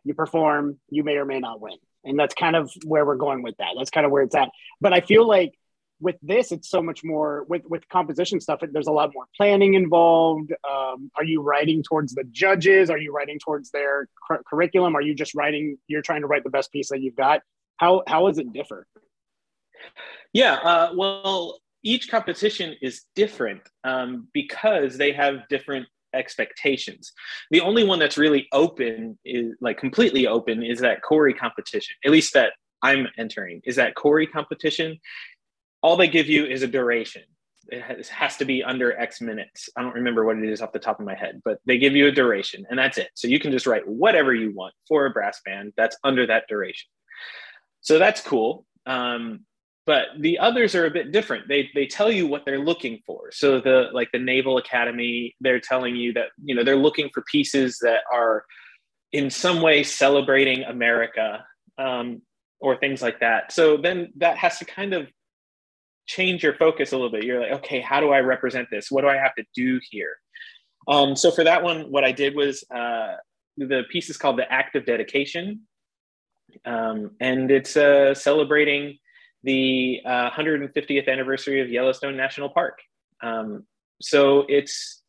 you 0.03 0.13
perform, 0.13 0.79
you 0.89 1.03
may 1.03 1.15
or 1.15 1.25
may 1.25 1.39
not 1.39 1.61
win, 1.61 1.77
and 2.03 2.19
that's 2.19 2.35
kind 2.35 2.57
of 2.57 2.69
where 2.83 3.05
we're 3.05 3.15
going 3.15 3.43
with 3.43 3.55
that. 3.57 3.69
That's 3.77 3.89
kind 3.91 4.05
of 4.05 4.11
where 4.11 4.23
it's 4.23 4.35
at. 4.35 4.49
But 4.81 4.91
I 4.91 4.99
feel 4.99 5.25
like 5.25 5.53
with 5.99 6.15
this 6.21 6.51
it's 6.51 6.69
so 6.69 6.81
much 6.81 7.03
more 7.03 7.45
with 7.49 7.63
with 7.65 7.87
composition 7.89 8.39
stuff 8.39 8.59
there's 8.71 8.87
a 8.87 8.91
lot 8.91 9.11
more 9.13 9.25
planning 9.35 9.73
involved 9.73 10.51
um, 10.69 11.09
are 11.15 11.23
you 11.23 11.41
writing 11.41 11.81
towards 11.81 12.13
the 12.13 12.23
judges 12.31 12.89
are 12.89 12.97
you 12.99 13.11
writing 13.11 13.39
towards 13.39 13.71
their 13.71 14.07
cur- 14.27 14.41
curriculum 14.47 14.95
are 14.95 15.01
you 15.01 15.13
just 15.15 15.33
writing 15.35 15.77
you're 15.87 16.01
trying 16.01 16.21
to 16.21 16.27
write 16.27 16.43
the 16.43 16.49
best 16.49 16.71
piece 16.71 16.89
that 16.89 17.01
you've 17.01 17.15
got 17.15 17.41
how 17.77 18.03
how 18.07 18.27
does 18.27 18.37
it 18.37 18.51
differ 18.53 18.85
yeah. 20.33 20.55
Uh, 20.55 20.91
well, 20.95 21.59
each 21.83 22.09
competition 22.09 22.75
is 22.81 23.03
different 23.15 23.61
um, 23.83 24.27
because 24.33 24.97
they 24.97 25.11
have 25.13 25.47
different 25.49 25.87
expectations. 26.13 27.11
The 27.51 27.61
only 27.61 27.83
one 27.83 27.99
that's 27.99 28.17
really 28.17 28.47
open 28.51 29.17
is 29.25 29.55
like 29.61 29.77
completely 29.77 30.27
open 30.27 30.63
is 30.63 30.79
that 30.79 31.01
Cory 31.01 31.33
competition. 31.33 31.95
At 32.05 32.11
least 32.11 32.33
that 32.33 32.53
I'm 32.81 33.07
entering 33.17 33.61
is 33.65 33.75
that 33.77 33.95
Cory 33.95 34.27
competition. 34.27 34.99
All 35.81 35.97
they 35.97 36.07
give 36.07 36.27
you 36.27 36.45
is 36.45 36.63
a 36.63 36.67
duration. 36.67 37.23
It 37.69 38.07
has, 38.07 38.37
to 38.37 38.45
be 38.45 38.63
under 38.63 38.97
X 38.97 39.19
minutes. 39.19 39.69
I 39.75 39.81
don't 39.81 39.95
remember 39.95 40.23
what 40.23 40.37
it 40.37 40.49
is 40.49 40.61
off 40.61 40.71
the 40.71 40.79
top 40.79 41.01
of 41.01 41.05
my 41.05 41.15
head, 41.15 41.41
but 41.43 41.59
they 41.65 41.77
give 41.77 41.97
you 41.97 42.07
a 42.07 42.11
duration 42.11 42.65
and 42.69 42.79
that's 42.79 42.97
it. 42.97 43.09
So 43.13 43.27
you 43.27 43.39
can 43.39 43.51
just 43.51 43.67
write 43.67 43.85
whatever 43.85 44.33
you 44.33 44.53
want 44.53 44.73
for 44.87 45.05
a 45.05 45.09
brass 45.09 45.41
band 45.45 45.73
that's 45.75 45.97
under 46.03 46.25
that 46.27 46.45
duration. 46.47 46.87
So 47.81 47.99
that's 47.99 48.21
cool. 48.21 48.65
Um, 48.85 49.45
but 49.87 50.07
the 50.19 50.37
others 50.37 50.75
are 50.75 50.85
a 50.85 50.91
bit 50.91 51.11
different 51.11 51.47
they 51.47 51.71
they 51.73 51.87
tell 51.87 52.11
you 52.11 52.27
what 52.27 52.45
they're 52.45 52.63
looking 52.63 52.99
for 53.07 53.31
so 53.31 53.59
the 53.59 53.87
like 53.93 54.11
the 54.11 54.19
naval 54.19 54.57
academy 54.57 55.35
they're 55.41 55.59
telling 55.59 55.95
you 55.95 56.13
that 56.13 56.27
you 56.43 56.53
know 56.53 56.63
they're 56.63 56.75
looking 56.75 57.09
for 57.11 57.23
pieces 57.31 57.79
that 57.81 58.01
are 58.13 58.45
in 59.13 59.31
some 59.31 59.61
way 59.61 59.81
celebrating 59.81 60.63
america 60.65 61.43
um, 61.79 62.21
or 62.59 62.75
things 62.75 63.01
like 63.01 63.19
that 63.21 63.51
so 63.51 63.77
then 63.77 64.11
that 64.17 64.37
has 64.37 64.59
to 64.59 64.65
kind 64.65 64.93
of 64.93 65.07
change 66.07 66.43
your 66.43 66.55
focus 66.55 66.91
a 66.91 66.95
little 66.95 67.11
bit. 67.11 67.23
You're 67.23 67.41
like 67.41 67.51
okay 67.59 67.79
how 67.81 67.99
do 67.99 68.11
i 68.11 68.19
represent 68.19 68.67
this? 68.71 68.89
What 68.89 69.01
do 69.01 69.09
i 69.09 69.15
have 69.15 69.35
to 69.35 69.43
do 69.55 69.79
here? 69.89 70.15
Um, 70.87 71.15
so 71.15 71.31
for 71.31 71.43
that 71.43 71.63
one 71.63 71.91
what 71.91 72.03
i 72.03 72.11
did 72.11 72.35
was 72.35 72.63
uh, 72.73 73.15
the 73.57 73.83
piece 73.91 74.09
is 74.09 74.17
called 74.17 74.37
the 74.37 74.51
act 74.51 74.75
of 74.75 74.85
dedication. 74.85 75.61
Um, 76.65 77.11
and 77.19 77.51
it's 77.51 77.75
uh, 77.75 78.13
celebrating 78.13 78.97
the 79.43 80.01
uh, 80.05 80.29
150th 80.31 81.07
anniversary 81.07 81.61
of 81.61 81.69
Yellowstone 81.69 82.15
National 82.15 82.49
Park. 82.49 82.79
Um, 83.21 83.65
so 84.01 84.45
it's 84.47 85.01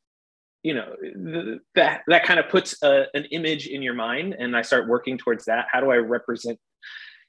you 0.63 0.75
know 0.75 0.95
th- 1.01 1.61
that 1.75 2.03
that 2.09 2.25
kind 2.25 2.41
of 2.41 2.49
puts 2.49 2.83
a, 2.83 3.07
an 3.15 3.27
image 3.27 3.67
in 3.67 3.83
your 3.83 3.95
mind, 3.95 4.35
and 4.39 4.57
I 4.57 4.63
start 4.63 4.89
working 4.89 5.19
towards 5.19 5.45
that. 5.45 5.67
How 5.71 5.81
do 5.81 5.91
I 5.91 5.97
represent 5.97 6.59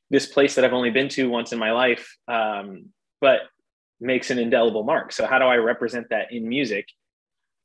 this 0.09 0.25
place 0.25 0.55
that 0.55 0.65
I've 0.65 0.73
only 0.73 0.89
been 0.89 1.09
to 1.09 1.29
once 1.29 1.51
in 1.51 1.59
my 1.59 1.71
life, 1.71 2.15
um, 2.27 2.85
but 3.21 3.41
makes 3.99 4.31
an 4.31 4.39
indelible 4.39 4.83
mark? 4.83 5.11
So 5.11 5.25
how 5.25 5.39
do 5.39 5.45
I 5.45 5.57
represent 5.57 6.07
that 6.09 6.31
in 6.31 6.47
music? 6.47 6.87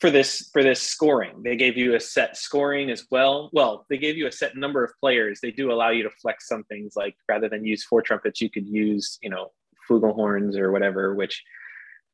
For 0.01 0.11
this 0.11 0.51
for 0.53 0.63
this 0.63 0.83
scoring, 0.83 1.43
they 1.45 1.57
gave 1.57 1.77
you 1.79 1.95
a 1.95 2.01
set 2.01 2.37
scoring 2.37 2.91
as 2.91 3.07
well. 3.11 3.49
Well, 3.53 3.87
they 3.89 3.97
gave 3.97 4.17
you 4.17 4.27
a 4.27 4.33
set 4.33 4.57
number 4.57 4.85
of 4.85 4.91
players. 5.01 5.41
They 5.41 5.53
do 5.53 5.73
allow 5.73 5.91
you 5.91 6.03
to 6.03 6.11
flex 6.11 6.49
some 6.49 6.65
things, 6.65 6.95
like 6.97 7.17
rather 7.29 7.49
than 7.49 7.65
use 7.65 7.85
four 7.85 8.03
trumpets, 8.03 8.41
you 8.41 8.51
could 8.51 8.67
use 8.67 9.19
you 9.23 9.31
know 9.31 9.53
flugelhorns 9.89 10.59
or 10.59 10.73
whatever, 10.73 11.15
which 11.15 11.43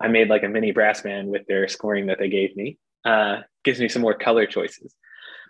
I 0.01 0.09
made 0.09 0.29
like 0.29 0.43
a 0.43 0.49
mini 0.49 0.73
brass 0.73 1.01
band 1.01 1.31
with 1.31 1.47
their 1.47 1.67
scoring 1.69 2.07
that 2.07 2.19
they 2.19 2.29
gave 2.29 2.55
me. 2.55 2.79
Uh, 3.05 3.39
gives 3.65 3.81
me 3.81 3.89
some 3.89 4.03
more 4.03 4.15
color 4.15 4.47
choices. 4.47 4.95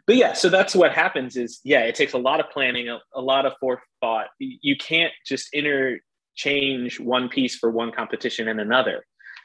But 0.07 0.17
yeah, 0.17 0.33
so 0.33 0.49
that's 0.49 0.75
what 0.75 0.93
happens 0.93 1.37
is 1.37 1.61
yeah, 1.65 1.81
it 1.81 1.95
takes 1.95 2.13
a 2.13 2.19
lot 2.19 2.41
of 2.41 2.51
planning, 2.51 2.89
a, 2.89 2.99
a 3.15 3.21
lot 3.21 3.47
of 3.47 3.53
forethought. 3.61 4.29
You 4.39 4.77
can't 4.77 5.13
just 5.27 5.49
interchange 6.44 7.00
one 7.00 7.29
piece 7.29 7.57
for 7.57 7.70
one 7.70 7.92
competition 7.92 8.48
and 8.48 8.61
another. 8.61 9.05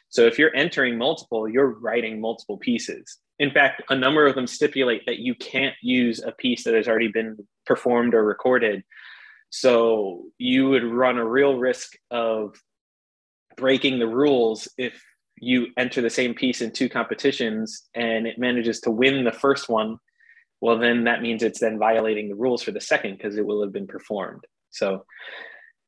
So 0.10 0.26
if 0.26 0.38
you're 0.38 0.56
entering 0.56 0.98
multiple, 0.98 1.48
you're 1.48 1.80
writing 1.80 2.22
multiple 2.22 2.58
pieces. 2.58 3.18
In 3.40 3.52
fact, 3.52 3.82
a 3.90 3.96
number 3.96 4.26
of 4.28 4.36
them 4.36 4.48
stipulate 4.48 5.06
that 5.06 5.20
you 5.20 5.36
can't 5.36 5.76
use 5.82 6.24
a 6.24 6.32
piece 6.32 6.64
that 6.64 6.74
has 6.74 6.88
already 6.88 7.10
been 7.10 7.38
performed 7.66 8.14
or 8.14 8.24
recorded. 8.24 8.84
So 9.50 10.26
you 10.38 10.70
would 10.70 10.84
run 10.84 11.18
a 11.18 11.26
real 11.26 11.58
risk 11.58 11.94
of 12.12 12.56
breaking 13.58 14.00
the 14.00 14.08
rules 14.08 14.68
if 14.78 15.02
you 15.38 15.68
enter 15.78 16.02
the 16.02 16.10
same 16.10 16.34
piece 16.34 16.62
in 16.62 16.72
two 16.72 16.88
competitions 16.88 17.84
and 17.94 18.26
it 18.26 18.40
manages 18.40 18.80
to 18.82 18.92
win 18.92 19.26
the 19.26 19.32
first 19.32 19.68
one 19.68 19.98
well 20.62 20.78
then 20.78 21.04
that 21.04 21.22
means 21.22 21.44
it's 21.44 21.60
then 21.60 21.78
violating 21.78 22.30
the 22.30 22.36
rules 22.36 22.64
for 22.64 22.72
the 22.72 22.80
second 22.80 23.18
because 23.18 23.38
it 23.38 23.46
will 23.46 23.62
have 23.62 23.74
been 23.74 23.88
performed 23.88 24.46
so 24.70 25.04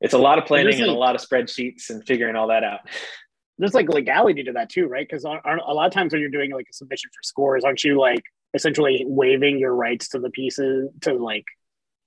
it's 0.02 0.14
a 0.14 0.18
lot 0.18 0.38
of 0.38 0.46
planning 0.46 0.74
and, 0.74 0.82
like, 0.82 0.88
and 0.88 0.96
a 0.96 1.00
lot 1.00 1.16
of 1.16 1.22
spreadsheets 1.22 1.90
and 1.90 2.06
figuring 2.06 2.36
all 2.36 2.48
that 2.48 2.64
out. 2.64 2.82
There's 3.60 3.74
like 3.74 3.90
legality 3.90 4.44
to 4.44 4.52
that 4.54 4.70
too 4.70 4.86
right? 4.86 5.08
Because 5.08 5.24
a 5.24 5.30
lot 5.74 5.88
of 5.88 5.92
times 5.92 6.14
when 6.14 6.22
you're 6.22 6.30
doing 6.30 6.52
like 6.52 6.68
a 6.70 6.74
submission 6.74 7.10
for 7.12 7.24
scores 7.24 7.64
aren't 7.64 7.84
you 7.84 8.00
like 8.00 8.22
essentially 8.54 9.04
waiving 9.08 9.58
your 9.58 9.74
rights 9.74 10.10
to 10.10 10.20
the 10.20 10.30
pieces 10.30 10.90
to 11.02 11.14
like 11.14 11.46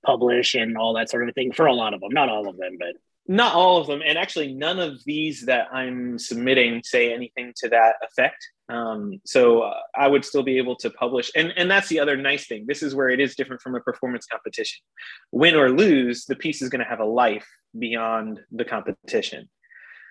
publish 0.06 0.54
and 0.54 0.76
all 0.76 0.94
that 0.94 1.10
sort 1.10 1.28
of 1.28 1.34
thing 1.34 1.52
for 1.52 1.66
a 1.66 1.74
lot 1.74 1.92
of 1.92 2.00
them 2.00 2.10
not 2.12 2.28
all 2.28 2.48
of 2.48 2.56
them 2.56 2.76
but 2.78 2.94
not 3.26 3.54
all 3.54 3.80
of 3.80 3.86
them, 3.86 4.02
and 4.04 4.18
actually 4.18 4.52
none 4.52 4.78
of 4.78 5.02
these 5.04 5.46
that 5.46 5.68
I'm 5.72 6.18
submitting 6.18 6.82
say 6.84 7.12
anything 7.12 7.52
to 7.58 7.68
that 7.68 7.96
effect. 8.02 8.44
Um, 8.68 9.20
so 9.24 9.62
uh, 9.62 9.74
I 9.96 10.08
would 10.08 10.24
still 10.24 10.42
be 10.42 10.58
able 10.58 10.76
to 10.76 10.90
publish, 10.90 11.30
and 11.36 11.52
and 11.56 11.70
that's 11.70 11.88
the 11.88 12.00
other 12.00 12.16
nice 12.16 12.46
thing. 12.46 12.64
This 12.66 12.82
is 12.82 12.94
where 12.94 13.08
it 13.08 13.20
is 13.20 13.36
different 13.36 13.62
from 13.62 13.74
a 13.74 13.80
performance 13.80 14.26
competition. 14.26 14.80
Win 15.32 15.54
or 15.54 15.70
lose, 15.70 16.24
the 16.24 16.36
piece 16.36 16.62
is 16.62 16.68
going 16.68 16.82
to 16.82 16.88
have 16.88 17.00
a 17.00 17.04
life 17.04 17.46
beyond 17.78 18.40
the 18.50 18.64
competition. 18.64 19.48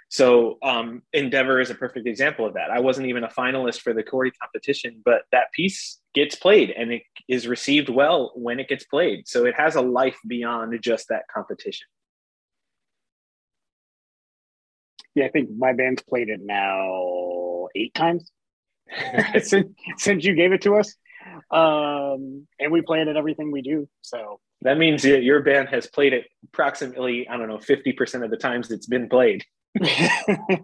So 0.10 0.58
um, 0.64 1.04
Endeavor 1.14 1.62
is 1.62 1.70
a 1.70 1.76
perfect 1.76 2.08
example 2.08 2.46
of 2.46 2.56
that. 2.56 2.72
I 2.72 2.80
wasn't 2.80 3.08
even 3.08 3.24
a 3.24 3.30
finalist 3.30 3.82
for 3.82 3.94
the 3.94 4.02
Cory 4.02 4.32
competition, 4.32 5.02
but 5.06 5.22
that 5.32 5.52
piece 5.54 6.00
gets 6.16 6.36
played 6.36 6.72
and 6.72 6.92
it 6.92 7.04
is 7.28 7.48
received 7.48 7.90
well 7.90 8.32
when 8.36 8.60
it 8.60 8.68
gets 8.68 8.86
played. 8.86 9.28
So 9.28 9.46
it 9.46 9.54
has 9.56 9.76
a 9.76 9.82
life 9.82 10.18
beyond 10.28 10.78
just 10.82 11.10
that 11.10 11.24
competition. 11.32 11.86
Yeah, 15.16 15.26
I 15.26 15.30
think 15.30 15.50
my 15.58 15.74
band's 15.74 16.02
played 16.04 16.30
it 16.30 16.40
now 16.42 17.68
eight 17.76 17.94
times 17.94 18.32
since, 19.44 19.72
since 19.98 20.24
you 20.24 20.36
gave 20.36 20.52
it 20.52 20.62
to 20.64 20.76
us. 20.76 20.96
Um, 21.52 22.48
and 22.60 22.72
we 22.72 22.82
play 22.82 23.02
it 23.02 23.08
at 23.08 23.18
everything 23.18 23.52
we 23.52 23.62
do. 23.62 23.88
So 24.02 24.40
that 24.62 24.78
means 24.78 25.04
your 25.06 25.42
band 25.42 25.70
has 25.70 25.88
played 25.88 26.14
it 26.14 26.26
approximately, 26.46 27.28
I 27.28 27.38
don't 27.38 27.48
know, 27.48 27.58
50% 27.58 28.24
of 28.24 28.30
the 28.30 28.38
times 28.38 28.72
it's 28.72 28.88
been 28.88 29.10
played. 29.10 29.44
uh, 29.82 30.58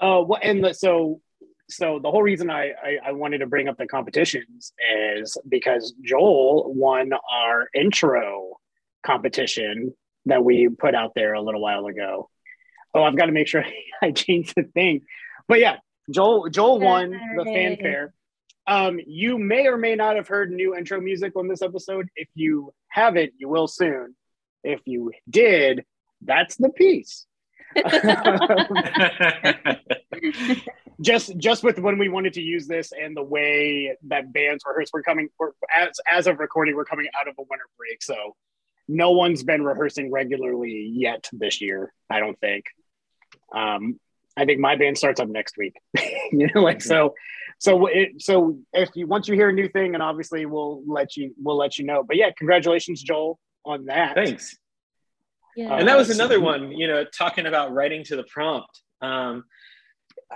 well, 0.00 0.38
and 0.42 0.64
the, 0.64 0.74
so, 0.74 1.20
so 1.68 1.98
the 2.02 2.10
whole 2.10 2.22
reason 2.22 2.50
I, 2.50 2.72
I, 2.82 2.98
I 3.06 3.12
wanted 3.12 3.38
to 3.38 3.46
bring 3.46 3.68
up 3.68 3.76
the 3.78 3.86
competitions 3.86 4.72
is 5.14 5.36
because 5.48 5.94
Joel 6.04 6.72
won 6.74 7.10
our 7.12 7.68
intro 7.74 8.58
competition 9.04 9.94
that 10.26 10.44
we 10.44 10.68
put 10.68 10.94
out 10.94 11.12
there 11.14 11.34
a 11.34 11.40
little 11.40 11.60
while 11.60 11.86
ago. 11.86 12.28
Oh, 12.94 13.02
I've 13.02 13.16
got 13.16 13.26
to 13.26 13.32
make 13.32 13.48
sure 13.48 13.64
I 14.02 14.10
change 14.12 14.54
the 14.54 14.64
thing. 14.64 15.02
But 15.48 15.60
yeah, 15.60 15.76
Joel 16.10 16.48
Joel 16.50 16.80
won 16.80 17.10
the 17.10 17.44
fanfare. 17.44 18.12
Um, 18.68 18.98
you 19.06 19.38
may 19.38 19.68
or 19.68 19.76
may 19.76 19.94
not 19.94 20.16
have 20.16 20.26
heard 20.26 20.50
new 20.50 20.74
intro 20.76 21.00
music 21.00 21.36
on 21.36 21.46
this 21.46 21.62
episode. 21.62 22.08
If 22.16 22.28
you 22.34 22.74
haven't, 22.88 23.34
you 23.38 23.48
will 23.48 23.68
soon. 23.68 24.16
If 24.64 24.80
you 24.86 25.12
did, 25.30 25.84
that's 26.20 26.56
the 26.56 26.70
piece. 26.70 27.26
just 31.00 31.36
just 31.36 31.62
with 31.62 31.78
when 31.78 31.98
we 31.98 32.08
wanted 32.08 32.32
to 32.34 32.40
use 32.40 32.66
this 32.66 32.90
and 32.92 33.16
the 33.16 33.22
way 33.22 33.96
that 34.08 34.32
bands 34.32 34.64
rehearse, 34.66 34.90
we're 34.92 35.02
coming 35.02 35.28
we're, 35.38 35.50
as 35.76 36.00
as 36.10 36.26
of 36.26 36.40
recording, 36.40 36.74
we're 36.74 36.84
coming 36.84 37.06
out 37.20 37.28
of 37.28 37.34
a 37.38 37.42
winter 37.48 37.66
break, 37.76 38.02
so 38.02 38.34
no 38.88 39.12
one's 39.12 39.42
been 39.42 39.64
rehearsing 39.64 40.10
regularly 40.10 40.90
yet 40.92 41.28
this 41.32 41.60
year. 41.60 41.92
I 42.10 42.20
don't 42.20 42.38
think. 42.38 42.64
Um, 43.54 43.98
I 44.36 44.44
think 44.44 44.60
my 44.60 44.76
band 44.76 44.98
starts 44.98 45.18
up 45.18 45.28
next 45.28 45.56
week. 45.56 45.76
you 46.32 46.48
know, 46.54 46.62
like 46.62 46.82
so, 46.82 47.14
so 47.58 47.86
it, 47.86 48.20
so 48.20 48.58
if 48.72 48.90
you 48.94 49.06
once 49.06 49.28
you 49.28 49.34
hear 49.34 49.48
a 49.48 49.52
new 49.52 49.68
thing, 49.68 49.94
and 49.94 50.02
obviously 50.02 50.44
we'll 50.46 50.82
let 50.86 51.16
you 51.16 51.34
we'll 51.38 51.56
let 51.56 51.78
you 51.78 51.86
know. 51.86 52.02
But 52.02 52.16
yeah, 52.16 52.30
congratulations, 52.36 53.02
Joel, 53.02 53.38
on 53.64 53.86
that. 53.86 54.14
Thanks. 54.14 54.56
Yeah. 55.56 55.74
and 55.76 55.88
that 55.88 55.96
was 55.96 56.10
another 56.10 56.38
one. 56.38 56.72
You 56.72 56.86
know, 56.86 57.04
talking 57.04 57.46
about 57.46 57.72
writing 57.72 58.04
to 58.04 58.16
the 58.16 58.24
prompt. 58.24 58.82
Um, 59.00 59.44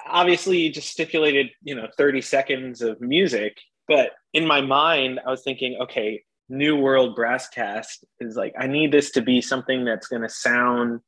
obviously, 0.06 0.58
you 0.58 0.72
just 0.72 0.88
stipulated 0.88 1.50
you 1.62 1.74
know 1.74 1.88
thirty 1.98 2.22
seconds 2.22 2.80
of 2.80 3.00
music, 3.02 3.58
but 3.86 4.12
in 4.32 4.46
my 4.46 4.62
mind, 4.62 5.20
I 5.24 5.30
was 5.30 5.42
thinking, 5.42 5.76
okay, 5.82 6.22
New 6.50 6.76
World 6.76 7.14
Brass 7.14 7.48
Cast 7.48 8.04
is 8.18 8.36
like 8.36 8.54
I 8.58 8.66
need 8.66 8.92
this 8.92 9.12
to 9.12 9.22
be 9.22 9.40
something 9.40 9.84
that's 9.84 10.08
going 10.08 10.22
to 10.22 10.28
sound 10.28 11.00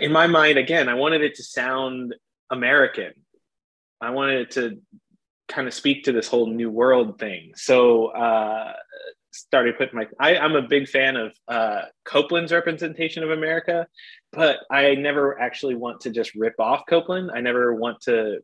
in 0.00 0.10
my 0.10 0.26
mind 0.26 0.58
again 0.58 0.88
I 0.88 0.94
wanted 0.94 1.22
it 1.22 1.34
to 1.36 1.42
sound 1.42 2.14
American. 2.50 3.12
I 4.00 4.10
wanted 4.10 4.40
it 4.40 4.50
to 4.52 4.78
kind 5.48 5.68
of 5.68 5.74
speak 5.74 6.04
to 6.04 6.12
this 6.12 6.26
whole 6.26 6.46
new 6.46 6.70
world 6.70 7.18
thing. 7.18 7.52
So 7.54 8.06
uh 8.06 8.72
started 9.34 9.76
putting 9.78 9.96
my 9.96 10.06
I, 10.18 10.34
am 10.36 10.56
a 10.56 10.62
big 10.62 10.88
fan 10.88 11.16
of 11.16 11.34
uh 11.46 11.82
Copland's 12.04 12.52
representation 12.52 13.22
of 13.22 13.30
America, 13.30 13.86
but 14.32 14.60
I 14.70 14.94
never 14.94 15.38
actually 15.38 15.74
want 15.74 16.00
to 16.02 16.10
just 16.10 16.34
rip 16.34 16.54
off 16.58 16.84
Copland. 16.88 17.30
I 17.34 17.42
never 17.42 17.74
want 17.74 18.00
to 18.02 18.38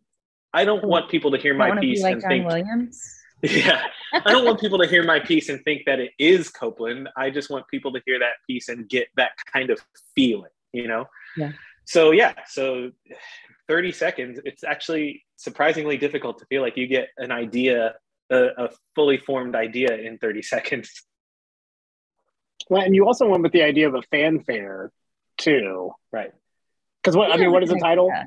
I 0.52 0.66
don't 0.66 0.84
want 0.84 1.10
people 1.10 1.30
to 1.30 1.38
hear 1.38 1.54
my 1.54 1.78
piece 1.78 2.02
like 2.02 2.14
and 2.14 2.22
John 2.22 2.30
think 2.30 2.46
Williams 2.46 3.17
yeah. 3.42 3.82
I 4.12 4.32
don't 4.32 4.44
want 4.44 4.60
people 4.60 4.78
to 4.78 4.86
hear 4.86 5.04
my 5.04 5.20
piece 5.20 5.48
and 5.48 5.62
think 5.64 5.84
that 5.86 6.00
it 6.00 6.12
is 6.18 6.48
Copland. 6.50 7.08
I 7.16 7.30
just 7.30 7.50
want 7.50 7.68
people 7.68 7.92
to 7.92 8.02
hear 8.04 8.18
that 8.18 8.34
piece 8.46 8.68
and 8.68 8.88
get 8.88 9.08
that 9.16 9.32
kind 9.52 9.70
of 9.70 9.80
feeling, 10.14 10.50
you 10.72 10.88
know? 10.88 11.06
Yeah. 11.36 11.52
So, 11.84 12.10
yeah. 12.10 12.34
So 12.46 12.90
30 13.68 13.92
seconds, 13.92 14.40
it's 14.44 14.64
actually 14.64 15.24
surprisingly 15.36 15.96
difficult 15.96 16.38
to 16.38 16.46
feel 16.46 16.62
like 16.62 16.76
you 16.76 16.86
get 16.86 17.08
an 17.16 17.30
idea, 17.30 17.94
a, 18.30 18.44
a 18.56 18.70
fully 18.94 19.18
formed 19.18 19.54
idea 19.54 19.94
in 19.96 20.18
30 20.18 20.42
seconds. 20.42 21.02
Well, 22.68 22.82
and 22.82 22.94
you 22.94 23.06
also 23.06 23.28
went 23.28 23.42
with 23.42 23.52
the 23.52 23.62
idea 23.62 23.88
of 23.88 23.94
a 23.94 24.02
fanfare 24.10 24.90
too. 25.36 25.92
Right. 26.12 26.32
Because 27.02 27.16
what, 27.16 27.28
yeah, 27.28 27.36
I 27.36 27.38
mean, 27.38 27.52
what 27.52 27.62
is 27.62 27.70
the 27.70 27.78
title? 27.78 28.08
Yeah 28.08 28.24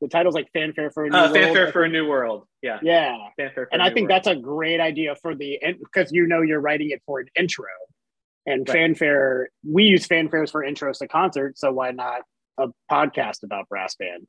the 0.00 0.08
title's 0.08 0.34
like 0.34 0.48
fanfare 0.52 0.90
for 0.90 1.04
a 1.04 1.10
new 1.10 1.16
uh, 1.16 1.22
world. 1.22 1.34
fanfare 1.34 1.72
for 1.72 1.84
a 1.84 1.88
new 1.88 2.06
world. 2.06 2.46
Yeah. 2.62 2.78
Yeah. 2.82 3.16
Fanfare 3.36 3.68
and 3.72 3.82
i 3.82 3.86
think 3.86 4.08
world. 4.08 4.10
that's 4.10 4.26
a 4.28 4.36
great 4.36 4.80
idea 4.80 5.14
for 5.16 5.34
the 5.34 5.58
because 5.78 6.12
you 6.12 6.26
know 6.26 6.42
you're 6.42 6.60
writing 6.60 6.90
it 6.90 7.02
for 7.06 7.20
an 7.20 7.26
intro. 7.38 7.66
And 8.46 8.66
right. 8.68 8.78
fanfare 8.78 9.50
we 9.66 9.84
use 9.84 10.06
fanfares 10.06 10.50
for 10.50 10.64
intros 10.64 10.98
to 10.98 11.08
concerts 11.08 11.60
so 11.60 11.72
why 11.72 11.90
not 11.90 12.22
a 12.58 12.68
podcast 12.90 13.42
about 13.42 13.68
brass 13.68 13.94
band? 13.96 14.26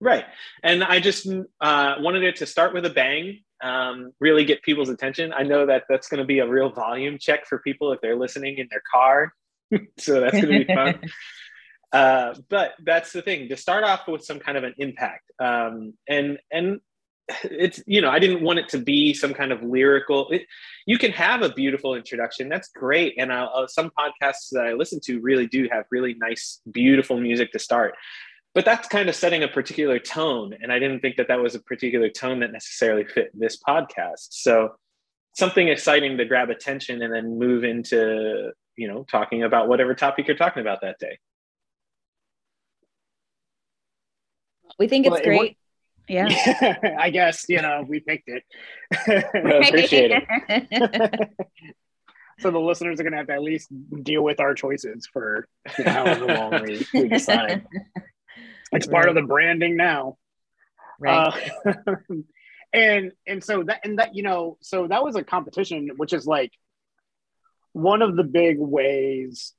Right. 0.00 0.24
And 0.62 0.84
i 0.84 1.00
just 1.00 1.26
uh, 1.60 1.94
wanted 2.00 2.22
it 2.24 2.36
to 2.36 2.46
start 2.46 2.74
with 2.74 2.84
a 2.86 2.90
bang 2.90 3.40
um, 3.62 4.12
really 4.20 4.44
get 4.44 4.62
people's 4.62 4.88
attention. 4.88 5.32
I 5.32 5.42
know 5.42 5.66
that 5.66 5.84
that's 5.88 6.08
going 6.08 6.18
to 6.18 6.26
be 6.26 6.40
a 6.40 6.46
real 6.46 6.70
volume 6.70 7.18
check 7.18 7.46
for 7.46 7.58
people 7.60 7.92
if 7.92 8.00
they're 8.00 8.16
listening 8.16 8.58
in 8.58 8.68
their 8.70 8.82
car. 8.92 9.32
So 9.98 10.20
that's 10.20 10.40
going 10.40 10.60
to 10.60 10.64
be 10.64 10.72
fun 10.72 11.00
Uh, 11.96 12.34
but 12.50 12.74
that's 12.84 13.10
the 13.12 13.22
thing 13.22 13.48
to 13.48 13.56
start 13.56 13.82
off 13.82 14.06
with 14.06 14.22
some 14.22 14.38
kind 14.38 14.58
of 14.58 14.64
an 14.64 14.74
impact. 14.76 15.30
Um, 15.40 15.94
and 16.06 16.38
and 16.52 16.80
it's 17.44 17.82
you 17.86 18.02
know 18.02 18.10
I 18.10 18.18
didn't 18.18 18.42
want 18.42 18.58
it 18.58 18.68
to 18.70 18.78
be 18.78 19.14
some 19.14 19.32
kind 19.32 19.50
of 19.50 19.62
lyrical. 19.62 20.28
It, 20.28 20.42
you 20.86 20.98
can 20.98 21.10
have 21.12 21.40
a 21.40 21.48
beautiful 21.48 21.94
introduction. 21.94 22.50
That's 22.50 22.68
great. 22.68 23.14
And 23.16 23.32
uh, 23.32 23.66
some 23.68 23.90
podcasts 23.98 24.50
that 24.52 24.66
I 24.66 24.74
listen 24.74 25.00
to 25.04 25.20
really 25.20 25.46
do 25.46 25.68
have 25.72 25.86
really 25.90 26.14
nice, 26.18 26.60
beautiful 26.70 27.18
music 27.18 27.50
to 27.52 27.58
start. 27.58 27.94
But 28.54 28.66
that's 28.66 28.88
kind 28.88 29.08
of 29.08 29.14
setting 29.14 29.42
a 29.42 29.48
particular 29.48 29.98
tone, 29.98 30.54
and 30.60 30.70
I 30.70 30.78
didn't 30.78 31.00
think 31.00 31.16
that 31.16 31.28
that 31.28 31.40
was 31.40 31.54
a 31.54 31.60
particular 31.60 32.10
tone 32.10 32.40
that 32.40 32.52
necessarily 32.52 33.06
fit 33.06 33.30
this 33.32 33.58
podcast. 33.58 34.28
So 34.32 34.74
something 35.34 35.68
exciting 35.68 36.18
to 36.18 36.26
grab 36.26 36.50
attention 36.50 37.00
and 37.00 37.12
then 37.14 37.38
move 37.38 37.64
into 37.64 38.52
you 38.76 38.86
know 38.86 39.06
talking 39.10 39.44
about 39.44 39.68
whatever 39.68 39.94
topic 39.94 40.28
you're 40.28 40.36
talking 40.36 40.60
about 40.60 40.82
that 40.82 40.98
day. 40.98 41.18
We 44.78 44.88
think 44.88 45.06
it's 45.06 45.12
well, 45.12 45.22
great. 45.22 45.56
yeah. 46.08 46.96
I 46.98 47.10
guess, 47.10 47.46
you 47.48 47.62
know, 47.62 47.84
we 47.86 48.00
picked 48.00 48.28
it. 48.28 48.42
appreciate 49.68 50.12
it. 50.12 51.30
so 52.40 52.50
the 52.50 52.58
listeners 52.58 53.00
are 53.00 53.02
going 53.02 53.12
to 53.12 53.18
have 53.18 53.28
to 53.28 53.34
at 53.34 53.42
least 53.42 53.68
deal 54.02 54.22
with 54.22 54.40
our 54.40 54.54
choices 54.54 55.08
for 55.10 55.48
you 55.78 55.84
know, 55.84 55.90
however 55.90 56.26
long 56.26 56.62
we, 56.62 56.86
we 56.92 57.08
decide. 57.08 57.66
It's 58.72 58.86
part 58.86 59.08
of 59.08 59.14
the 59.14 59.22
branding 59.22 59.76
now. 59.76 60.18
Right. 60.98 61.32
Uh, 61.66 61.94
and 62.72 63.12
and 63.26 63.42
so 63.42 63.62
that 63.62 63.80
and 63.84 63.98
that 63.98 64.14
you 64.14 64.22
know 64.22 64.58
so 64.60 64.86
that 64.86 65.02
was 65.02 65.16
a 65.16 65.22
competition 65.22 65.90
which 65.96 66.12
is 66.12 66.26
like 66.26 66.52
one 67.72 68.02
of 68.02 68.16
the 68.16 68.24
big 68.24 68.58
ways 68.58 69.52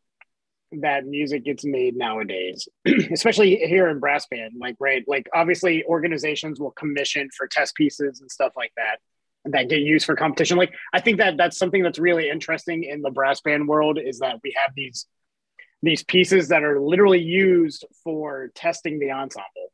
that 0.71 1.06
music 1.06 1.45
gets 1.45 1.63
made 1.63 1.95
nowadays 1.95 2.67
especially 3.12 3.56
here 3.56 3.88
in 3.88 3.99
brass 3.99 4.27
band 4.27 4.51
like 4.60 4.75
right 4.80 5.03
like 5.08 5.27
obviously 5.34 5.84
organizations 5.86 6.60
will 6.60 6.71
commission 6.71 7.30
for 7.36 7.47
test 7.47 7.73
pieces 7.75 8.19
and 8.19 8.30
stuff 8.30 8.51
like 8.58 8.71
that 8.75 8.99
that 9.45 9.69
get 9.69 9.80
used 9.80 10.06
for 10.06 10.13
competition 10.15 10.58
like 10.58 10.73
i 10.93 10.99
think 10.99 11.19
that 11.19 11.38
that's 11.38 11.58
something 11.58 11.82
that's 11.84 11.99
really 11.99 12.30
interesting 12.30 12.84
in 12.84 13.01
the 13.01 13.10
brass 13.12 13.39
band 13.41 13.65
world 13.67 13.97
is 13.97 14.19
that 14.19 14.36
we 14.43 14.53
have 14.62 14.73
these 14.75 15.06
these 15.84 16.03
pieces 16.03 16.49
that 16.49 16.63
are 16.63 16.82
literally 16.82 17.21
used 17.21 17.86
for 18.03 18.51
testing 18.56 18.99
the 18.99 19.12
ensemble 19.12 19.71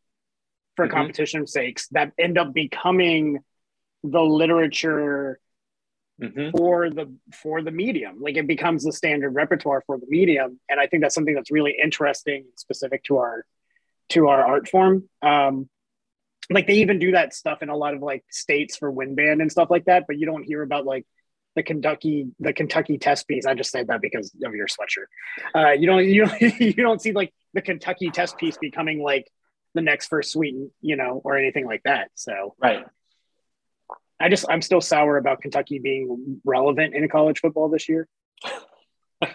for 0.75 0.88
Mhm. 0.88 0.91
competition 0.91 1.47
sakes 1.47 1.88
that 1.89 2.12
end 2.19 2.38
up 2.38 2.53
becoming 2.53 3.39
the 4.03 4.21
literature 4.21 5.39
Mhm. 6.21 6.52
for 6.52 6.89
the 6.91 7.12
for 7.34 7.62
the 7.63 7.71
medium. 7.71 8.21
Like 8.21 8.38
it 8.38 8.45
becomes 8.47 8.84
the 8.84 8.93
standard 8.93 9.32
repertoire 9.32 9.82
for 9.86 9.97
the 9.97 10.06
medium 10.08 10.60
and 10.69 10.80
i 10.80 10.86
think 10.88 11.02
that's 11.02 11.15
something 11.15 11.34
that's 11.34 11.52
really 11.52 11.76
interesting 11.82 12.41
and 12.43 12.60
specific 12.60 13.04
to 13.06 13.17
our 13.17 13.45
to 14.10 14.28
our 14.28 14.45
art 14.45 14.69
form. 14.69 15.10
Um 15.21 15.69
like 16.52 16.67
they 16.67 16.76
even 16.76 16.99
do 16.99 17.13
that 17.13 17.34
stuff 17.34 17.63
in 17.63 17.69
a 17.69 17.76
lot 17.76 17.93
of 17.95 18.02
like 18.02 18.23
states 18.30 18.76
for 18.78 18.91
wind 18.91 19.15
band 19.15 19.41
and 19.41 19.52
stuff 19.52 19.71
like 19.71 19.86
that 19.86 20.06
but 20.08 20.17
you 20.19 20.26
don't 20.26 20.43
hear 20.43 20.62
about 20.62 20.86
like 20.86 21.06
the 21.56 21.63
kentucky 21.63 22.28
the 22.39 22.54
kentucky 22.54 22.97
test 22.97 23.28
piece. 23.28 23.45
I 23.45 23.54
just 23.56 23.71
said 23.71 23.88
that 23.88 24.02
because 24.02 24.32
of 24.43 24.54
your 24.54 24.67
sweatshirt. 24.67 25.08
Uh 25.56 25.71
you 25.71 25.88
don't 25.88 26.06
you 26.15 26.26
don't 26.26 26.41
you 26.60 26.73
don't 26.73 27.02
see 27.02 27.12
like 27.13 27.34
the 27.54 27.62
kentucky 27.62 28.12
test 28.12 28.38
piece 28.38 28.58
becoming 28.58 29.02
like 29.02 29.28
the 29.73 29.82
next 29.82 30.08
first 30.08 30.32
suite 30.32 30.56
you 30.82 30.95
know 30.95 31.21
or 31.23 31.38
anything 31.38 31.65
like 31.65 31.82
that 31.84 32.12
so. 32.13 32.54
Right. 32.62 32.86
I 34.23 34.29
just 34.29 34.45
I'm 34.49 34.62
still 34.62 34.81
sour 34.81 35.17
about 35.17 35.41
Kentucky 35.41 35.79
being 35.79 36.41
relevant 36.45 36.95
in 36.95 37.07
college 37.09 37.39
football 37.39 37.69
this 37.69 37.89
year. 37.89 38.07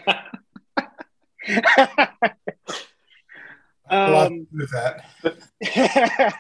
Um, 3.91 4.47
with 4.53 4.71
that. 4.73 5.05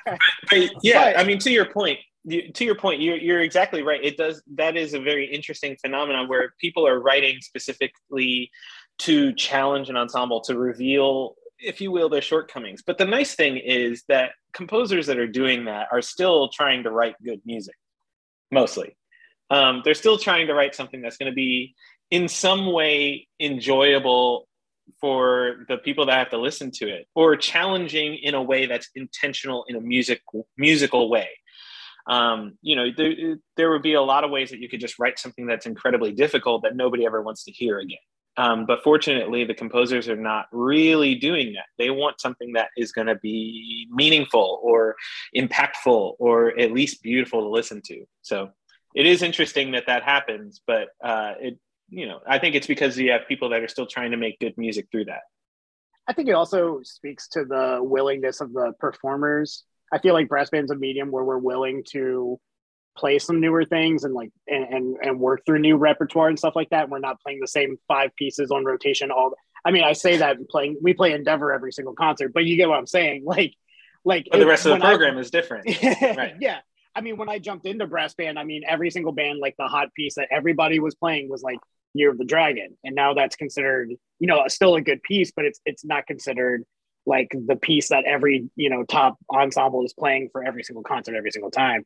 But 0.50 0.70
yeah, 0.82 1.12
But- 1.12 1.18
I 1.18 1.24
mean, 1.24 1.38
to 1.40 1.50
your 1.50 1.64
point, 1.66 1.98
you, 2.24 2.52
to 2.52 2.64
your 2.64 2.74
point, 2.74 3.00
you're, 3.00 3.16
you're 3.16 3.40
exactly 3.40 3.82
right. 3.82 4.02
It 4.02 4.16
does. 4.16 4.42
That 4.54 4.76
is 4.76 4.94
a 4.94 5.00
very 5.00 5.26
interesting 5.26 5.76
phenomenon 5.80 6.28
where 6.28 6.54
people 6.60 6.86
are 6.86 7.00
writing 7.00 7.38
specifically 7.40 8.50
to 8.98 9.32
challenge 9.32 9.88
an 9.88 9.96
ensemble 9.96 10.40
to 10.42 10.58
reveal, 10.58 11.36
if 11.58 11.80
you 11.80 11.90
will, 11.90 12.08
their 12.08 12.20
shortcomings. 12.22 12.82
But 12.86 12.98
the 12.98 13.04
nice 13.06 13.34
thing 13.34 13.56
is 13.56 14.04
that 14.08 14.32
composers 14.52 15.06
that 15.06 15.18
are 15.18 15.26
doing 15.26 15.64
that 15.66 15.88
are 15.90 16.02
still 16.02 16.48
trying 16.48 16.82
to 16.82 16.90
write 16.90 17.14
good 17.24 17.40
music, 17.46 17.76
mostly. 18.50 18.96
Um, 19.50 19.82
they're 19.84 19.94
still 19.94 20.18
trying 20.18 20.46
to 20.48 20.54
write 20.54 20.74
something 20.74 21.00
that's 21.00 21.16
going 21.16 21.30
to 21.30 21.34
be 21.34 21.74
in 22.10 22.28
some 22.28 22.72
way 22.72 23.28
enjoyable 23.40 24.48
for 25.00 25.64
the 25.68 25.76
people 25.76 26.06
that 26.06 26.18
have 26.18 26.30
to 26.30 26.38
listen 26.38 26.70
to 26.70 26.88
it 26.88 27.06
or 27.14 27.36
challenging 27.36 28.16
in 28.16 28.34
a 28.34 28.42
way 28.42 28.66
that's 28.66 28.88
intentional 28.94 29.64
in 29.68 29.76
a 29.76 29.80
music 29.80 30.22
musical 30.56 31.10
way 31.10 31.28
um, 32.08 32.56
you 32.62 32.74
know 32.74 32.86
there, 32.96 33.36
there 33.56 33.70
would 33.70 33.82
be 33.82 33.92
a 33.92 34.00
lot 34.00 34.24
of 34.24 34.30
ways 34.30 34.50
that 34.50 34.60
you 34.60 34.68
could 34.68 34.80
just 34.80 34.98
write 34.98 35.18
something 35.18 35.46
that's 35.46 35.66
incredibly 35.66 36.12
difficult 36.12 36.62
that 36.62 36.74
nobody 36.74 37.04
ever 37.04 37.20
wants 37.20 37.44
to 37.44 37.52
hear 37.52 37.78
again 37.78 37.98
um, 38.38 38.64
but 38.64 38.82
fortunately 38.82 39.44
the 39.44 39.54
composers 39.54 40.08
are 40.08 40.16
not 40.16 40.46
really 40.52 41.14
doing 41.14 41.52
that. 41.52 41.66
They 41.76 41.90
want 41.90 42.20
something 42.20 42.54
that 42.54 42.68
is 42.76 42.92
going 42.92 43.08
to 43.08 43.16
be 43.16 43.86
meaningful 43.90 44.60
or 44.62 44.96
impactful 45.36 46.14
or 46.18 46.58
at 46.58 46.72
least 46.72 47.02
beautiful 47.02 47.42
to 47.42 47.48
listen 47.48 47.82
to. 47.86 48.04
So 48.22 48.50
it 48.94 49.06
is 49.06 49.22
interesting 49.22 49.72
that 49.72 49.84
that 49.86 50.02
happens 50.02 50.60
but 50.66 50.88
uh, 51.04 51.34
it 51.40 51.58
you 51.88 52.06
know 52.06 52.20
i 52.26 52.38
think 52.38 52.54
it's 52.54 52.66
because 52.66 52.98
you 52.98 53.10
have 53.10 53.22
people 53.28 53.48
that 53.50 53.62
are 53.62 53.68
still 53.68 53.86
trying 53.86 54.10
to 54.10 54.16
make 54.16 54.38
good 54.40 54.54
music 54.56 54.86
through 54.90 55.06
that. 55.06 55.22
I 56.06 56.14
think 56.14 56.28
it 56.28 56.32
also 56.32 56.80
speaks 56.84 57.28
to 57.28 57.44
the 57.44 57.80
willingness 57.82 58.40
of 58.40 58.52
the 58.54 58.72
performers. 58.80 59.64
I 59.92 59.98
feel 59.98 60.14
like 60.14 60.28
brass 60.28 60.48
band's 60.48 60.70
a 60.70 60.74
medium 60.74 61.10
where 61.10 61.24
we're 61.24 61.38
willing 61.38 61.84
to 61.90 62.40
play 62.98 63.18
some 63.18 63.40
newer 63.40 63.64
things 63.64 64.04
and 64.04 64.12
like 64.14 64.30
and, 64.46 64.64
and 64.64 64.96
and 65.02 65.20
work 65.20 65.42
through 65.46 65.60
new 65.60 65.76
repertoire 65.76 66.28
and 66.28 66.38
stuff 66.38 66.56
like 66.56 66.70
that. 66.70 66.88
We're 66.90 66.98
not 66.98 67.20
playing 67.20 67.40
the 67.40 67.48
same 67.48 67.76
five 67.86 68.10
pieces 68.16 68.50
on 68.50 68.64
rotation 68.64 69.10
all 69.10 69.32
I 69.64 69.70
mean, 69.70 69.84
I 69.84 69.92
say 69.92 70.16
that 70.18 70.36
playing 70.48 70.78
we 70.82 70.94
play 70.94 71.12
Endeavor 71.12 71.52
every 71.52 71.72
single 71.72 71.94
concert, 71.94 72.32
but 72.34 72.44
you 72.44 72.56
get 72.56 72.68
what 72.68 72.78
I'm 72.78 72.86
saying. 72.86 73.24
Like 73.34 73.54
like 74.04 74.28
but 74.30 74.38
the 74.38 74.46
rest 74.46 74.64
of 74.64 74.70
the 74.70 74.74
when 74.74 74.82
I- 74.82 74.88
program 74.90 75.18
is 75.18 75.30
different 75.30 75.66
Right. 76.02 76.34
yeah. 76.40 76.58
I 76.94 77.00
mean, 77.00 77.16
when 77.16 77.28
I 77.28 77.38
jumped 77.38 77.66
into 77.66 77.86
brass 77.86 78.14
band, 78.14 78.38
I 78.38 78.44
mean, 78.44 78.62
every 78.66 78.90
single 78.90 79.12
band, 79.12 79.38
like 79.38 79.54
the 79.58 79.66
hot 79.68 79.92
piece 79.94 80.14
that 80.16 80.28
everybody 80.32 80.80
was 80.80 80.94
playing 80.96 81.28
was 81.28 81.42
like 81.42 81.58
Year 81.94 82.10
of 82.10 82.18
the 82.18 82.24
Dragon. 82.24 82.76
And 82.82 82.94
now 82.96 83.14
that's 83.14 83.36
considered, 83.36 83.90
you 84.18 84.26
know, 84.26 84.42
still 84.48 84.74
a 84.74 84.80
good 84.80 85.02
piece, 85.02 85.30
but 85.34 85.44
it's 85.44 85.60
it's 85.64 85.84
not 85.84 86.06
considered 86.06 86.64
like 87.06 87.28
the 87.32 87.56
piece 87.56 87.88
that 87.88 88.04
every, 88.04 88.48
you 88.56 88.70
know, 88.70 88.84
top 88.84 89.16
ensemble 89.32 89.84
is 89.84 89.92
playing 89.92 90.28
for 90.32 90.44
every 90.44 90.62
single 90.62 90.82
concert 90.82 91.14
every 91.16 91.30
single 91.30 91.50
time. 91.50 91.84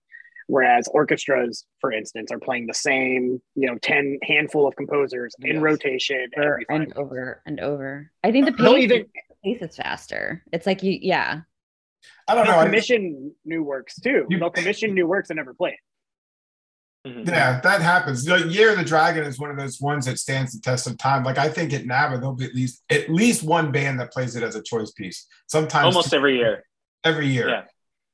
Whereas 0.48 0.88
orchestras, 0.88 1.64
for 1.80 1.92
instance, 1.92 2.30
are 2.32 2.38
playing 2.38 2.66
the 2.66 2.74
same, 2.74 3.40
you 3.54 3.66
know, 3.68 3.78
10 3.78 4.18
handful 4.22 4.66
of 4.66 4.74
composers 4.76 5.34
in 5.40 5.54
Yes. 5.56 5.62
rotation 5.62 6.28
over 6.36 6.52
every 6.52 6.64
five 6.68 6.80
and 6.82 6.92
over 6.94 7.42
and 7.46 7.60
over. 7.60 8.10
I 8.24 8.32
think 8.32 8.46
the 8.46 8.52
pace, 8.52 8.82
even 8.84 9.06
pace 9.44 9.62
is 9.62 9.76
faster. 9.76 10.42
It's 10.52 10.66
like 10.66 10.82
you, 10.82 10.98
yeah. 11.00 11.40
I 12.28 12.34
don't 12.34 12.44
know. 12.46 12.52
they'll 12.52 12.60
I- 12.60 12.64
commission 12.66 13.34
new 13.44 13.62
works 13.62 14.00
too. 14.00 14.26
You- 14.28 14.38
They'll 14.38 14.50
commission 14.50 14.94
new 14.94 15.06
works 15.06 15.30
and 15.30 15.36
never 15.36 15.54
play 15.54 15.70
it. 15.70 15.78
Mhm. 17.08 17.26
Yeah, 17.26 17.60
that 17.60 17.80
happens. 17.82 18.24
The 18.24 18.46
Year 18.48 18.70
of 18.70 18.78
the 18.78 18.84
Dragon 18.84 19.24
is 19.24 19.36
one 19.38 19.50
of 19.50 19.56
those 19.56 19.80
ones 19.80 20.06
that 20.06 20.18
stands 20.18 20.52
the 20.52 20.60
test 20.60 20.86
of 20.86 20.96
time. 20.98 21.24
Like 21.24 21.36
I 21.38 21.48
think 21.48 21.72
at 21.72 21.84
NABA 21.84 22.18
there'll 22.18 22.34
be 22.34 22.44
at 22.44 22.54
least 22.54 22.82
at 22.90 23.08
least 23.10 23.42
one 23.42 23.72
band 23.72 23.98
that 23.98 24.12
plays 24.12 24.36
it 24.36 24.42
as 24.44 24.54
a 24.54 24.62
choice 24.62 24.92
piece. 24.92 25.26
Sometimes 25.48 25.84
almost 25.86 26.14
every 26.14 26.36
year 26.36 26.64
every 27.02 27.26
year. 27.26 27.48
Yeah. 27.48 27.64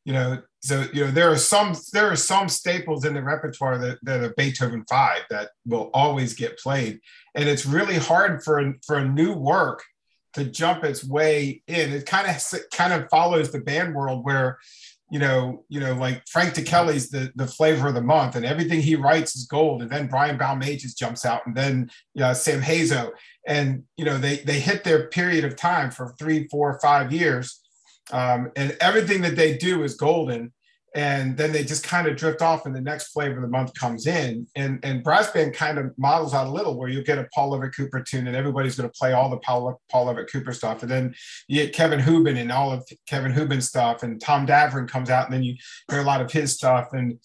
You 0.06 0.12
know, 0.14 0.42
so 0.60 0.86
you 0.92 1.04
know 1.04 1.10
there 1.10 1.30
are 1.30 1.36
some 1.36 1.74
there 1.92 2.10
are 2.10 2.16
some 2.16 2.48
staples 2.48 3.04
in 3.04 3.14
the 3.14 3.22
repertoire 3.22 3.78
that, 3.78 3.98
that 4.02 4.22
are 4.22 4.34
Beethoven 4.36 4.84
five 4.88 5.22
that 5.30 5.50
will 5.64 5.90
always 5.94 6.34
get 6.34 6.58
played, 6.58 7.00
and 7.34 7.48
it's 7.48 7.64
really 7.64 7.96
hard 7.96 8.42
for 8.42 8.58
a, 8.58 8.74
for 8.84 8.96
a 8.96 9.08
new 9.08 9.34
work 9.34 9.84
to 10.34 10.44
jump 10.44 10.84
its 10.84 11.04
way 11.04 11.62
in. 11.68 11.92
It 11.92 12.06
kind 12.06 12.28
of 12.28 12.42
kind 12.72 12.92
of 12.92 13.08
follows 13.08 13.52
the 13.52 13.60
band 13.60 13.94
world 13.94 14.24
where 14.24 14.58
you 15.10 15.20
know 15.20 15.64
you 15.68 15.78
know 15.78 15.94
like 15.94 16.24
Frank 16.28 16.54
Ticheli's 16.54 17.08
the 17.08 17.30
the 17.36 17.46
flavor 17.46 17.88
of 17.88 17.94
the 17.94 18.02
month, 18.02 18.34
and 18.34 18.44
everything 18.44 18.80
he 18.80 18.96
writes 18.96 19.36
is 19.36 19.46
gold, 19.46 19.82
and 19.82 19.90
then 19.90 20.08
Brian 20.08 20.38
Balmages 20.38 20.96
jumps 20.96 21.24
out, 21.24 21.46
and 21.46 21.56
then 21.56 21.88
you 22.14 22.22
know, 22.22 22.32
Sam 22.32 22.60
Hazo, 22.60 23.12
and 23.46 23.84
you 23.96 24.04
know 24.04 24.18
they 24.18 24.38
they 24.38 24.58
hit 24.58 24.82
their 24.82 25.06
period 25.06 25.44
of 25.44 25.54
time 25.54 25.92
for 25.92 26.16
three, 26.18 26.48
four, 26.48 26.80
five 26.80 27.12
years 27.12 27.60
um, 28.12 28.50
and 28.56 28.76
everything 28.80 29.22
that 29.22 29.36
they 29.36 29.56
do 29.56 29.82
is 29.82 29.94
golden. 29.94 30.52
And 30.94 31.36
then 31.36 31.52
they 31.52 31.64
just 31.64 31.84
kind 31.84 32.08
of 32.08 32.16
drift 32.16 32.40
off 32.40 32.64
and 32.64 32.74
the 32.74 32.80
next 32.80 33.08
flavor 33.08 33.36
of 33.36 33.42
the 33.42 33.48
month 33.48 33.74
comes 33.74 34.06
in. 34.06 34.46
And 34.56 34.80
and 34.82 35.04
brass 35.04 35.30
band 35.30 35.54
kind 35.54 35.76
of 35.78 35.96
models 35.98 36.32
out 36.32 36.46
a 36.46 36.50
little 36.50 36.78
where 36.78 36.88
you 36.88 37.04
get 37.04 37.18
a 37.18 37.28
paul 37.34 37.52
lovatt-cooper 37.52 38.02
tune 38.02 38.26
and 38.26 38.34
everybody's 38.34 38.76
going 38.76 38.88
to 38.88 38.98
play 38.98 39.12
all 39.12 39.28
the 39.28 39.36
paul, 39.36 39.80
paul 39.90 40.06
lovatt-cooper 40.06 40.52
stuff. 40.54 40.82
And 40.82 40.90
then 40.90 41.14
you 41.46 41.62
get 41.62 41.74
kevin 41.74 42.00
houben 42.00 42.38
and 42.38 42.50
all 42.50 42.72
of 42.72 42.88
kevin 43.06 43.32
houben 43.32 43.62
stuff 43.62 44.02
and 44.02 44.18
tom 44.18 44.46
davoren 44.46 44.88
comes 44.88 45.10
out 45.10 45.26
and 45.26 45.34
then 45.34 45.42
you 45.42 45.56
hear 45.90 46.00
a 46.00 46.04
lot 46.04 46.22
of 46.22 46.32
his 46.32 46.54
stuff. 46.54 46.88
And 46.92 47.18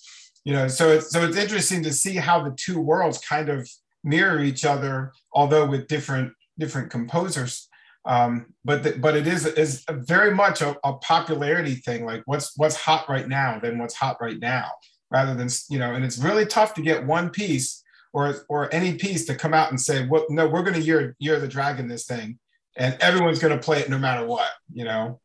you 0.43 0.51
know 0.53 0.67
so 0.67 0.89
it's 0.89 1.09
so 1.09 1.23
it's 1.23 1.37
interesting 1.37 1.83
to 1.83 1.93
see 1.93 2.15
how 2.15 2.43
the 2.43 2.55
two 2.57 2.79
worlds 2.79 3.17
kind 3.19 3.47
of 3.47 3.69
mirror 4.03 4.41
each 4.41 4.65
other 4.65 5.13
although 5.31 5.65
with 5.65 5.87
different 5.87 6.33
different 6.59 6.91
composers 6.91 7.69
um, 8.05 8.53
but 8.65 8.83
the, 8.83 8.91
but 8.93 9.15
it 9.15 9.27
is 9.27 9.45
is 9.45 9.85
very 9.89 10.33
much 10.33 10.61
a, 10.61 10.77
a 10.83 10.93
popularity 10.93 11.75
thing. 11.75 12.05
Like 12.05 12.23
what's 12.25 12.57
what's 12.57 12.75
hot 12.75 13.07
right 13.07 13.27
now, 13.27 13.59
then 13.59 13.77
what's 13.77 13.93
hot 13.93 14.17
right 14.19 14.39
now, 14.39 14.71
rather 15.09 15.33
than 15.33 15.49
you 15.69 15.79
know. 15.79 15.93
And 15.93 16.03
it's 16.03 16.17
really 16.17 16.45
tough 16.45 16.73
to 16.75 16.81
get 16.81 17.05
one 17.05 17.29
piece 17.29 17.83
or 18.11 18.45
or 18.49 18.73
any 18.73 18.95
piece 18.95 19.25
to 19.25 19.35
come 19.35 19.53
out 19.53 19.69
and 19.69 19.79
say, 19.79 20.05
"What? 20.05 20.29
no, 20.29 20.47
we're 20.47 20.63
going 20.63 20.75
to 20.75 20.81
year 20.81 21.15
year 21.19 21.39
the 21.39 21.47
dragon 21.47 21.87
this 21.87 22.05
thing, 22.05 22.39
and 22.75 22.97
everyone's 22.99 23.39
going 23.39 23.57
to 23.57 23.63
play 23.63 23.79
it 23.79 23.89
no 23.89 23.97
matter 23.97 24.25
what." 24.25 24.49
You 24.73 24.85
know. 24.85 25.19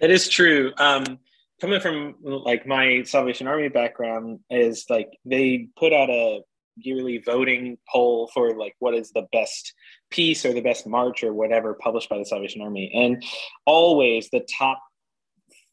It 0.00 0.10
is 0.10 0.28
true. 0.28 0.72
Um, 0.78 1.18
coming 1.60 1.80
from 1.80 2.14
like 2.22 2.66
my 2.66 3.02
Salvation 3.04 3.48
Army 3.48 3.68
background, 3.68 4.40
is 4.50 4.86
like 4.88 5.08
they 5.24 5.68
put 5.76 5.92
out 5.92 6.10
a 6.10 6.42
yearly 6.76 7.18
voting 7.18 7.78
poll 7.88 8.28
for 8.34 8.56
like 8.56 8.74
what 8.78 8.94
is 8.94 9.10
the 9.10 9.26
best 9.32 9.72
piece 10.14 10.46
or 10.46 10.52
the 10.52 10.60
best 10.60 10.86
march 10.86 11.24
or 11.24 11.32
whatever 11.32 11.74
published 11.74 12.08
by 12.08 12.18
the 12.18 12.24
Salvation 12.24 12.62
Army, 12.62 12.90
and 12.94 13.22
always 13.66 14.30
the 14.30 14.46
top, 14.58 14.80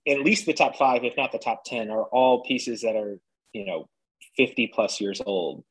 at 0.08 0.22
least 0.22 0.46
the 0.46 0.54
top 0.54 0.76
five, 0.76 1.04
if 1.04 1.16
not 1.16 1.32
the 1.32 1.38
top 1.38 1.64
ten, 1.64 1.92
are 1.92 2.06
all 2.06 2.44
pieces 2.44 2.82
that 2.82 2.96
are 2.96 3.20
you 3.54 3.66
know 3.66 3.88
fifty 4.36 4.68
plus 4.68 5.00
years 5.00 5.22
old. 5.26 5.64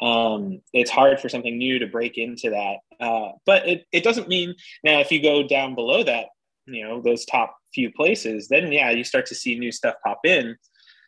Um, 0.00 0.60
it's 0.72 0.90
hard 0.90 1.20
for 1.20 1.28
something 1.28 1.56
new 1.56 1.78
to 1.78 1.86
break 1.86 2.18
into 2.18 2.50
that, 2.50 3.04
uh, 3.04 3.32
but 3.44 3.68
it, 3.68 3.84
it 3.92 4.04
doesn't 4.04 4.28
mean 4.28 4.54
now 4.82 5.00
if 5.00 5.12
you 5.12 5.22
go 5.22 5.46
down 5.46 5.74
below 5.74 6.02
that 6.02 6.26
you 6.66 6.86
know 6.86 7.00
those 7.00 7.24
top 7.24 7.56
few 7.74 7.92
places, 7.92 8.48
then 8.48 8.72
yeah, 8.72 8.90
you 8.90 9.04
start 9.04 9.26
to 9.26 9.34
see 9.34 9.58
new 9.58 9.70
stuff 9.72 9.94
pop 10.04 10.20
in. 10.24 10.56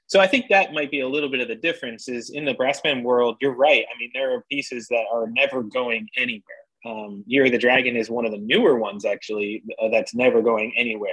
So 0.06 0.20
I 0.20 0.26
think 0.26 0.46
that 0.48 0.72
might 0.72 0.90
be 0.90 1.00
a 1.00 1.08
little 1.08 1.28
bit 1.28 1.40
of 1.40 1.48
the 1.48 1.54
difference. 1.54 2.08
Is 2.08 2.30
in 2.30 2.44
the 2.44 2.54
brass 2.54 2.80
band 2.80 3.04
world, 3.04 3.36
you're 3.40 3.54
right. 3.54 3.84
I 3.94 3.98
mean, 3.98 4.10
there 4.14 4.34
are 4.34 4.44
pieces 4.50 4.86
that 4.88 5.04
are 5.12 5.28
never 5.30 5.62
going 5.62 6.08
anywhere. 6.16 6.57
Um, 6.84 7.24
Year 7.26 7.46
of 7.46 7.52
the 7.52 7.58
Dragon 7.58 7.96
is 7.96 8.10
one 8.10 8.24
of 8.24 8.32
the 8.32 8.38
newer 8.38 8.78
ones, 8.78 9.04
actually, 9.04 9.62
uh, 9.80 9.88
that's 9.88 10.14
never 10.14 10.42
going 10.42 10.72
anywhere. 10.76 11.10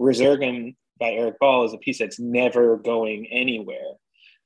Resurgam 0.00 0.74
by 0.98 1.12
Eric 1.12 1.38
Ball 1.38 1.64
is 1.64 1.74
a 1.74 1.78
piece 1.78 1.98
that's 1.98 2.20
never 2.20 2.76
going 2.76 3.26
anywhere. 3.26 3.94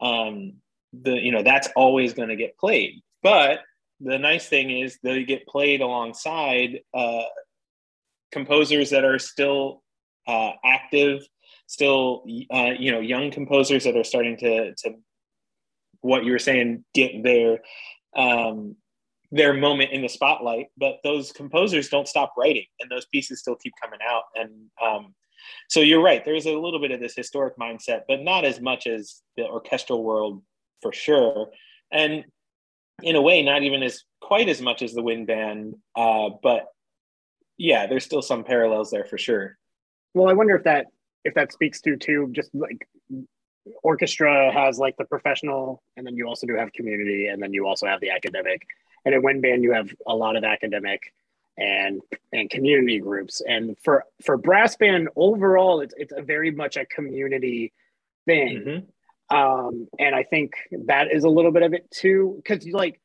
Um, 0.00 0.54
the 0.92 1.12
you 1.12 1.30
know 1.30 1.42
that's 1.42 1.68
always 1.76 2.14
going 2.14 2.30
to 2.30 2.37
get 2.37 2.59
played, 2.59 3.00
but 3.22 3.61
the 4.00 4.18
nice 4.18 4.48
thing 4.48 4.70
is 4.70 4.98
they 5.02 5.24
get 5.24 5.46
played 5.46 5.80
alongside 5.80 6.80
uh, 6.94 7.24
composers 8.33 8.90
that 8.90 9.04
are 9.04 9.18
still 9.18 9.83
uh, 10.26 10.52
active, 10.64 11.22
still 11.66 12.24
uh, 12.52 12.72
you 12.78 12.90
know 12.92 13.00
young 13.00 13.30
composers 13.30 13.85
that 13.85 13.96
are 13.96 14.04
starting 14.04 14.37
to 14.38 14.74
to 14.74 14.94
what 16.00 16.24
you 16.24 16.33
were 16.33 16.38
saying 16.38 16.85
get 16.94 17.22
their 17.22 17.61
um, 18.16 18.74
their 19.30 19.52
moment 19.52 19.92
in 19.92 20.02
the 20.02 20.08
spotlight. 20.08 20.66
But 20.76 20.98
those 21.04 21.32
composers 21.32 21.88
don't 21.88 22.08
stop 22.08 22.34
writing, 22.36 22.66
and 22.80 22.90
those 22.90 23.06
pieces 23.06 23.40
still 23.40 23.56
keep 23.56 23.72
coming 23.82 24.00
out. 24.06 24.24
And 24.34 24.50
um, 24.82 25.14
so 25.68 25.80
you're 25.80 26.02
right. 26.02 26.24
There's 26.24 26.46
a 26.46 26.58
little 26.58 26.80
bit 26.80 26.90
of 26.90 27.00
this 27.00 27.14
historic 27.14 27.56
mindset, 27.56 28.02
but 28.08 28.22
not 28.22 28.44
as 28.44 28.60
much 28.60 28.86
as 28.86 29.22
the 29.36 29.46
orchestral 29.46 30.02
world 30.02 30.42
for 30.82 30.92
sure. 30.92 31.50
And 31.92 32.24
in 33.02 33.16
a 33.16 33.22
way, 33.22 33.42
not 33.42 33.62
even 33.62 33.82
as 33.82 34.04
quite 34.20 34.48
as 34.48 34.60
much 34.60 34.82
as 34.82 34.92
the 34.92 35.02
wind 35.02 35.26
band, 35.26 35.74
uh, 35.96 36.30
but 36.42 36.66
yeah, 37.56 37.86
there's 37.86 38.04
still 38.04 38.22
some 38.22 38.44
parallels 38.44 38.90
there 38.90 39.04
for 39.04 39.18
sure. 39.18 39.58
Well, 40.14 40.28
I 40.28 40.32
wonder 40.32 40.56
if 40.56 40.64
that 40.64 40.86
if 41.24 41.34
that 41.34 41.52
speaks 41.52 41.80
to 41.82 41.96
too, 41.96 42.30
just 42.32 42.50
like 42.54 42.88
orchestra 43.82 44.50
has 44.52 44.78
like 44.78 44.96
the 44.96 45.04
professional, 45.04 45.82
and 45.96 46.06
then 46.06 46.16
you 46.16 46.26
also 46.26 46.46
do 46.46 46.54
have 46.54 46.72
community, 46.72 47.26
and 47.26 47.42
then 47.42 47.52
you 47.52 47.66
also 47.66 47.86
have 47.86 48.00
the 48.00 48.10
academic. 48.10 48.62
And 49.04 49.14
in 49.14 49.22
wind 49.22 49.42
band, 49.42 49.62
you 49.62 49.72
have 49.72 49.90
a 50.06 50.14
lot 50.14 50.36
of 50.36 50.44
academic 50.44 51.12
and 51.56 52.00
and 52.32 52.50
community 52.50 52.98
groups. 52.98 53.42
And 53.46 53.76
for 53.82 54.04
for 54.24 54.36
brass 54.36 54.76
band 54.76 55.08
overall, 55.16 55.80
it's 55.80 55.94
it's 55.96 56.12
a 56.16 56.22
very 56.22 56.50
much 56.50 56.76
a 56.76 56.86
community 56.86 57.72
thing. 58.26 58.58
Mm-hmm. 58.58 59.36
Um, 59.36 59.86
and 59.98 60.14
I 60.14 60.24
think 60.24 60.52
that 60.86 61.12
is 61.12 61.24
a 61.24 61.28
little 61.28 61.52
bit 61.52 61.62
of 61.62 61.72
it 61.72 61.88
too, 61.90 62.34
because 62.42 62.66
like 62.68 63.00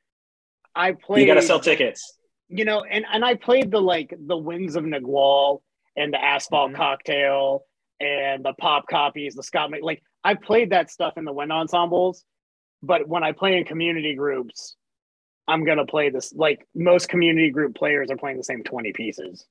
I 0.76 0.94
play. 0.94 1.22
You 1.22 1.28
got 1.28 1.36
to 1.36 1.42
sell 1.42 1.60
tickets. 1.60 2.18
You 2.48 2.66
know, 2.66 2.84
and 2.84 3.06
and 3.12 3.24
I 3.24 3.36
played 3.36 3.72
the 3.72 3.82
like 3.82 4.14
the 4.18 4.38
Winds 4.38 4.76
of 4.76 4.84
Nagual 4.84 5.62
and 5.96 6.14
the 6.14 6.24
Asphalt 6.24 6.72
mm-hmm. 6.72 6.78
Cocktail 6.78 7.66
and 8.00 8.44
the 8.44 8.54
pop 8.54 8.88
copies, 8.88 9.36
the 9.36 9.44
Scott. 9.44 9.72
Like 9.82 10.04
I 10.24 10.36
played 10.36 10.72
that 10.72 10.92
stuff 10.92 11.18
in 11.18 11.26
the 11.26 11.34
wind 11.34 11.52
ensembles, 11.52 12.24
but 12.84 13.08
when 13.08 13.24
I 13.24 13.32
play 13.32 13.58
in 13.58 13.66
community 13.66 14.16
groups, 14.16 14.76
I'm 15.48 15.66
gonna 15.66 15.86
play 15.86 16.10
this. 16.10 16.34
Like 16.34 16.68
most 16.76 17.10
community 17.10 17.50
group 17.52 17.76
players 17.76 18.10
are 18.10 18.18
playing 18.18 18.38
the 18.38 18.44
same 18.44 18.64
twenty 18.64 18.94
pieces. 18.94 19.46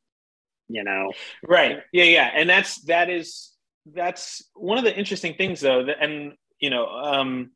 You 0.68 0.85
know, 0.85 1.12
right? 1.46 1.80
Yeah, 1.92 2.04
yeah, 2.04 2.30
and 2.35 2.48
that's 2.48 2.80
that 2.85 3.11
is 3.11 3.52
that's 3.87 4.42
one 4.54 4.78
of 4.78 4.85
the 4.85 4.96
interesting 4.96 5.35
things 5.35 5.61
though, 5.61 5.85
That, 5.85 6.02
and 6.02 6.35
you 6.59 6.70
know, 6.70 6.87
um, 6.88 7.50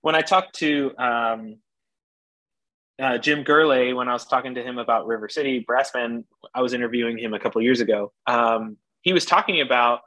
when 0.00 0.14
I 0.14 0.22
talked 0.22 0.56
to 0.56 0.92
um, 0.96 1.56
uh, 2.98 3.18
Jim 3.18 3.44
Gourlay, 3.44 3.94
when 3.94 4.08
I 4.08 4.12
was 4.12 4.24
talking 4.24 4.54
to 4.54 4.62
him 4.62 4.78
about 4.78 5.06
River 5.06 5.28
City 5.28 5.60
Brass 5.60 5.90
Band, 5.90 6.24
I 6.54 6.62
was 6.62 6.72
interviewing 6.72 7.18
him 7.18 7.34
a 7.34 7.38
couple 7.38 7.60
years 7.60 7.80
ago. 7.80 8.12
Um, 8.26 8.78
he 9.02 9.12
was 9.12 9.26
talking 9.26 9.60
about 9.60 10.00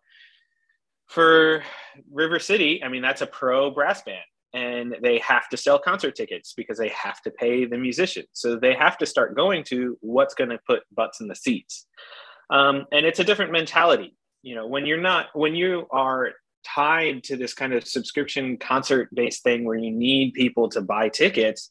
for 1.07 1.63
River 2.11 2.39
City, 2.39 2.83
I 2.83 2.87
mean, 2.87 3.01
that's 3.01 3.21
a 3.21 3.27
pro 3.27 3.69
brass 3.69 4.01
band 4.01 4.23
and 4.53 4.95
they 5.01 5.17
have 5.19 5.49
to 5.49 5.57
sell 5.57 5.79
concert 5.79 6.15
tickets 6.15 6.53
because 6.55 6.77
they 6.77 6.89
have 6.89 7.21
to 7.21 7.31
pay 7.31 7.65
the 7.65 7.77
musicians. 7.77 8.27
So 8.33 8.55
they 8.55 8.73
have 8.75 8.97
to 8.99 9.05
start 9.05 9.35
going 9.35 9.63
to 9.65 9.97
what's 10.01 10.35
going 10.35 10.51
to 10.51 10.59
put 10.67 10.83
butts 10.95 11.21
in 11.21 11.27
the 11.27 11.35
seats. 11.35 11.87
Um, 12.49 12.85
and 12.91 13.05
it's 13.05 13.19
a 13.19 13.23
different 13.23 13.51
mentality. 13.51 14.15
You 14.43 14.55
know, 14.55 14.67
when 14.67 14.85
you're 14.85 15.01
not, 15.01 15.27
when 15.33 15.55
you 15.55 15.87
are 15.91 16.33
tied 16.65 17.23
to 17.23 17.35
this 17.35 17.53
kind 17.53 17.73
of 17.73 17.85
subscription 17.85 18.57
concert 18.57 19.09
based 19.13 19.43
thing 19.43 19.65
where 19.65 19.77
you 19.77 19.91
need 19.91 20.33
people 20.33 20.69
to 20.69 20.81
buy 20.81 21.09
tickets, 21.09 21.69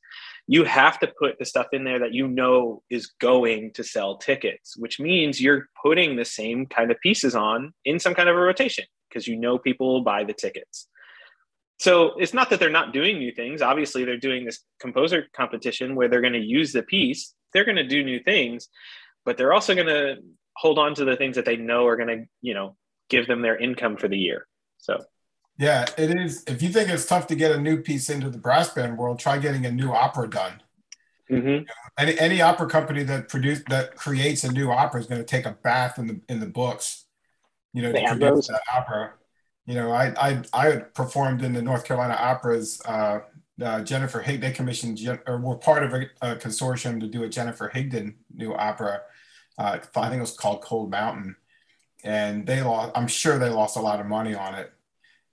you 0.48 0.64
have 0.64 0.98
to 0.98 1.12
put 1.18 1.38
the 1.38 1.44
stuff 1.44 1.68
in 1.72 1.84
there 1.84 2.00
that 2.00 2.14
you 2.14 2.26
know 2.26 2.82
is 2.90 3.12
going 3.20 3.72
to 3.74 3.84
sell 3.84 4.16
tickets, 4.16 4.76
which 4.76 4.98
means 4.98 5.40
you're 5.40 5.68
putting 5.82 6.16
the 6.16 6.24
same 6.24 6.66
kind 6.66 6.90
of 6.90 7.00
pieces 7.00 7.34
on 7.34 7.72
in 7.84 7.98
some 7.98 8.14
kind 8.14 8.28
of 8.28 8.36
a 8.36 8.40
rotation 8.40 8.84
because 9.08 9.28
you 9.28 9.36
know 9.36 9.58
people 9.58 9.92
will 9.92 10.02
buy 10.02 10.24
the 10.24 10.32
tickets. 10.32 10.88
So 11.82 12.12
it's 12.16 12.32
not 12.32 12.48
that 12.50 12.60
they're 12.60 12.70
not 12.70 12.92
doing 12.92 13.18
new 13.18 13.32
things. 13.32 13.60
Obviously, 13.60 14.04
they're 14.04 14.16
doing 14.16 14.44
this 14.44 14.60
composer 14.78 15.26
competition 15.34 15.96
where 15.96 16.06
they're 16.06 16.20
going 16.20 16.32
to 16.34 16.38
use 16.38 16.72
the 16.72 16.84
piece. 16.84 17.34
They're 17.52 17.64
going 17.64 17.74
to 17.74 17.88
do 17.88 18.04
new 18.04 18.20
things, 18.22 18.68
but 19.24 19.36
they're 19.36 19.52
also 19.52 19.74
going 19.74 19.88
to 19.88 20.18
hold 20.56 20.78
on 20.78 20.94
to 20.94 21.04
the 21.04 21.16
things 21.16 21.34
that 21.34 21.44
they 21.44 21.56
know 21.56 21.84
are 21.88 21.96
going 21.96 22.08
to, 22.08 22.24
you 22.40 22.54
know, 22.54 22.76
give 23.08 23.26
them 23.26 23.42
their 23.42 23.56
income 23.56 23.96
for 23.96 24.06
the 24.06 24.16
year. 24.16 24.46
So, 24.78 25.02
yeah, 25.58 25.84
it 25.98 26.16
is. 26.16 26.44
If 26.46 26.62
you 26.62 26.68
think 26.68 26.88
it's 26.88 27.04
tough 27.04 27.26
to 27.26 27.34
get 27.34 27.50
a 27.50 27.60
new 27.60 27.82
piece 27.82 28.08
into 28.10 28.30
the 28.30 28.38
brass 28.38 28.72
band 28.72 28.96
world, 28.96 29.18
try 29.18 29.38
getting 29.38 29.66
a 29.66 29.72
new 29.72 29.90
opera 29.90 30.30
done. 30.30 30.62
Mm-hmm. 31.28 31.48
You 31.48 31.60
know, 31.62 31.64
any 31.98 32.16
any 32.16 32.42
opera 32.42 32.68
company 32.68 33.02
that 33.02 33.28
produce 33.28 33.60
that 33.70 33.96
creates 33.96 34.44
a 34.44 34.52
new 34.52 34.70
opera 34.70 35.00
is 35.00 35.08
going 35.08 35.20
to 35.20 35.26
take 35.26 35.46
a 35.46 35.58
bath 35.64 35.98
in 35.98 36.06
the 36.06 36.20
in 36.28 36.38
the 36.38 36.46
books. 36.46 37.06
You 37.72 37.82
know, 37.82 37.90
they 37.90 38.04
to 38.04 38.16
produce 38.16 38.46
that 38.46 38.62
opera. 38.72 39.14
You 39.66 39.74
know, 39.74 39.92
I 39.92 40.12
I 40.16 40.42
I 40.52 40.76
performed 40.76 41.42
in 41.42 41.52
the 41.52 41.62
North 41.62 41.84
Carolina 41.84 42.16
Operas. 42.18 42.80
Uh, 42.84 43.20
uh, 43.62 43.82
Jennifer 43.82 44.20
Hig, 44.20 44.40
they 44.40 44.50
commissioned 44.50 44.98
or 45.26 45.38
were 45.38 45.56
part 45.56 45.84
of 45.84 45.92
a, 45.92 46.06
a, 46.20 46.34
consortium 46.34 46.98
to 46.98 47.06
do 47.06 47.22
a 47.22 47.28
Jennifer 47.28 47.70
Higdon 47.72 48.14
new 48.34 48.54
opera. 48.54 49.02
Uh, 49.56 49.78
I 49.94 50.08
think 50.08 50.18
it 50.18 50.20
was 50.20 50.36
called 50.36 50.62
Cold 50.62 50.90
Mountain 50.90 51.36
and 52.04 52.46
they 52.46 52.62
lost. 52.62 52.92
I'm 52.94 53.06
sure 53.06 53.38
they 53.38 53.48
lost 53.48 53.76
a 53.76 53.80
lot 53.80 54.00
of 54.00 54.06
money 54.06 54.34
on 54.34 54.54
it. 54.54 54.72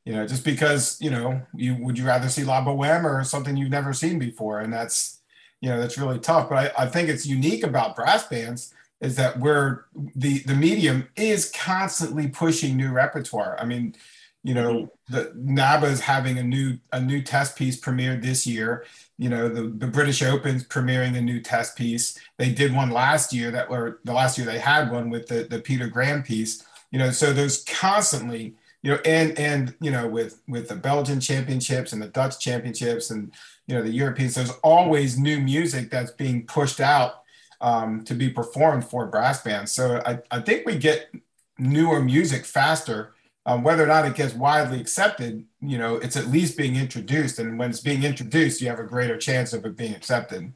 You 0.06 0.14
know, 0.14 0.26
just 0.26 0.44
because 0.44 1.00
you 1.02 1.10
know, 1.10 1.42
you 1.56 1.76
would 1.80 1.98
you 1.98 2.06
rather 2.06 2.30
see 2.30 2.44
La 2.44 2.64
Boheme 2.64 3.04
or 3.04 3.24
something 3.24 3.58
you've 3.58 3.70
never 3.70 3.94
seen 3.94 4.20
before, 4.20 4.60
and 4.60 4.72
that's 4.72 5.22
you 5.62 5.70
know 5.70 5.80
that's 5.80 5.98
really 5.98 6.20
tough. 6.20 6.50
But 6.50 6.74
I, 6.78 6.84
I 6.84 6.88
think 6.88 7.10
it's 7.10 7.26
unique 7.26 7.64
about 7.64 7.96
brass 7.96 8.28
bands 8.28 8.74
is 9.02 9.16
that 9.16 9.40
we're 9.40 9.86
the 10.16 10.40
the 10.40 10.56
medium 10.56 11.08
is 11.16 11.52
constantly 11.52 12.28
pushing 12.28 12.78
new 12.78 12.92
repertoire. 12.92 13.58
I 13.60 13.66
mean, 13.66 13.96
you 14.44 14.54
know, 14.54 14.74
mm-hmm. 14.74 15.14
the 15.14 15.32
NABA 15.36 15.88
is 15.88 16.00
having 16.00 16.38
a 16.38 16.44
new 16.44 16.78
a 16.94 17.02
new 17.02 17.22
test 17.22 17.58
piece 17.58 17.80
premiered 17.80 18.22
this 18.22 18.48
year. 18.48 18.86
You 19.18 19.30
know, 19.30 19.50
the, 19.50 19.64
the 19.64 19.88
British 19.88 20.22
Open's 20.22 20.64
premiering 20.64 21.18
a 21.18 21.22
new 21.22 21.42
test 21.42 21.78
piece. 21.78 22.18
They 22.38 22.52
did 22.52 22.74
one 22.74 22.90
last 22.90 23.34
year 23.34 23.52
that 23.52 23.70
were 23.70 24.00
the 24.06 24.14
last 24.14 24.38
year 24.38 24.48
they 24.48 24.60
had 24.60 24.92
one 24.92 25.10
with 25.10 25.28
the, 25.28 25.44
the 25.44 25.60
Peter 25.60 25.88
Graham 25.88 26.24
piece. 26.24 26.64
You 26.92 27.00
know, 27.00 27.12
so 27.12 27.34
there's 27.34 27.64
constantly, 27.66 28.56
you 28.82 28.92
know, 28.92 29.00
and 29.04 29.38
and 29.38 29.76
you 29.82 29.92
know, 29.92 30.08
with 30.08 30.42
with 30.48 30.70
the 30.70 30.76
Belgian 30.76 31.20
championships 31.20 31.92
and 31.92 32.02
the 32.02 32.08
Dutch 32.08 32.40
championships 32.40 33.12
and 33.12 33.34
you 33.68 33.76
know 33.76 33.84
the 33.84 33.92
Europeans, 33.92 34.36
there's 34.36 34.52
always 34.64 35.20
new 35.20 35.40
music 35.42 35.92
that's 35.92 36.12
being 36.12 36.46
pushed 36.46 36.80
out 36.80 37.24
um, 37.60 38.06
to 38.06 38.14
be 38.14 38.30
performed 38.30 38.86
for 38.86 39.06
brass 39.06 39.44
bands. 39.44 39.74
So 39.74 40.02
I, 40.06 40.20
I 40.32 40.40
think 40.40 40.66
we 40.66 40.78
get 40.78 41.14
newer 41.58 42.02
music 42.02 42.46
faster 42.46 43.14
um, 43.50 43.64
whether 43.64 43.84
or 43.84 43.88
not 43.88 44.06
it 44.06 44.14
gets 44.14 44.36
widely 44.36 44.80
accepted, 44.80 45.44
you 45.60 45.80
know, 45.80 45.96
it's 45.96 46.16
at 46.16 46.28
least 46.28 46.56
being 46.56 46.76
introduced. 46.76 47.40
And 47.40 47.58
when 47.58 47.72
it's 47.72 47.80
being 47.80 48.04
introduced, 48.04 48.62
you 48.62 48.70
have 48.70 48.78
a 48.78 48.84
greater 48.84 49.18
chance 49.18 49.54
of 49.54 49.66
it 49.66 49.76
being 49.76 49.96
accepted. 49.96 50.54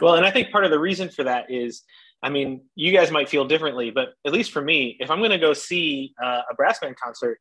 Well, 0.00 0.16
and 0.16 0.26
I 0.26 0.32
think 0.32 0.50
part 0.50 0.64
of 0.64 0.72
the 0.72 0.80
reason 0.80 1.10
for 1.10 1.22
that 1.22 1.48
is, 1.48 1.82
I 2.20 2.28
mean, 2.28 2.62
you 2.74 2.92
guys 2.92 3.12
might 3.12 3.28
feel 3.28 3.44
differently, 3.44 3.92
but 3.92 4.14
at 4.26 4.32
least 4.32 4.50
for 4.50 4.60
me, 4.60 4.96
if 4.98 5.12
I'm 5.12 5.18
going 5.18 5.30
to 5.30 5.38
go 5.38 5.52
see 5.52 6.12
uh, 6.20 6.42
a 6.50 6.54
brass 6.56 6.80
band 6.80 6.96
concert, 6.96 7.38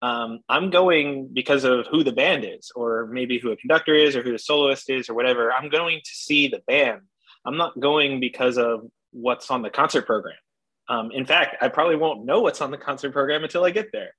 um, 0.00 0.40
I'm 0.48 0.70
going 0.70 1.30
because 1.32 1.64
of 1.64 1.88
who 1.88 2.04
the 2.04 2.12
band 2.12 2.44
is, 2.44 2.70
or 2.76 3.08
maybe 3.10 3.40
who 3.40 3.50
a 3.50 3.56
conductor 3.56 3.96
is, 3.96 4.14
or 4.14 4.22
who 4.22 4.30
the 4.30 4.38
soloist 4.38 4.90
is, 4.90 5.08
or 5.08 5.14
whatever. 5.14 5.52
I'm 5.52 5.70
going 5.70 5.98
to 6.04 6.10
see 6.12 6.46
the 6.46 6.62
band. 6.68 7.00
I'm 7.44 7.56
not 7.56 7.80
going 7.80 8.20
because 8.20 8.58
of 8.58 8.86
what's 9.10 9.50
on 9.50 9.62
the 9.62 9.70
concert 9.70 10.06
program. 10.06 10.36
Um, 10.88 11.10
in 11.12 11.24
fact, 11.24 11.56
I 11.62 11.68
probably 11.68 11.96
won't 11.96 12.24
know 12.24 12.40
what's 12.40 12.60
on 12.60 12.70
the 12.70 12.78
concert 12.78 13.12
program 13.12 13.44
until 13.44 13.64
I 13.64 13.70
get 13.70 13.90
there. 13.92 14.14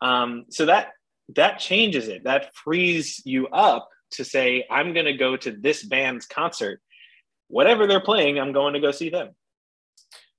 Um, 0.00 0.44
so 0.50 0.66
that 0.66 0.90
that 1.34 1.58
changes 1.58 2.08
it. 2.08 2.24
That 2.24 2.54
frees 2.54 3.20
you 3.24 3.48
up 3.48 3.88
to 4.12 4.24
say, 4.24 4.64
I'm 4.70 4.92
going 4.92 5.06
to 5.06 5.16
go 5.16 5.36
to 5.36 5.50
this 5.50 5.82
band's 5.82 6.26
concert. 6.26 6.80
Whatever 7.48 7.86
they're 7.86 8.00
playing, 8.00 8.38
I'm 8.38 8.52
going 8.52 8.74
to 8.74 8.80
go 8.80 8.92
see 8.92 9.10
them. 9.10 9.30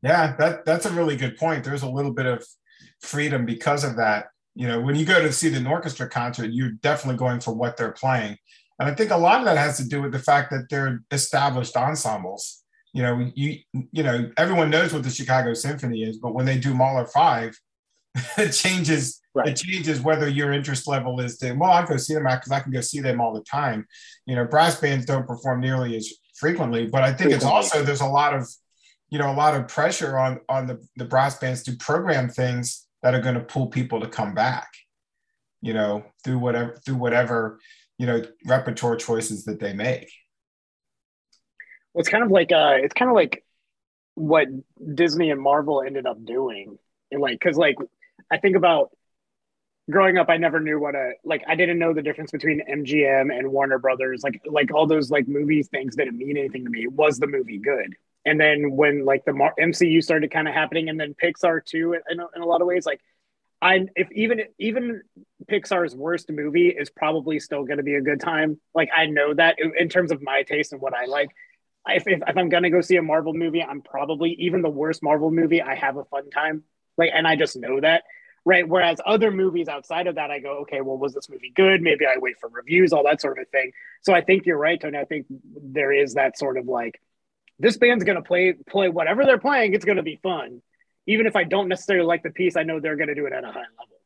Yeah, 0.01 0.35
that 0.37 0.65
that's 0.65 0.85
a 0.85 0.91
really 0.91 1.15
good 1.15 1.37
point. 1.37 1.63
There's 1.63 1.83
a 1.83 1.89
little 1.89 2.13
bit 2.13 2.25
of 2.25 2.45
freedom 3.01 3.45
because 3.45 3.83
of 3.83 3.97
that. 3.97 4.27
You 4.55 4.67
know, 4.67 4.79
when 4.79 4.95
you 4.95 5.05
go 5.05 5.21
to 5.21 5.31
see 5.31 5.49
the 5.49 5.67
orchestra 5.67 6.09
concert, 6.09 6.51
you're 6.51 6.71
definitely 6.71 7.17
going 7.17 7.39
for 7.39 7.53
what 7.53 7.77
they're 7.77 7.91
playing. 7.91 8.37
And 8.79 8.89
I 8.89 8.93
think 8.93 9.11
a 9.11 9.17
lot 9.17 9.39
of 9.39 9.45
that 9.45 9.57
has 9.57 9.77
to 9.77 9.87
do 9.87 10.01
with 10.01 10.11
the 10.11 10.19
fact 10.19 10.51
that 10.51 10.67
they're 10.69 11.03
established 11.11 11.75
ensembles 11.75 12.63
you 12.97 13.03
know, 13.03 13.31
you 13.35 13.59
you 13.91 14.01
know, 14.01 14.31
everyone 14.37 14.71
knows 14.71 14.91
what 14.91 15.03
the 15.03 15.11
Chicago 15.11 15.53
Symphony 15.53 16.01
is, 16.01 16.17
but 16.17 16.33
when 16.33 16.47
they 16.47 16.57
do 16.57 16.73
Mahler 16.73 17.05
five, 17.05 17.55
it 18.39 18.53
changes. 18.53 19.21
Right. 19.35 19.49
It 19.49 19.57
changes 19.57 20.01
whether 20.01 20.27
your 20.27 20.51
interest 20.51 20.87
level 20.87 21.19
is 21.19 21.37
to 21.37 21.53
well, 21.53 21.69
I 21.69 21.85
go 21.85 21.95
see 21.97 22.15
them 22.15 22.23
because 22.23 22.51
I 22.51 22.59
can 22.59 22.71
go 22.71 22.81
see 22.81 22.99
them 22.99 23.21
all 23.21 23.35
the 23.35 23.43
time. 23.43 23.85
You 24.25 24.35
know, 24.35 24.45
brass 24.45 24.81
bands 24.81 25.05
don't 25.05 25.27
perform 25.27 25.61
nearly 25.61 25.95
as 25.95 26.11
frequently, 26.39 26.87
but 26.87 27.03
I 27.03 27.09
think 27.09 27.29
frequently. 27.29 27.35
it's 27.35 27.45
also 27.45 27.83
there's 27.83 28.01
a 28.01 28.07
lot 28.07 28.33
of 28.33 28.49
you 29.11 29.19
know 29.19 29.31
a 29.31 29.37
lot 29.37 29.53
of 29.53 29.67
pressure 29.67 30.17
on 30.17 30.39
on 30.49 30.65
the, 30.65 30.83
the 30.95 31.05
brass 31.05 31.37
bands 31.37 31.61
to 31.63 31.75
program 31.77 32.29
things 32.29 32.87
that 33.03 33.13
are 33.13 33.21
going 33.21 33.35
to 33.35 33.41
pull 33.41 33.67
people 33.67 34.01
to 34.01 34.07
come 34.07 34.33
back 34.33 34.69
you 35.61 35.73
know 35.73 36.03
through 36.23 36.39
whatever 36.39 36.75
through 36.83 36.95
whatever 36.95 37.59
you 37.99 38.07
know 38.07 38.23
repertoire 38.47 38.95
choices 38.95 39.45
that 39.45 39.59
they 39.59 39.73
make 39.73 40.09
it's 41.97 42.09
kind 42.09 42.23
of 42.23 42.31
like 42.31 42.51
uh 42.51 42.75
it's 42.77 42.93
kind 42.93 43.09
of 43.09 43.15
like 43.15 43.43
what 44.15 44.47
disney 44.95 45.31
and 45.31 45.41
marvel 45.41 45.81
ended 45.81 46.05
up 46.05 46.23
doing 46.23 46.77
and 47.11 47.21
like 47.21 47.39
because 47.39 47.57
like 47.57 47.75
i 48.31 48.37
think 48.37 48.55
about 48.55 48.91
growing 49.89 50.17
up 50.17 50.29
i 50.29 50.37
never 50.37 50.59
knew 50.59 50.79
what 50.79 50.95
a 50.95 51.11
like 51.23 51.43
i 51.47 51.55
didn't 51.55 51.79
know 51.79 51.93
the 51.93 52.01
difference 52.01 52.31
between 52.31 52.61
mgm 52.69 53.37
and 53.37 53.51
warner 53.51 53.79
brothers 53.79 54.23
like 54.23 54.41
like 54.45 54.73
all 54.73 54.87
those 54.87 55.11
like 55.11 55.27
movies 55.27 55.67
things 55.67 55.95
didn't 55.95 56.17
mean 56.17 56.37
anything 56.37 56.63
to 56.63 56.69
me 56.69 56.87
was 56.87 57.19
the 57.19 57.27
movie 57.27 57.57
good 57.57 57.95
and 58.25 58.39
then 58.39 58.71
when 58.71 59.05
like 59.05 59.23
the 59.25 59.31
mcu 59.31 60.03
started 60.03 60.31
kind 60.31 60.47
of 60.47 60.53
happening 60.53 60.89
and 60.89 60.99
then 60.99 61.15
pixar 61.21 61.63
too 61.63 61.93
in, 62.09 62.19
in 62.35 62.41
a 62.41 62.45
lot 62.45 62.61
of 62.61 62.67
ways 62.67 62.85
like 62.85 63.01
I 63.61 63.87
if 63.95 64.11
even 64.11 64.41
even 64.59 65.01
Pixar's 65.49 65.95
worst 65.95 66.29
movie 66.29 66.67
is 66.69 66.89
probably 66.89 67.39
still 67.39 67.63
going 67.63 67.77
to 67.77 67.83
be 67.83 67.95
a 67.95 68.01
good 68.01 68.19
time. 68.19 68.59
Like 68.75 68.89
I 68.95 69.07
know 69.07 69.33
that 69.33 69.57
in 69.59 69.89
terms 69.89 70.11
of 70.11 70.21
my 70.21 70.43
taste 70.43 70.73
and 70.73 70.81
what 70.81 70.93
I 70.93 71.05
like. 71.05 71.29
If, 71.89 72.07
if, 72.07 72.21
if 72.27 72.37
I'm 72.37 72.49
gonna 72.49 72.69
go 72.69 72.81
see 72.81 72.95
a 72.97 73.01
Marvel 73.01 73.33
movie, 73.33 73.63
I'm 73.63 73.81
probably 73.81 74.31
even 74.39 74.61
the 74.61 74.69
worst 74.69 75.03
Marvel 75.03 75.31
movie. 75.31 75.61
I 75.61 75.75
have 75.75 75.97
a 75.97 76.05
fun 76.05 76.29
time, 76.29 76.63
like, 76.97 77.11
and 77.13 77.27
I 77.27 77.35
just 77.35 77.55
know 77.55 77.79
that, 77.81 78.03
right? 78.45 78.67
Whereas 78.67 78.99
other 79.05 79.31
movies 79.31 79.67
outside 79.67 80.07
of 80.07 80.15
that, 80.15 80.31
I 80.31 80.39
go, 80.39 80.59
okay, 80.59 80.81
well, 80.81 80.97
was 80.97 81.13
this 81.13 81.29
movie 81.29 81.51
good? 81.55 81.81
Maybe 81.81 82.05
I 82.05 82.17
wait 82.17 82.39
for 82.39 82.49
reviews, 82.49 82.93
all 82.93 83.03
that 83.03 83.21
sort 83.21 83.39
of 83.39 83.47
thing. 83.49 83.71
So 84.01 84.13
I 84.13 84.21
think 84.21 84.45
you're 84.45 84.57
right, 84.57 84.79
Tony. 84.79 84.97
I 84.97 85.05
think 85.05 85.25
there 85.29 85.91
is 85.91 86.15
that 86.15 86.37
sort 86.37 86.57
of 86.57 86.67
like, 86.67 87.01
this 87.59 87.77
band's 87.77 88.03
gonna 88.03 88.21
play 88.21 88.53
play 88.53 88.89
whatever 88.89 89.25
they're 89.25 89.39
playing. 89.39 89.73
It's 89.73 89.85
gonna 89.85 90.03
be 90.03 90.19
fun 90.21 90.61
even 91.07 91.25
if 91.25 91.35
I 91.35 91.45
don't 91.45 91.69
necessarily 91.69 92.05
like 92.05 92.21
the 92.21 92.29
piece, 92.29 92.55
I 92.57 92.63
know 92.63 92.79
they're 92.79 92.95
to 92.95 93.15
do 93.15 93.25
it 93.25 93.33
at 93.33 93.43
a 93.43 93.47
high 93.47 93.59
level. 93.79 93.97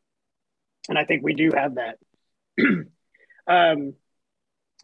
And 0.88 0.98
I 0.98 1.04
think 1.04 1.24
we 1.24 1.34
do 1.34 1.52
have 1.54 1.76
that. 1.76 1.98
um, 3.48 3.96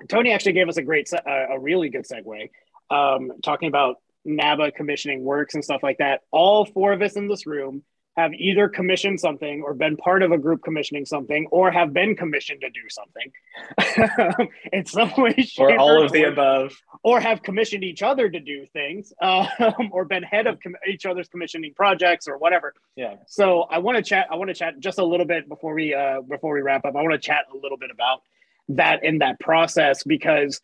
Tony 0.10 0.34
actually 0.34 0.54
gave 0.54 0.68
us 0.68 0.78
a 0.78 0.82
great, 0.82 1.10
uh, 1.14 1.46
a 1.50 1.60
really 1.60 1.90
good 1.90 2.06
segue, 2.06 2.50
um, 2.90 3.32
talking 3.44 3.68
about 3.68 3.98
NABA 4.26 4.72
commissioning 4.72 5.24
works 5.24 5.56
and 5.56 5.64
stuff 5.64 5.82
like 5.84 5.98
that. 6.00 6.22
All 6.32 6.66
four 6.66 6.94
of 6.94 7.02
us 7.02 7.16
in 7.16 7.28
this 7.28 7.46
room 7.46 7.84
have 8.18 8.34
either 8.34 8.68
commissioned 8.68 9.20
something 9.20 9.62
or 9.62 9.76
been 9.76 9.96
part 9.96 10.24
of 10.24 10.32
a 10.32 10.40
group 10.40 10.64
commissioning 10.64 11.06
something 11.06 11.48
or 11.52 11.70
have 11.70 11.94
been 11.94 12.16
commissioned 12.16 12.60
to 12.62 12.70
do 12.72 12.82
something. 12.90 14.50
In 14.74 14.86
some 14.88 15.14
way 15.18 15.48
or 15.60 15.78
all 15.78 16.02
or 16.02 16.06
of 16.06 16.12
the 16.12 16.24
above. 16.24 16.76
or 17.04 17.20
have 17.20 17.44
commissioned 17.44 17.84
each 17.84 18.02
other 18.02 18.28
to 18.28 18.40
do 18.40 18.66
things 18.74 19.14
um, 19.22 19.48
or 19.92 20.06
been 20.06 20.24
head 20.24 20.48
of 20.48 20.60
com- 20.60 20.76
each 20.90 21.06
other's 21.06 21.28
commissioning 21.28 21.76
projects 21.76 22.28
or 22.28 22.40
whatever. 22.40 22.74
Yeah. 22.96 23.18
So 23.28 23.62
i 23.70 23.78
want 23.78 23.98
to 23.98 24.04
chat 24.04 24.28
i 24.32 24.36
want 24.36 24.48
to 24.50 24.56
chat 24.56 24.80
just 24.80 24.98
a 24.98 25.06
little 25.06 25.26
bit 25.28 25.48
before 25.48 25.76
we 25.76 25.94
uh 25.94 26.22
before 26.22 26.56
we 26.56 26.62
wrap 26.62 26.86
up. 26.86 26.96
I 26.96 27.02
want 27.04 27.14
to 27.14 27.20
chat 27.20 27.46
a 27.54 27.56
little 27.56 27.78
bit 27.78 27.92
about 27.92 28.24
that 28.70 29.04
in 29.04 29.20
that 29.20 29.40
process 29.40 30.04
because 30.04 30.60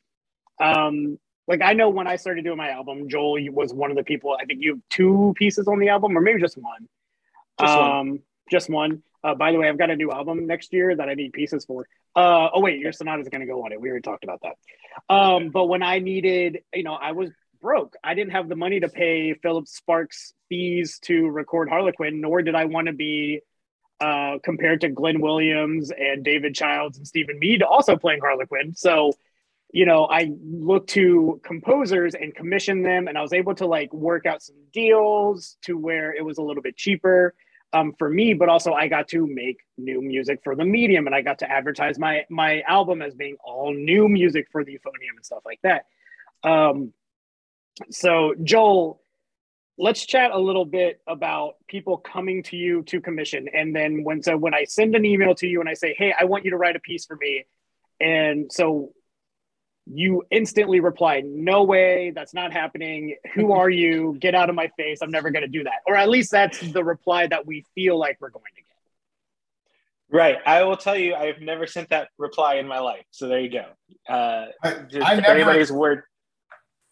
um 0.59 1.19
like 1.47 1.61
I 1.61 1.73
know 1.73 1.89
when 1.89 2.07
I 2.07 2.15
started 2.15 2.43
doing 2.43 2.57
my 2.57 2.69
album, 2.69 3.09
Joel 3.09 3.37
was 3.51 3.73
one 3.73 3.91
of 3.91 3.97
the 3.97 4.03
people. 4.03 4.35
I 4.39 4.45
think 4.45 4.61
you 4.61 4.73
have 4.73 4.81
two 4.89 5.33
pieces 5.37 5.67
on 5.67 5.79
the 5.79 5.89
album, 5.89 6.17
or 6.17 6.21
maybe 6.21 6.41
just 6.41 6.57
one. 6.57 6.87
Just 7.59 7.73
um, 7.73 7.81
one. 7.81 8.19
Just 8.51 8.69
one. 8.69 9.03
Uh, 9.23 9.35
by 9.35 9.51
the 9.51 9.57
way, 9.57 9.69
I've 9.69 9.77
got 9.77 9.89
a 9.89 9.95
new 9.95 10.11
album 10.11 10.47
next 10.47 10.73
year 10.73 10.95
that 10.95 11.07
I 11.07 11.13
need 11.13 11.33
pieces 11.33 11.65
for. 11.65 11.87
Uh, 12.15 12.49
oh 12.53 12.61
wait, 12.61 12.79
your 12.79 12.91
sonata 12.91 13.21
is 13.21 13.29
going 13.29 13.41
to 13.41 13.47
go 13.47 13.63
on 13.65 13.71
it. 13.71 13.79
We 13.79 13.89
already 13.89 14.03
talked 14.03 14.23
about 14.23 14.41
that. 14.41 15.13
Um, 15.13 15.49
but 15.49 15.65
when 15.65 15.81
I 15.81 15.99
needed, 15.99 16.59
you 16.73 16.83
know, 16.83 16.93
I 16.93 17.13
was 17.13 17.31
broke. 17.61 17.95
I 18.03 18.13
didn't 18.13 18.33
have 18.33 18.49
the 18.49 18.55
money 18.55 18.81
to 18.81 18.89
pay 18.89 19.33
Philip 19.33 19.67
Sparke's 19.67 20.33
fees 20.49 20.99
to 21.03 21.29
record 21.29 21.69
Harlequin, 21.69 22.21
nor 22.21 22.41
did 22.41 22.55
I 22.55 22.65
want 22.65 22.87
to 22.87 22.93
be 22.93 23.39
uh, 23.99 24.37
compared 24.43 24.81
to 24.81 24.89
Glenn 24.89 25.21
Williams 25.21 25.89
and 25.89 26.23
David 26.23 26.53
Childs 26.53 26.97
and 26.97 27.07
Steven 27.07 27.39
Mead 27.39 27.63
also 27.63 27.95
playing 27.95 28.19
Harlequin. 28.19 28.75
So, 28.75 29.13
you 29.73 29.87
know, 29.87 30.05
I 30.05 30.31
looked 30.43 30.91
to 30.91 31.41
composers 31.43 32.13
and 32.13 32.33
commissioned 32.33 32.85
them, 32.85 33.07
and 33.07 33.17
I 33.17 33.21
was 33.21 33.33
able 33.33 33.55
to 33.55 33.65
like 33.65 33.91
work 33.91 34.27
out 34.27 34.43
some 34.43 34.55
deals 34.71 35.57
to 35.63 35.75
where 35.75 36.13
it 36.13 36.23
was 36.23 36.37
a 36.37 36.43
little 36.43 36.61
bit 36.61 36.77
cheaper 36.77 37.33
um, 37.73 37.93
for 37.97 38.07
me, 38.07 38.35
but 38.35 38.49
also 38.49 38.73
I 38.73 38.87
got 38.87 39.07
to 39.09 39.25
make 39.25 39.57
new 39.79 39.99
music 39.99 40.41
for 40.43 40.55
the 40.55 40.63
medium, 40.63 41.07
and 41.07 41.15
I 41.15 41.23
got 41.23 41.39
to 41.39 41.51
advertise 41.51 41.97
my 41.97 42.23
my 42.29 42.61
album 42.67 43.01
as 43.01 43.15
being 43.15 43.35
all 43.43 43.73
new 43.73 44.07
music 44.07 44.47
for 44.51 44.63
the 44.63 44.73
euphonium 44.73 45.15
and 45.15 45.25
stuff 45.25 45.41
like 45.43 45.59
that. 45.63 45.87
Um, 46.43 46.93
so 47.89 48.35
Joel, 48.43 49.01
let's 49.79 50.05
chat 50.05 50.29
a 50.29 50.37
little 50.37 50.65
bit 50.65 51.01
about 51.07 51.55
people 51.67 51.97
coming 51.97 52.43
to 52.43 52.55
you 52.55 52.83
to 52.83 53.01
commission, 53.01 53.49
and 53.51 53.75
then 53.75 54.03
when 54.03 54.21
so 54.21 54.37
when 54.37 54.53
I 54.53 54.65
send 54.65 54.95
an 54.95 55.03
email 55.03 55.33
to 55.33 55.47
you 55.47 55.61
and 55.61 55.67
I 55.67 55.73
say, 55.73 55.95
hey, 55.97 56.13
I 56.17 56.25
want 56.25 56.45
you 56.45 56.51
to 56.51 56.57
write 56.57 56.75
a 56.75 56.79
piece 56.79 57.07
for 57.07 57.15
me, 57.15 57.47
and 57.99 58.51
so 58.53 58.93
you 59.85 60.23
instantly 60.31 60.79
reply, 60.79 61.23
No 61.25 61.63
way, 61.63 62.11
that's 62.15 62.33
not 62.33 62.53
happening. 62.53 63.15
Who 63.35 63.51
are 63.51 63.69
you? 63.69 64.15
Get 64.19 64.35
out 64.35 64.49
of 64.49 64.55
my 64.55 64.69
face. 64.77 64.99
I'm 65.01 65.11
never 65.11 65.29
going 65.29 65.43
to 65.43 65.49
do 65.49 65.63
that. 65.63 65.81
Or 65.85 65.95
at 65.95 66.09
least 66.09 66.31
that's 66.31 66.59
the 66.59 66.83
reply 66.83 67.27
that 67.27 67.45
we 67.45 67.65
feel 67.75 67.97
like 67.97 68.17
we're 68.21 68.29
going 68.29 68.45
to 68.55 68.61
get. 68.61 68.63
Right. 70.09 70.37
I 70.45 70.63
will 70.63 70.77
tell 70.77 70.95
you, 70.95 71.15
I've 71.15 71.41
never 71.41 71.65
sent 71.65 71.89
that 71.89 72.09
reply 72.17 72.55
in 72.55 72.67
my 72.67 72.79
life. 72.79 73.03
So 73.11 73.27
there 73.27 73.39
you 73.39 73.49
go. 73.49 73.65
Uh, 74.07 74.45
I, 74.63 74.75
I 75.01 75.15
never, 75.15 75.27
anybody's 75.27 75.71
word. 75.71 76.03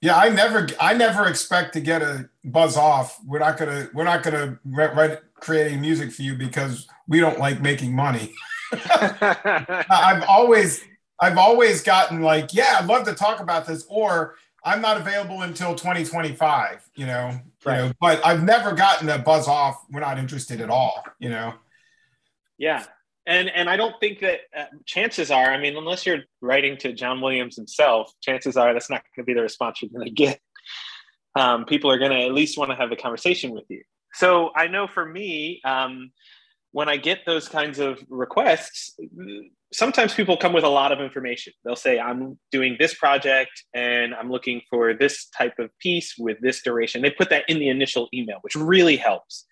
Yeah, 0.01 0.17
I 0.17 0.29
never, 0.29 0.67
I 0.79 0.95
never 0.95 1.27
expect 1.27 1.73
to 1.73 1.81
get 1.81 2.01
a 2.01 2.27
buzz 2.43 2.75
off. 2.75 3.19
We're 3.23 3.39
not 3.39 3.57
gonna, 3.57 3.89
we're 3.93 4.03
not 4.03 4.23
gonna 4.23 4.59
write 4.65 5.19
creating 5.35 5.81
music 5.81 6.11
for 6.11 6.23
you 6.23 6.35
because 6.35 6.87
we 7.07 7.19
don't 7.19 7.37
like 7.37 7.61
making 7.61 7.95
money. 7.95 8.33
I've 8.71 10.23
always, 10.27 10.83
I've 11.21 11.37
always 11.37 11.83
gotten 11.83 12.21
like, 12.21 12.53
yeah, 12.53 12.77
I'd 12.79 12.87
love 12.87 13.05
to 13.05 13.13
talk 13.13 13.39
about 13.39 13.67
this, 13.67 13.85
or 13.87 14.35
I'm 14.65 14.81
not 14.81 14.97
available 14.97 15.43
until 15.43 15.75
2025, 15.75 16.89
you 16.95 17.05
know, 17.05 17.39
right. 17.63 17.77
you 17.77 17.87
know, 17.87 17.93
but 18.01 18.25
I've 18.25 18.43
never 18.43 18.73
gotten 18.73 19.07
a 19.07 19.19
buzz 19.19 19.47
off. 19.47 19.85
We're 19.91 19.99
not 19.99 20.17
interested 20.17 20.61
at 20.61 20.69
all, 20.69 21.03
you 21.19 21.29
know? 21.29 21.53
Yeah. 22.57 22.83
And, 23.27 23.49
and 23.49 23.69
I 23.69 23.77
don't 23.77 23.95
think 23.99 24.19
that 24.19 24.39
uh, 24.55 24.65
chances 24.85 25.29
are, 25.29 25.51
I 25.51 25.59
mean, 25.59 25.77
unless 25.77 26.07
you're 26.07 26.23
writing 26.41 26.75
to 26.77 26.91
John 26.91 27.21
Williams 27.21 27.55
himself, 27.55 28.11
chances 28.21 28.57
are 28.57 28.73
that's 28.73 28.89
not 28.89 29.03
going 29.15 29.23
to 29.23 29.27
be 29.27 29.35
the 29.35 29.43
response 29.43 29.81
you're 29.81 29.91
going 29.91 30.05
to 30.05 30.11
get. 30.11 30.39
Um, 31.35 31.65
people 31.65 31.91
are 31.91 31.99
going 31.99 32.11
to 32.11 32.25
at 32.25 32.33
least 32.33 32.57
want 32.57 32.71
to 32.71 32.75
have 32.75 32.91
a 32.91 32.95
conversation 32.95 33.51
with 33.51 33.65
you. 33.69 33.83
So 34.13 34.51
I 34.55 34.67
know 34.67 34.87
for 34.87 35.05
me, 35.05 35.61
um, 35.63 36.11
when 36.71 36.89
I 36.89 36.97
get 36.97 37.25
those 37.25 37.47
kinds 37.47 37.79
of 37.79 37.99
requests, 38.09 38.99
sometimes 39.73 40.13
people 40.13 40.37
come 40.37 40.53
with 40.53 40.63
a 40.63 40.69
lot 40.69 40.91
of 40.91 40.99
information. 40.99 41.53
They'll 41.63 41.75
say, 41.75 41.99
I'm 41.99 42.37
doing 42.51 42.75
this 42.79 42.93
project 42.93 43.51
and 43.73 44.13
I'm 44.13 44.29
looking 44.29 44.61
for 44.69 44.93
this 44.93 45.27
type 45.29 45.59
of 45.59 45.69
piece 45.79 46.15
with 46.17 46.37
this 46.41 46.61
duration. 46.61 47.01
They 47.01 47.11
put 47.11 47.29
that 47.29 47.45
in 47.47 47.59
the 47.59 47.69
initial 47.69 48.09
email, 48.13 48.37
which 48.41 48.55
really 48.55 48.97
helps, 48.97 49.45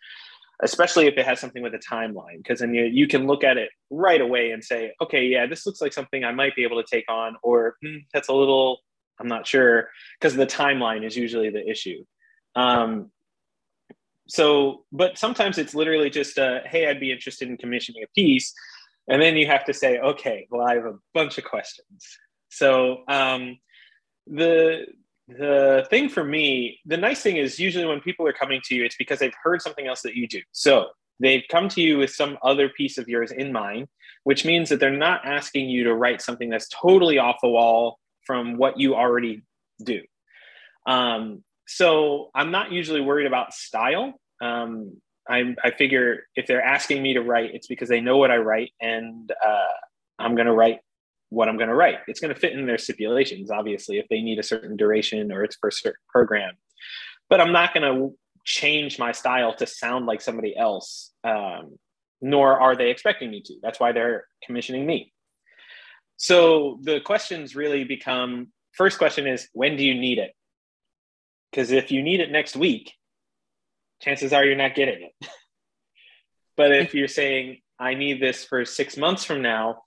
especially 0.62 1.08
if 1.08 1.18
it 1.18 1.26
has 1.26 1.40
something 1.40 1.64
with 1.64 1.74
a 1.74 1.80
timeline, 1.80 2.38
because 2.38 2.60
then 2.60 2.74
you, 2.74 2.84
you 2.84 3.08
can 3.08 3.28
look 3.28 3.44
at 3.44 3.58
it 3.58 3.70
right 3.90 4.20
away 4.20 4.52
and 4.52 4.64
say, 4.64 4.94
okay, 5.02 5.26
yeah, 5.26 5.46
this 5.46 5.66
looks 5.66 5.82
like 5.82 5.94
something 5.94 6.24
I 6.24 6.34
might 6.34 6.56
be 6.56 6.64
able 6.64 6.82
to 6.82 6.88
take 6.90 7.10
on, 7.10 7.38
or 7.42 7.76
hmm, 7.82 7.98
that's 8.14 8.28
a 8.28 8.34
little, 8.34 8.80
I'm 9.20 9.28
not 9.28 9.48
sure, 9.48 9.90
because 10.20 10.36
the 10.36 10.48
timeline 10.48 11.06
is 11.06 11.16
usually 11.16 11.50
the 11.50 11.66
issue. 11.68 12.04
Um, 12.56 13.12
so 14.28 14.86
but 14.92 15.18
sometimes 15.18 15.58
it's 15.58 15.74
literally 15.74 16.10
just 16.10 16.38
a 16.38 16.62
hey 16.66 16.88
i'd 16.88 17.00
be 17.00 17.12
interested 17.12 17.50
in 17.50 17.58
commissioning 17.58 18.04
a 18.04 18.08
piece 18.16 18.54
and 19.10 19.22
then 19.22 19.36
you 19.36 19.48
have 19.48 19.66
to 19.66 19.74
say 19.74 19.98
okay 20.00 20.48
well 20.50 20.66
i 20.68 20.76
have 20.76 20.86
a 20.86 20.96
bunch 21.14 21.38
of 21.38 21.44
questions. 21.44 22.06
So 22.52 23.04
um, 23.08 23.58
the 24.26 24.86
the 25.28 25.86
thing 25.90 26.10
for 26.10 26.24
me 26.24 26.80
the 26.86 26.98
nice 26.98 27.22
thing 27.22 27.38
is 27.38 27.60
usually 27.60 27.86
when 27.86 28.02
people 28.02 28.28
are 28.28 28.34
coming 28.34 28.62
to 28.66 28.76
you 28.76 28.84
it's 28.84 28.98
because 28.98 29.20
they've 29.20 29.42
heard 29.44 29.62
something 29.62 29.88
else 29.88 30.02
that 30.02 30.16
you 30.16 30.28
do. 30.28 30.42
So 30.52 30.88
they've 31.20 31.44
come 31.52 31.70
to 31.70 31.82
you 31.82 31.98
with 32.00 32.12
some 32.12 32.38
other 32.44 32.70
piece 32.70 32.98
of 32.98 33.08
yours 33.08 33.32
in 33.32 33.52
mind 33.52 33.88
which 34.24 34.46
means 34.46 34.70
that 34.70 34.80
they're 34.80 34.92
not 34.92 35.26
asking 35.26 35.70
you 35.70 35.84
to 35.86 35.96
write 35.96 36.22
something 36.22 36.50
that's 36.50 36.68
totally 36.70 37.18
off 37.18 37.38
the 37.42 37.50
wall 37.50 38.00
from 38.26 38.58
what 38.58 38.80
you 38.80 38.96
already 38.96 39.42
do. 39.84 40.02
Um, 40.86 41.44
so 41.68 42.30
I'm 42.36 42.52
not 42.52 42.72
usually 42.72 43.02
worried 43.02 43.28
about 43.28 43.54
style. 43.54 44.14
Um, 44.42 45.02
I, 45.30 45.56
I 45.64 45.72
figure 45.72 46.24
if 46.36 46.48
they're 46.48 46.64
asking 46.64 47.04
me 47.04 47.14
to 47.14 47.22
write, 47.22 47.54
it's 47.54 47.68
because 47.68 47.90
they 47.90 48.02
know 48.02 48.18
what 48.18 48.32
I 48.32 48.38
write, 48.38 48.72
and 48.82 49.32
uh, 49.46 49.74
I'm 50.18 50.36
going 50.36 50.48
to 50.48 50.54
write 50.54 50.80
what 51.30 51.48
I'm 51.48 51.58
going 51.58 51.70
to 51.70 51.76
write. 51.76 52.00
It's 52.08 52.20
going 52.20 52.34
to 52.34 52.40
fit 52.40 52.54
in 52.54 52.66
their 52.66 52.80
stipulations, 52.80 53.52
obviously, 53.52 54.00
if 54.00 54.08
they 54.10 54.22
need 54.22 54.40
a 54.40 54.44
certain 54.44 54.76
duration 54.76 55.32
or 55.32 55.44
it's 55.44 55.56
for 55.56 55.70
a 55.70 55.72
certain 55.72 56.02
program. 56.10 56.54
but 57.30 57.40
I'm 57.40 57.52
not 57.52 57.74
going 57.74 57.84
to 57.84 58.18
change 58.46 58.98
my 58.98 59.12
style 59.12 59.54
to 59.56 59.68
sound 59.68 60.08
like 60.08 60.22
somebody 60.22 60.58
else. 60.58 61.12
Um, 61.24 61.78
nor 62.22 62.60
are 62.60 62.76
they 62.76 62.90
expecting 62.90 63.32
me 63.32 63.42
to. 63.46 63.56
That's 63.62 63.80
why 63.80 63.92
they're 63.92 64.26
commissioning 64.44 64.86
me. 64.86 65.14
So 66.18 66.80
the 66.82 67.00
questions 67.00 67.56
really 67.56 67.86
become 67.86 68.48
first 68.74 68.98
question 68.98 69.26
is 69.26 69.48
when 69.54 69.78
do 69.78 69.84
you 69.84 69.94
need 69.94 70.18
it? 70.18 70.32
Because 71.50 71.72
if 71.72 71.92
you 71.92 72.04
need 72.04 72.20
it 72.20 72.32
next 72.32 72.56
week, 72.56 72.94
chances 74.02 74.34
are 74.34 74.46
you're 74.46 74.56
not 74.56 74.76
getting 74.76 75.04
it. 75.04 75.30
but 76.58 76.72
if 76.72 76.94
you're 76.94 77.08
saying, 77.08 77.60
I 77.80 77.94
need 77.94 78.22
this 78.22 78.44
for 78.44 78.66
six 78.66 78.98
months 78.98 79.24
from 79.24 79.42
now, 79.42 79.84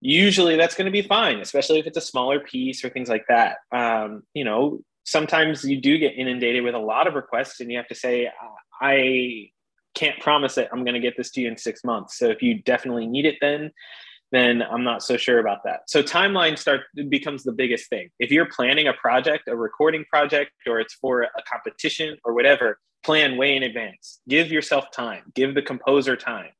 usually 0.00 0.56
that's 0.56 0.74
going 0.74 0.86
to 0.86 0.92
be 0.92 1.02
fine, 1.02 1.38
especially 1.38 1.78
if 1.78 1.86
it's 1.86 1.96
a 1.96 2.02
smaller 2.02 2.40
piece 2.40 2.84
or 2.84 2.90
things 2.90 3.08
like 3.08 3.24
that. 3.28 3.58
Um, 3.70 4.24
you 4.34 4.44
know, 4.44 4.80
sometimes 5.04 5.64
you 5.64 5.80
do 5.80 5.98
get 5.98 6.16
inundated 6.16 6.64
with 6.64 6.74
a 6.74 6.78
lot 6.78 7.06
of 7.06 7.14
requests 7.14 7.60
and 7.60 7.70
you 7.70 7.76
have 7.76 7.88
to 7.88 7.94
say, 7.94 8.28
I 8.80 9.50
can't 9.94 10.18
promise 10.20 10.56
that 10.56 10.70
I'm 10.72 10.84
going 10.84 10.94
to 10.94 11.00
get 11.00 11.16
this 11.16 11.30
to 11.32 11.40
you 11.40 11.48
in 11.48 11.56
six 11.56 11.84
months. 11.84 12.18
So 12.18 12.30
if 12.30 12.42
you 12.42 12.62
definitely 12.62 13.06
need 13.06 13.26
it 13.26 13.36
then, 13.40 13.70
then 14.32 14.62
I'm 14.62 14.82
not 14.82 15.02
so 15.02 15.16
sure 15.16 15.38
about 15.38 15.62
that. 15.64 15.82
So 15.88 16.02
timeline 16.02 16.58
start 16.58 16.80
becomes 17.08 17.44
the 17.44 17.52
biggest 17.52 17.88
thing. 17.90 18.08
If 18.18 18.30
you're 18.30 18.48
planning 18.50 18.88
a 18.88 18.94
project, 18.94 19.46
a 19.46 19.54
recording 19.54 20.04
project, 20.06 20.52
or 20.66 20.80
it's 20.80 20.94
for 20.94 21.22
a 21.22 21.42
competition 21.50 22.16
or 22.24 22.32
whatever, 22.32 22.78
plan 23.04 23.36
way 23.36 23.56
in 23.56 23.62
advance. 23.62 24.20
Give 24.28 24.50
yourself 24.50 24.90
time. 24.90 25.24
Give 25.34 25.54
the 25.54 25.62
composer 25.62 26.16
time. 26.16 26.50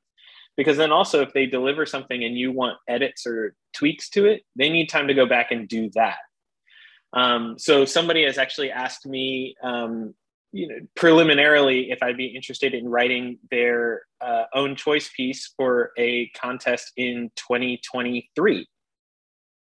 Because 0.55 0.77
then 0.77 0.93
also 0.93 1.23
if 1.23 1.33
they 1.33 1.47
deliver 1.47 1.87
something 1.87 2.23
and 2.23 2.37
you 2.37 2.53
want 2.53 2.77
edits 2.87 3.27
or 3.27 3.55
tweaks 3.75 4.11
to 4.11 4.27
it, 4.27 4.43
they 4.55 4.68
need 4.68 4.89
time 4.89 5.09
to 5.09 5.14
go 5.14 5.25
back 5.25 5.51
and 5.51 5.66
do 5.66 5.91
that. 5.95 6.18
Um, 7.14 7.59
so 7.59 7.87
somebody 7.87 8.25
has 8.25 8.37
actually 8.37 8.70
asked 8.70 9.07
me 9.07 9.55
um, 9.62 10.14
you 10.53 10.69
know, 10.69 10.77
preliminarily, 10.95 11.91
if 11.91 12.03
I'd 12.03 12.17
be 12.17 12.27
interested 12.27 12.75
in 12.75 12.89
writing 12.89 13.39
their 13.51 14.03
uh, 14.21 14.45
own 14.55 14.77
choice 14.77 15.11
piece 15.17 15.53
for 15.57 15.93
a 15.99 16.29
contest 16.29 16.93
in 16.97 17.31
2023. 17.37 18.69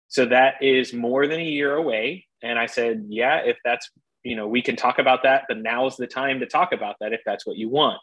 So 0.08 0.26
that 0.26 0.56
is 0.62 0.94
more 0.94 1.28
than 1.28 1.40
a 1.40 1.44
year 1.44 1.76
away. 1.76 2.26
And 2.42 2.58
I 2.58 2.66
said, 2.66 3.06
yeah, 3.08 3.38
if 3.46 3.58
that's, 3.64 3.90
you 4.24 4.36
know, 4.36 4.48
we 4.48 4.62
can 4.62 4.76
talk 4.76 5.00
about 5.00 5.24
that, 5.24 5.46
but 5.48 5.60
now 5.60 5.86
is 5.88 5.96
the 5.96 6.08
time 6.08 6.40
to 6.40 6.48
talk 6.48 6.72
about 6.72 6.96
that 7.00 7.14
if 7.14 7.22
that's 7.26 7.46
what 7.46 7.58
you 7.58 7.70
want. 7.70 8.00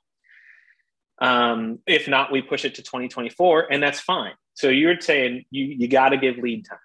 Um, 1.20 1.80
if 1.86 2.08
not, 2.08 2.32
we 2.32 2.40
push 2.40 2.64
it 2.64 2.76
to 2.76 2.82
2024, 2.82 3.72
and 3.72 3.82
that's 3.82 4.00
fine. 4.00 4.32
So 4.54 4.68
you're 4.68 5.00
saying 5.00 5.44
you, 5.50 5.64
you 5.64 5.88
got 5.88 6.10
to 6.10 6.16
give 6.16 6.38
lead 6.38 6.66
time. 6.66 6.78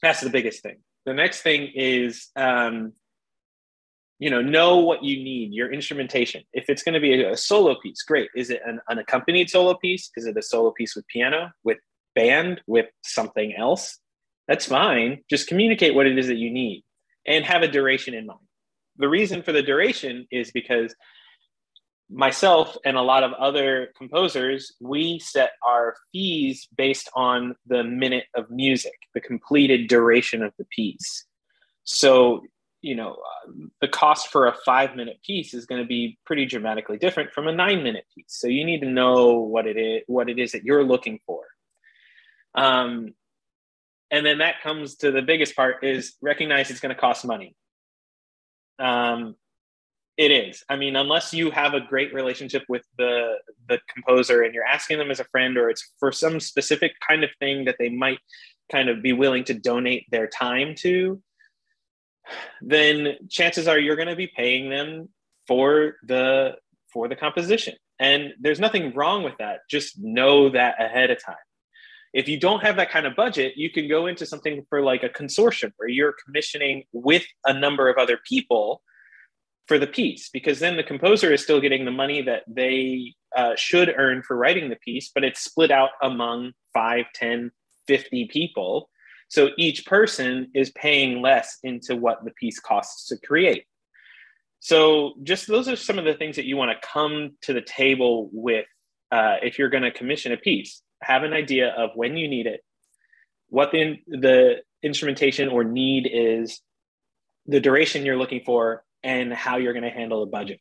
That's 0.00 0.20
the 0.20 0.30
biggest 0.30 0.62
thing. 0.62 0.78
The 1.04 1.14
next 1.14 1.42
thing 1.42 1.70
is, 1.74 2.28
um, 2.36 2.92
you 4.22 4.30
know 4.30 4.40
know 4.40 4.76
what 4.76 5.02
you 5.02 5.16
need 5.16 5.52
your 5.52 5.72
instrumentation. 5.72 6.44
If 6.52 6.66
it's 6.68 6.84
going 6.84 6.94
to 6.94 7.00
be 7.00 7.24
a, 7.24 7.32
a, 7.32 7.36
solo 7.36 7.74
piece 7.82 8.04
great. 8.04 8.30
Is 8.36 8.50
it 8.50 8.60
an 8.64 8.78
unaccompanied 8.88 9.50
solo 9.50 9.74
piece? 9.74 10.12
Is 10.16 10.26
it 10.26 10.36
a 10.36 10.42
solo 10.42 10.70
piece 10.70 10.94
with 10.94 11.04
piano 11.08 11.50
with 11.64 11.78
band 12.14 12.60
with 12.68 12.86
something 13.02 13.52
else? 13.56 13.98
That's 14.46 14.66
fine. 14.66 15.24
Just 15.28 15.48
communicate 15.48 15.96
what 15.96 16.06
it 16.06 16.16
is 16.16 16.28
that 16.28 16.36
you 16.36 16.52
need 16.52 16.84
and 17.26 17.44
have 17.44 17.62
a 17.62 17.68
duration 17.68 18.14
in 18.14 18.26
mind. 18.26 18.46
The 18.96 19.08
reason 19.08 19.42
for 19.42 19.50
the 19.50 19.60
duration 19.60 20.28
is 20.30 20.52
because 20.52 20.94
myself 22.08 22.76
and 22.84 22.96
a 22.96 23.02
lot 23.02 23.24
of 23.24 23.32
other 23.32 23.88
composers 23.98 24.72
we 24.80 25.18
set 25.18 25.50
our 25.66 25.96
fees 26.12 26.68
based 26.76 27.10
on 27.16 27.56
the 27.66 27.82
minute 27.82 28.26
of 28.36 28.48
music 28.50 28.94
the 29.14 29.20
completed 29.20 29.88
duration 29.88 30.44
of 30.44 30.52
the 30.58 30.66
piece. 30.66 31.26
So 31.82 32.42
you 32.82 32.96
know 32.96 33.12
uh, 33.12 33.52
the 33.80 33.88
cost 33.88 34.28
for 34.28 34.48
a 34.48 34.54
five 34.66 34.94
minute 34.96 35.18
piece 35.24 35.54
is 35.54 35.64
going 35.66 35.80
to 35.80 35.86
be 35.86 36.18
pretty 36.26 36.44
dramatically 36.44 36.98
different 36.98 37.32
from 37.32 37.46
a 37.46 37.52
nine 37.52 37.82
minute 37.82 38.04
piece. 38.14 38.26
So 38.28 38.48
you 38.48 38.64
need 38.64 38.80
to 38.80 38.88
know 38.88 39.38
what 39.38 39.66
it 39.66 39.78
is 39.78 40.02
what 40.08 40.28
it 40.28 40.38
is 40.38 40.52
that 40.52 40.64
you're 40.64 40.84
looking 40.84 41.20
for. 41.24 41.44
Um, 42.54 43.14
and 44.10 44.26
then 44.26 44.38
that 44.38 44.60
comes 44.62 44.96
to 44.96 45.10
the 45.10 45.22
biggest 45.22 45.56
part 45.56 45.84
is 45.84 46.16
recognize 46.20 46.70
it's 46.70 46.80
going 46.80 46.94
to 46.94 47.00
cost 47.00 47.24
money. 47.24 47.56
Um, 48.78 49.36
it 50.18 50.30
is. 50.30 50.62
I 50.68 50.76
mean 50.76 50.96
unless 50.96 51.32
you 51.32 51.50
have 51.52 51.74
a 51.74 51.80
great 51.80 52.12
relationship 52.12 52.64
with 52.68 52.82
the 52.98 53.36
the 53.68 53.78
composer 53.94 54.42
and 54.42 54.52
you're 54.52 54.64
asking 54.64 54.98
them 54.98 55.10
as 55.10 55.20
a 55.20 55.24
friend 55.24 55.56
or 55.56 55.70
it's 55.70 55.92
for 55.98 56.12
some 56.12 56.40
specific 56.40 56.92
kind 57.08 57.24
of 57.24 57.30
thing 57.38 57.64
that 57.64 57.76
they 57.78 57.88
might 57.88 58.18
kind 58.70 58.88
of 58.88 59.02
be 59.02 59.12
willing 59.12 59.44
to 59.44 59.54
donate 59.54 60.06
their 60.10 60.26
time 60.26 60.74
to 60.74 61.22
then 62.60 63.16
chances 63.28 63.68
are 63.68 63.78
you're 63.78 63.96
going 63.96 64.08
to 64.08 64.16
be 64.16 64.30
paying 64.36 64.70
them 64.70 65.08
for 65.46 65.96
the 66.04 66.56
for 66.92 67.08
the 67.08 67.16
composition. 67.16 67.74
And 67.98 68.34
there's 68.40 68.60
nothing 68.60 68.94
wrong 68.94 69.22
with 69.22 69.34
that. 69.38 69.60
Just 69.70 69.98
know 69.98 70.50
that 70.50 70.82
ahead 70.82 71.10
of 71.10 71.24
time. 71.24 71.36
If 72.12 72.28
you 72.28 72.38
don't 72.38 72.60
have 72.60 72.76
that 72.76 72.90
kind 72.90 73.06
of 73.06 73.16
budget 73.16 73.54
you 73.56 73.70
can 73.70 73.88
go 73.88 74.06
into 74.06 74.26
something 74.26 74.64
for 74.68 74.82
like 74.82 75.02
a 75.02 75.08
consortium 75.08 75.72
where 75.76 75.88
you're 75.88 76.14
commissioning 76.24 76.84
with 76.92 77.24
a 77.46 77.54
number 77.54 77.88
of 77.88 77.96
other 77.96 78.18
people 78.28 78.82
for 79.66 79.78
the 79.78 79.86
piece 79.86 80.28
because 80.28 80.58
then 80.58 80.76
the 80.76 80.82
composer 80.82 81.32
is 81.32 81.42
still 81.42 81.60
getting 81.60 81.84
the 81.84 81.90
money 81.90 82.20
that 82.20 82.42
they 82.46 83.14
uh, 83.36 83.54
should 83.56 83.94
earn 83.96 84.22
for 84.22 84.36
writing 84.36 84.68
the 84.68 84.76
piece 84.76 85.10
but 85.14 85.24
it's 85.24 85.40
split 85.40 85.70
out 85.70 85.90
among 86.02 86.52
5 86.74 87.06
10 87.14 87.50
50 87.86 88.26
people 88.26 88.90
so 89.32 89.48
each 89.56 89.86
person 89.86 90.50
is 90.52 90.68
paying 90.72 91.22
less 91.22 91.56
into 91.62 91.96
what 91.96 92.22
the 92.22 92.32
piece 92.32 92.60
costs 92.60 93.08
to 93.08 93.16
create. 93.16 93.64
So 94.60 95.14
just 95.22 95.46
those 95.46 95.68
are 95.68 95.76
some 95.76 95.98
of 95.98 96.04
the 96.04 96.12
things 96.12 96.36
that 96.36 96.44
you 96.44 96.58
want 96.58 96.70
to 96.70 96.86
come 96.86 97.30
to 97.40 97.54
the 97.54 97.62
table 97.62 98.28
with 98.30 98.66
uh, 99.10 99.36
if 99.42 99.58
you're 99.58 99.70
going 99.70 99.84
to 99.84 99.90
commission 99.90 100.32
a 100.32 100.36
piece. 100.36 100.82
Have 101.00 101.22
an 101.22 101.32
idea 101.32 101.70
of 101.70 101.92
when 101.94 102.18
you 102.18 102.28
need 102.28 102.46
it, 102.46 102.60
what 103.48 103.72
the 103.72 103.96
the 104.06 104.56
instrumentation 104.82 105.48
or 105.48 105.64
need 105.64 106.10
is, 106.12 106.60
the 107.46 107.58
duration 107.58 108.04
you're 108.04 108.18
looking 108.18 108.42
for, 108.44 108.84
and 109.02 109.32
how 109.32 109.56
you're 109.56 109.72
going 109.72 109.82
to 109.82 109.88
handle 109.88 110.20
the 110.20 110.30
budget. 110.30 110.60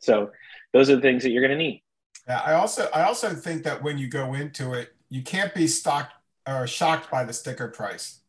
So 0.00 0.30
those 0.72 0.88
are 0.88 0.96
the 0.96 1.02
things 1.02 1.22
that 1.24 1.32
you're 1.32 1.46
going 1.46 1.58
to 1.58 1.62
need. 1.62 1.82
Yeah, 2.26 2.40
I 2.40 2.54
also 2.54 2.88
I 2.94 3.02
also 3.02 3.28
think 3.34 3.64
that 3.64 3.82
when 3.82 3.98
you 3.98 4.08
go 4.08 4.32
into 4.32 4.72
it, 4.72 4.94
you 5.10 5.20
can't 5.22 5.54
be 5.54 5.66
stocked 5.66 6.14
are 6.46 6.66
shocked 6.66 7.10
by 7.10 7.24
the 7.24 7.32
sticker 7.32 7.68
price. 7.68 8.20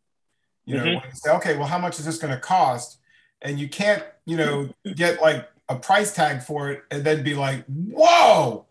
You 0.65 0.75
know, 0.75 0.83
mm-hmm. 0.83 0.95
when 0.95 1.03
you 1.09 1.15
say, 1.15 1.31
okay, 1.31 1.57
well, 1.57 1.67
how 1.67 1.77
much 1.77 1.99
is 1.99 2.05
this 2.05 2.17
going 2.17 2.33
to 2.33 2.39
cost? 2.39 2.99
And 3.41 3.59
you 3.59 3.69
can't, 3.69 4.03
you 4.25 4.35
know, 4.35 4.69
get 4.95 5.21
like 5.21 5.49
a 5.69 5.75
price 5.75 6.13
tag 6.13 6.41
for 6.41 6.71
it 6.71 6.83
and 6.91 7.03
then 7.03 7.23
be 7.23 7.35
like, 7.35 7.63
whoa, 7.65 8.65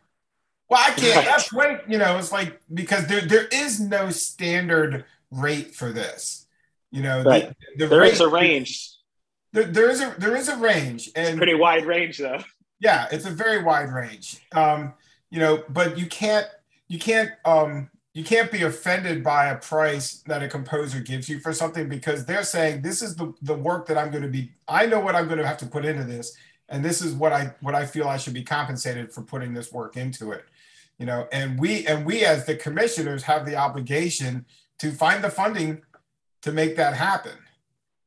well, 0.68 0.84
I 0.84 0.90
can't, 0.90 1.24
that's 1.24 1.50
great. 1.50 1.78
You 1.88 1.98
know, 1.98 2.18
it's 2.18 2.32
like, 2.32 2.60
because 2.74 3.06
there, 3.06 3.22
there 3.22 3.46
is 3.46 3.80
no 3.80 4.10
standard 4.10 5.04
rate 5.30 5.74
for 5.74 5.92
this. 5.92 6.46
You 6.90 7.02
know, 7.02 7.22
right. 7.22 7.48
the, 7.76 7.84
the 7.84 7.86
there 7.88 8.00
rate, 8.00 8.12
is 8.12 8.20
a 8.20 8.28
range. 8.28 8.92
There, 9.52 9.64
there 9.64 9.90
is 9.90 10.00
a 10.00 10.14
there 10.18 10.36
is 10.36 10.48
a 10.48 10.56
range 10.56 11.10
and 11.16 11.36
pretty 11.36 11.54
wide 11.54 11.84
range 11.84 12.18
though. 12.18 12.42
Yeah, 12.80 13.06
it's 13.10 13.26
a 13.26 13.30
very 13.30 13.62
wide 13.62 13.90
range. 13.92 14.40
Um, 14.52 14.94
you 15.30 15.40
know, 15.40 15.64
but 15.68 15.98
you 15.98 16.06
can't 16.06 16.46
you 16.88 16.98
can't 16.98 17.30
um 17.44 17.90
you 18.16 18.24
can't 18.24 18.50
be 18.50 18.62
offended 18.62 19.22
by 19.22 19.48
a 19.48 19.56
price 19.56 20.22
that 20.26 20.42
a 20.42 20.48
composer 20.48 21.00
gives 21.00 21.28
you 21.28 21.38
for 21.38 21.52
something 21.52 21.86
because 21.86 22.24
they're 22.24 22.42
saying 22.42 22.80
this 22.80 23.02
is 23.02 23.14
the, 23.14 23.34
the 23.42 23.52
work 23.52 23.86
that 23.88 23.98
I'm 23.98 24.10
going 24.10 24.22
to 24.22 24.30
be 24.30 24.52
I 24.66 24.86
know 24.86 25.00
what 25.00 25.14
I'm 25.14 25.26
going 25.26 25.36
to 25.36 25.46
have 25.46 25.58
to 25.58 25.66
put 25.66 25.84
into 25.84 26.02
this 26.02 26.34
and 26.70 26.82
this 26.82 27.02
is 27.02 27.12
what 27.12 27.34
I 27.34 27.52
what 27.60 27.74
I 27.74 27.84
feel 27.84 28.08
I 28.08 28.16
should 28.16 28.32
be 28.32 28.42
compensated 28.42 29.12
for 29.12 29.20
putting 29.20 29.52
this 29.52 29.70
work 29.70 29.98
into 29.98 30.32
it. 30.32 30.46
You 30.98 31.04
know 31.04 31.28
and 31.30 31.60
we 31.60 31.86
and 31.86 32.06
we 32.06 32.24
as 32.24 32.46
the 32.46 32.56
commissioners 32.56 33.22
have 33.24 33.44
the 33.44 33.56
obligation 33.56 34.46
to 34.78 34.92
find 34.92 35.22
the 35.22 35.28
funding 35.28 35.82
to 36.40 36.52
make 36.52 36.74
that 36.76 36.94
happen. 36.94 37.36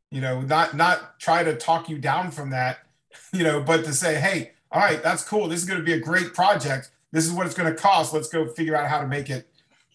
You 0.10 0.22
know 0.22 0.42
not 0.42 0.76
not 0.76 1.20
try 1.20 1.44
to 1.44 1.56
talk 1.56 1.88
you 1.88 2.00
down 2.00 2.32
from 2.32 2.50
that 2.50 2.80
you 3.32 3.44
know 3.44 3.62
but 3.62 3.86
to 3.86 3.94
say 3.94 4.20
hey 4.20 4.54
all 4.72 4.82
right 4.82 5.04
that's 5.04 5.24
cool. 5.24 5.48
This 5.48 5.60
is 5.60 5.68
going 5.68 5.80
to 5.80 5.86
be 5.86 5.94
a 5.94 6.00
great 6.00 6.34
project. 6.34 6.90
This 7.12 7.28
is 7.28 7.32
what 7.32 7.46
it's 7.46 7.56
going 7.56 7.72
to 7.72 7.80
cost. 7.80 8.12
Let's 8.12 8.28
go 8.28 8.48
figure 8.48 8.76
out 8.76 8.90
how 8.90 9.02
to 9.02 9.08
make 9.08 9.30
it 9.30 9.46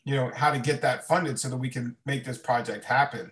you 0.04 0.14
know 0.14 0.30
how 0.34 0.50
to 0.50 0.58
get 0.58 0.82
that 0.82 1.06
funded 1.06 1.38
so 1.38 1.48
that 1.48 1.56
we 1.56 1.68
can 1.68 1.96
make 2.04 2.24
this 2.24 2.38
project 2.38 2.84
happen 2.84 3.30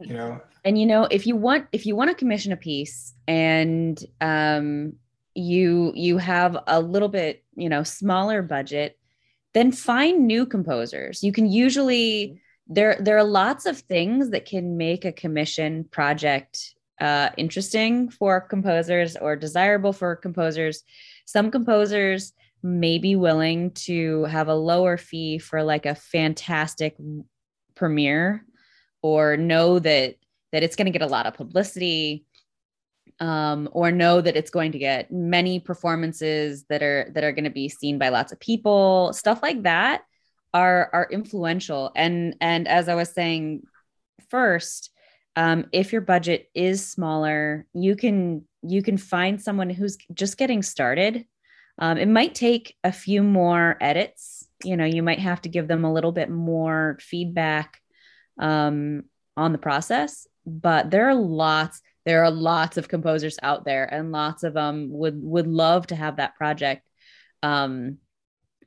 you 0.00 0.14
know? 0.14 0.40
And 0.64 0.78
you 0.78 0.86
know 0.86 1.04
if 1.10 1.26
you 1.26 1.36
want 1.36 1.66
if 1.72 1.86
you 1.86 1.96
want 1.96 2.10
to 2.10 2.14
commission 2.14 2.52
a 2.52 2.56
piece 2.56 3.14
and 3.26 4.02
um 4.20 4.94
you 5.34 5.92
you 5.94 6.18
have 6.18 6.56
a 6.66 6.80
little 6.80 7.08
bit 7.08 7.44
you 7.54 7.68
know 7.68 7.82
smaller 7.82 8.42
budget 8.42 8.98
then 9.54 9.72
find 9.72 10.26
new 10.26 10.44
composers. 10.44 11.22
You 11.22 11.32
can 11.32 11.50
usually 11.50 12.42
there 12.66 12.98
there 13.00 13.16
are 13.16 13.24
lots 13.24 13.64
of 13.64 13.78
things 13.78 14.30
that 14.30 14.44
can 14.44 14.76
make 14.76 15.06
a 15.06 15.12
commission 15.12 15.84
project 15.90 16.74
uh, 17.00 17.30
interesting 17.38 18.10
for 18.10 18.40
composers 18.40 19.16
or 19.16 19.34
desirable 19.34 19.94
for 19.94 20.16
composers. 20.16 20.82
Some 21.26 21.50
composers 21.50 22.32
may 22.66 22.98
be 22.98 23.16
willing 23.16 23.70
to 23.70 24.24
have 24.24 24.48
a 24.48 24.54
lower 24.54 24.96
fee 24.96 25.38
for 25.38 25.62
like 25.62 25.86
a 25.86 25.94
fantastic 25.94 26.96
premiere 27.74 28.44
or 29.02 29.36
know 29.36 29.78
that 29.78 30.16
that 30.52 30.62
it's 30.62 30.76
going 30.76 30.86
to 30.86 30.98
get 30.98 31.02
a 31.02 31.06
lot 31.06 31.26
of 31.26 31.34
publicity 31.34 32.24
um, 33.20 33.68
or 33.72 33.92
know 33.92 34.20
that 34.20 34.36
it's 34.36 34.50
going 34.50 34.72
to 34.72 34.78
get 34.78 35.12
many 35.12 35.60
performances 35.60 36.64
that 36.68 36.82
are 36.82 37.10
that 37.14 37.24
are 37.24 37.32
going 37.32 37.44
to 37.44 37.50
be 37.50 37.68
seen 37.68 37.98
by 37.98 38.08
lots 38.08 38.32
of 38.32 38.40
people. 38.40 39.12
Stuff 39.12 39.42
like 39.42 39.62
that 39.62 40.02
are 40.52 40.90
are 40.92 41.08
influential. 41.10 41.92
And 41.94 42.36
and 42.40 42.66
as 42.66 42.88
i 42.88 42.94
was 42.94 43.10
saying 43.10 43.62
first 44.30 44.90
um, 45.36 45.66
if 45.70 45.92
your 45.92 46.00
budget 46.00 46.48
is 46.54 46.86
smaller 46.86 47.66
you 47.74 47.94
can 47.94 48.44
you 48.62 48.82
can 48.82 48.96
find 48.96 49.40
someone 49.40 49.70
who's 49.70 49.98
just 50.12 50.38
getting 50.38 50.62
started 50.62 51.26
um, 51.78 51.98
it 51.98 52.08
might 52.08 52.34
take 52.34 52.76
a 52.82 52.92
few 52.92 53.22
more 53.22 53.76
edits. 53.80 54.48
You 54.64 54.76
know 54.76 54.84
you 54.84 55.02
might 55.02 55.20
have 55.20 55.42
to 55.42 55.48
give 55.48 55.68
them 55.68 55.84
a 55.84 55.92
little 55.92 56.12
bit 56.12 56.30
more 56.30 56.98
feedback 57.00 57.80
um, 58.38 59.04
on 59.36 59.52
the 59.52 59.58
process 59.58 60.26
but 60.46 60.90
there 60.90 61.08
are 61.08 61.14
lots 61.14 61.82
there 62.04 62.22
are 62.22 62.30
lots 62.30 62.76
of 62.76 62.88
composers 62.88 63.36
out 63.42 63.64
there 63.64 63.92
and 63.92 64.12
lots 64.12 64.44
of 64.44 64.54
them 64.54 64.88
would 64.90 65.20
would 65.20 65.48
love 65.48 65.88
to 65.88 65.96
have 65.96 66.16
that 66.16 66.36
project. 66.36 66.88
Um 67.42 67.98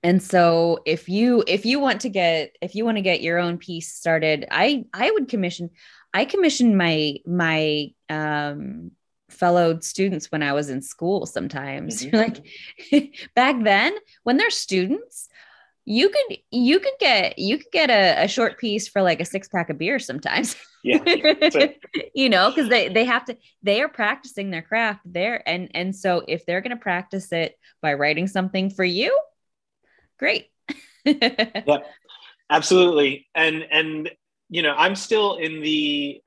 and 0.03 0.21
so 0.21 0.79
if 0.85 1.09
you 1.09 1.43
if 1.47 1.65
you 1.65 1.79
want 1.79 2.01
to 2.01 2.09
get 2.09 2.55
if 2.61 2.75
you 2.75 2.85
want 2.85 2.97
to 2.97 3.01
get 3.01 3.21
your 3.21 3.37
own 3.37 3.57
piece 3.57 3.93
started 3.93 4.45
i 4.49 4.85
i 4.93 5.11
would 5.11 5.27
commission 5.27 5.69
i 6.13 6.23
commissioned 6.23 6.77
my 6.77 7.15
my 7.25 7.87
um 8.09 8.91
fellow 9.29 9.79
students 9.79 10.31
when 10.31 10.43
i 10.43 10.53
was 10.53 10.69
in 10.69 10.81
school 10.81 11.25
sometimes. 11.25 12.05
Mm-hmm. 12.05 12.15
like 12.91 13.13
back 13.35 13.63
then 13.63 13.95
when 14.23 14.37
they're 14.37 14.49
students 14.49 15.27
you 15.85 16.09
could 16.09 16.37
you 16.51 16.79
could 16.79 16.93
get 16.99 17.39
you 17.39 17.57
could 17.57 17.71
get 17.71 17.89
a, 17.89 18.23
a 18.23 18.27
short 18.27 18.59
piece 18.59 18.87
for 18.87 19.01
like 19.01 19.19
a 19.19 19.25
six 19.25 19.47
pack 19.47 19.69
of 19.69 19.77
beer 19.77 19.99
sometimes. 19.99 20.55
Yeah. 20.83 21.03
You 22.13 22.29
know 22.29 22.49
because 22.49 22.69
they 22.69 22.89
they 22.89 23.05
have 23.05 23.25
to 23.25 23.37
they 23.63 23.81
are 23.81 23.89
practicing 23.89 24.49
their 24.49 24.61
craft 24.61 25.01
there. 25.05 25.41
And 25.47 25.69
and 25.73 25.95
so 25.95 26.23
if 26.27 26.45
they're 26.45 26.61
going 26.61 26.77
to 26.77 26.81
practice 26.81 27.31
it 27.31 27.57
by 27.81 27.95
writing 27.95 28.27
something 28.27 28.69
for 28.69 28.83
you 28.83 29.17
great. 30.17 30.49
Yeah 31.05 31.79
absolutely. 32.49 33.27
And 33.35 33.65
and 33.71 34.09
you 34.49 34.63
know 34.63 34.73
i'm 34.75 34.95
still 34.95 35.35
in 35.35 35.61
the 35.61 36.21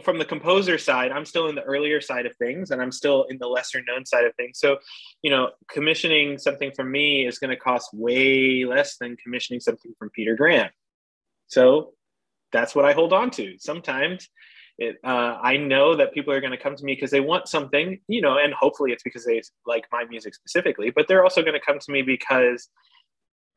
from 0.00 0.18
the 0.18 0.24
composer 0.24 0.78
side, 0.78 1.12
I'm 1.12 1.24
still 1.24 1.48
in 1.48 1.54
the 1.54 1.62
earlier 1.62 2.00
side 2.00 2.24
of 2.24 2.34
things 2.36 2.70
and 2.70 2.80
I'm 2.80 2.92
still 2.92 3.24
in 3.24 3.38
the 3.38 3.46
lesser 3.46 3.82
known 3.86 4.06
side 4.06 4.24
of 4.24 4.34
things. 4.36 4.58
So, 4.58 4.78
you 5.22 5.30
know, 5.30 5.50
commissioning 5.70 6.38
something 6.38 6.72
from 6.72 6.90
me 6.90 7.26
is 7.26 7.38
going 7.38 7.50
to 7.50 7.56
cost 7.56 7.90
way 7.92 8.64
less 8.64 8.96
than 8.96 9.16
commissioning 9.16 9.60
something 9.60 9.92
from 9.98 10.10
Peter 10.10 10.34
Graham. 10.34 10.70
So 11.48 11.92
that's 12.52 12.74
what 12.74 12.86
I 12.86 12.92
hold 12.92 13.12
on 13.12 13.30
to. 13.32 13.56
Sometimes 13.58 14.28
it, 14.78 14.96
uh, 15.04 15.36
I 15.42 15.58
know 15.58 15.94
that 15.96 16.14
people 16.14 16.32
are 16.32 16.40
going 16.40 16.52
to 16.52 16.58
come 16.58 16.74
to 16.74 16.84
me 16.84 16.94
because 16.94 17.10
they 17.10 17.20
want 17.20 17.48
something, 17.48 18.00
you 18.08 18.22
know, 18.22 18.38
and 18.38 18.54
hopefully 18.54 18.92
it's 18.92 19.02
because 19.02 19.26
they 19.26 19.42
like 19.66 19.84
my 19.92 20.04
music 20.04 20.34
specifically, 20.34 20.90
but 20.90 21.06
they're 21.06 21.22
also 21.22 21.42
going 21.42 21.52
to 21.52 21.60
come 21.60 21.78
to 21.78 21.92
me 21.92 22.00
because 22.00 22.68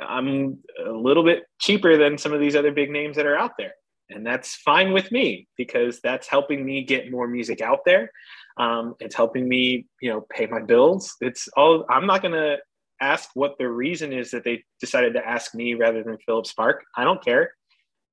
I'm 0.02 0.60
a 0.86 0.92
little 0.92 1.24
bit 1.24 1.44
cheaper 1.60 1.96
than 1.96 2.18
some 2.18 2.34
of 2.34 2.42
these 2.42 2.58
other 2.58 2.74
big 2.74 2.90
names 2.90 3.16
that 3.16 3.26
are 3.26 3.38
out 3.38 3.52
there 3.58 3.76
and 4.10 4.26
that's 4.26 4.56
fine 4.56 4.94
with 4.94 5.12
me 5.12 5.48
because 5.58 6.00
that's 6.02 6.28
helping 6.28 6.66
me 6.66 6.84
get 6.84 7.12
more 7.12 7.28
music 7.28 7.62
out 7.62 7.80
there. 7.86 8.12
Um, 8.58 8.96
it's 9.00 9.16
helping 9.16 9.48
me 9.48 9.88
you 10.02 10.10
know 10.10 10.26
pay 10.30 10.46
my 10.46 10.62
bills. 10.62 11.16
It's 11.22 11.48
all 11.58 11.86
i'm 11.90 12.06
not 12.06 12.22
going 12.22 12.34
to 12.34 12.58
ask 13.02 13.30
what 13.34 13.58
the 13.58 13.68
reason 13.68 14.14
is 14.14 14.32
that 14.32 14.46
they 14.46 14.64
decided 14.80 15.14
to 15.14 15.28
ask 15.28 15.54
me 15.54 15.74
rather 15.74 16.02
than 16.02 16.18
philip 16.26 16.46
sparke 16.46 16.80
i 16.96 17.04
don't 17.04 17.24
care. 17.24 17.52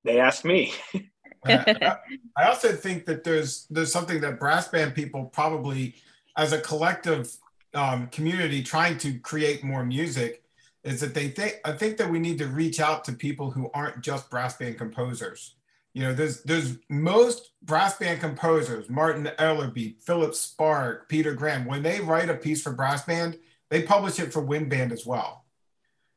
They 0.04 0.18
asked 0.18 0.44
me. 0.44 0.72
I, 1.44 1.96
I 2.36 2.44
also 2.48 2.72
think 2.72 3.04
that 3.06 3.24
there's 3.24 3.66
there's 3.68 3.92
something 3.92 4.20
that 4.20 4.38
brass 4.38 4.68
band 4.68 4.94
people 4.94 5.24
probably 5.26 5.94
as 6.36 6.52
a 6.52 6.60
collective 6.60 7.34
um, 7.74 8.06
community 8.08 8.62
trying 8.62 8.98
to 8.98 9.18
create 9.18 9.64
more 9.64 9.84
music 9.84 10.44
is 10.84 11.00
that 11.00 11.14
they 11.14 11.28
think 11.28 11.60
I 11.64 11.72
think 11.72 11.96
that 11.96 12.10
we 12.10 12.18
need 12.18 12.38
to 12.38 12.46
reach 12.46 12.80
out 12.80 13.04
to 13.04 13.12
people 13.12 13.50
who 13.50 13.70
aren't 13.74 14.02
just 14.02 14.30
brass 14.30 14.56
band 14.56 14.78
composers 14.78 15.56
you 15.94 16.02
know, 16.02 16.14
there's 16.14 16.42
there's 16.42 16.78
most 16.88 17.50
brass 17.62 17.98
band 17.98 18.20
composers, 18.20 18.88
Martin 18.88 19.30
Ellerby, 19.38 20.02
Philip 20.02 20.32
Sparke, 20.32 21.08
Peter 21.08 21.34
Graham, 21.34 21.66
when 21.66 21.82
they 21.82 22.00
write 22.00 22.30
a 22.30 22.34
piece 22.34 22.62
for 22.62 22.72
brass 22.72 23.04
band, 23.04 23.38
they 23.68 23.82
publish 23.82 24.18
it 24.18 24.32
for 24.32 24.40
wind 24.40 24.70
band 24.70 24.92
as 24.92 25.04
well. 25.04 25.44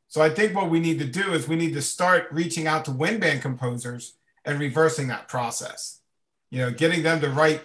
So 0.08 0.22
I 0.22 0.30
think 0.30 0.54
what 0.54 0.70
we 0.70 0.80
need 0.80 0.98
to 1.00 1.06
do 1.06 1.32
is 1.32 1.48
we 1.48 1.56
need 1.56 1.74
to 1.74 1.82
start 1.82 2.28
reaching 2.30 2.66
out 2.66 2.84
to 2.86 2.90
wind 2.90 3.20
band 3.20 3.42
composers 3.42 4.14
and 4.44 4.58
reversing 4.58 5.08
that 5.08 5.28
process. 5.28 6.00
You 6.50 6.60
know, 6.60 6.70
getting 6.70 7.02
them 7.02 7.20
to 7.20 7.28
write, 7.28 7.62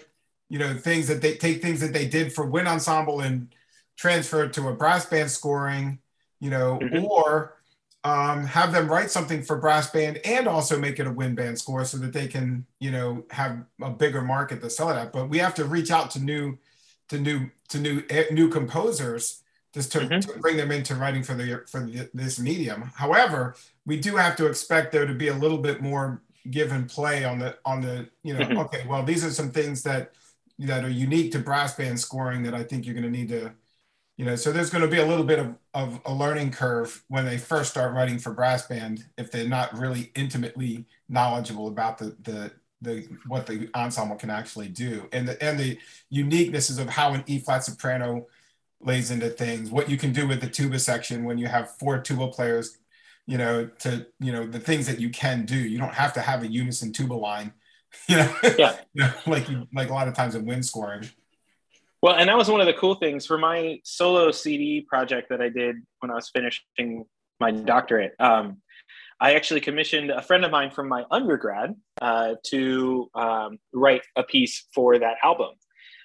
you 0.49 0.59
know, 0.59 0.73
things 0.73 1.07
that 1.07 1.21
they 1.21 1.35
take 1.35 1.61
things 1.61 1.79
that 1.79 1.93
they 1.93 2.07
did 2.07 2.33
for 2.33 2.45
wind 2.45 2.67
ensemble 2.67 3.21
and 3.21 3.53
transfer 3.95 4.43
it 4.43 4.53
to 4.53 4.67
a 4.67 4.73
brass 4.73 5.05
band 5.05 5.31
scoring, 5.31 5.99
you 6.39 6.49
know, 6.49 6.79
mm-hmm. 6.81 7.05
or 7.05 7.60
um, 8.03 8.45
have 8.45 8.73
them 8.73 8.87
write 8.87 9.11
something 9.11 9.43
for 9.43 9.57
brass 9.57 9.91
band 9.91 10.19
and 10.25 10.47
also 10.47 10.79
make 10.79 10.99
it 10.99 11.05
a 11.05 11.11
wind 11.11 11.35
band 11.35 11.57
score 11.59 11.85
so 11.85 11.97
that 11.97 12.13
they 12.13 12.27
can 12.27 12.65
you 12.79 12.91
know 12.91 13.23
have 13.29 13.63
a 13.81 13.89
bigger 13.89 14.21
market 14.21 14.61
to 14.61 14.69
sell 14.69 14.89
it 14.89 14.95
at 14.95 15.13
but 15.13 15.29
we 15.29 15.37
have 15.37 15.53
to 15.55 15.65
reach 15.65 15.91
out 15.91 16.09
to 16.11 16.19
new 16.19 16.57
to 17.09 17.19
new 17.19 17.49
to 17.69 17.79
new 17.79 18.03
eh, 18.09 18.25
new 18.31 18.49
composers 18.49 19.43
just 19.73 19.91
to, 19.91 19.99
mm-hmm. 19.99 20.19
to 20.19 20.39
bring 20.39 20.57
them 20.57 20.71
into 20.71 20.95
writing 20.95 21.23
for 21.23 21.35
the 21.35 21.63
for 21.67 21.81
the, 21.81 22.09
this 22.13 22.39
medium 22.39 22.91
however 22.95 23.55
we 23.85 23.99
do 23.99 24.15
have 24.15 24.35
to 24.35 24.47
expect 24.47 24.91
there 24.91 25.05
to 25.05 25.13
be 25.13 25.27
a 25.27 25.33
little 25.33 25.59
bit 25.59 25.81
more 25.81 26.21
give 26.49 26.71
and 26.71 26.89
play 26.89 27.23
on 27.23 27.37
the 27.37 27.55
on 27.65 27.81
the 27.81 28.07
you 28.23 28.33
know 28.33 28.39
mm-hmm. 28.39 28.57
okay 28.57 28.83
well 28.87 29.03
these 29.03 29.23
are 29.23 29.29
some 29.29 29.51
things 29.51 29.83
that 29.83 30.13
that 30.57 30.83
are 30.83 30.89
unique 30.89 31.31
to 31.31 31.39
brass 31.39 31.75
band 31.75 31.99
scoring 31.99 32.41
that 32.41 32.55
i 32.55 32.63
think 32.63 32.83
you're 32.83 32.95
going 32.95 33.03
to 33.03 33.11
need 33.11 33.29
to 33.29 33.51
you 34.21 34.27
know 34.27 34.35
so 34.35 34.51
there's 34.51 34.69
going 34.69 34.83
to 34.83 34.87
be 34.87 34.99
a 34.99 35.05
little 35.05 35.23
bit 35.23 35.39
of, 35.39 35.55
of 35.73 35.99
a 36.05 36.13
learning 36.13 36.51
curve 36.51 37.03
when 37.07 37.25
they 37.25 37.39
first 37.39 37.71
start 37.71 37.95
writing 37.95 38.19
for 38.19 38.31
brass 38.31 38.67
band 38.67 39.03
if 39.17 39.31
they're 39.31 39.49
not 39.49 39.75
really 39.75 40.11
intimately 40.13 40.85
knowledgeable 41.09 41.67
about 41.67 41.97
the 41.97 42.15
the 42.21 42.51
the 42.83 43.07
what 43.25 43.47
the 43.47 43.67
ensemble 43.73 44.15
can 44.15 44.29
actually 44.29 44.67
do. 44.67 45.09
And 45.11 45.27
the 45.27 45.43
and 45.43 45.59
the 45.59 45.79
uniquenesses 46.13 46.77
of 46.77 46.87
how 46.87 47.13
an 47.13 47.23
E 47.25 47.39
flat 47.39 47.63
soprano 47.63 48.27
lays 48.79 49.09
into 49.09 49.27
things 49.27 49.71
what 49.71 49.89
you 49.89 49.97
can 49.97 50.13
do 50.13 50.27
with 50.27 50.39
the 50.39 50.47
tuba 50.47 50.77
section 50.77 51.23
when 51.23 51.39
you 51.39 51.47
have 51.47 51.75
four 51.77 51.99
tuba 51.99 52.27
players 52.27 52.77
you 53.25 53.37
know 53.39 53.65
to 53.79 54.05
you 54.19 54.31
know 54.31 54.45
the 54.45 54.59
things 54.59 54.85
that 54.85 54.99
you 54.99 55.09
can 55.09 55.47
do. 55.47 55.57
You 55.57 55.79
don't 55.79 55.95
have 55.95 56.13
to 56.13 56.21
have 56.21 56.43
a 56.43 56.47
unison 56.47 56.93
tuba 56.93 57.15
line 57.15 57.53
you 58.07 58.17
know, 58.17 58.35
yeah. 58.59 58.75
you 58.93 59.01
know 59.03 59.13
like 59.25 59.47
like 59.73 59.89
a 59.89 59.93
lot 59.93 60.07
of 60.07 60.13
times 60.13 60.35
in 60.35 60.45
wind 60.45 60.63
scoring 60.63 61.09
well, 62.01 62.15
and 62.15 62.29
that 62.29 62.37
was 62.37 62.49
one 62.49 62.61
of 62.61 62.67
the 62.67 62.73
cool 62.73 62.95
things 62.95 63.25
for 63.25 63.37
my 63.37 63.79
solo 63.83 64.31
CD 64.31 64.81
project 64.81 65.29
that 65.29 65.41
I 65.41 65.49
did 65.49 65.75
when 65.99 66.11
I 66.11 66.15
was 66.15 66.29
finishing 66.29 67.05
my 67.39 67.51
doctorate. 67.51 68.13
Um, 68.19 68.57
I 69.19 69.35
actually 69.35 69.61
commissioned 69.61 70.09
a 70.09 70.21
friend 70.21 70.43
of 70.43 70.49
mine 70.49 70.71
from 70.71 70.89
my 70.89 71.05
undergrad 71.11 71.75
uh, 72.01 72.35
to 72.47 73.09
um, 73.13 73.59
write 73.71 74.01
a 74.15 74.23
piece 74.23 74.65
for 74.73 74.97
that 74.97 75.17
album. 75.23 75.51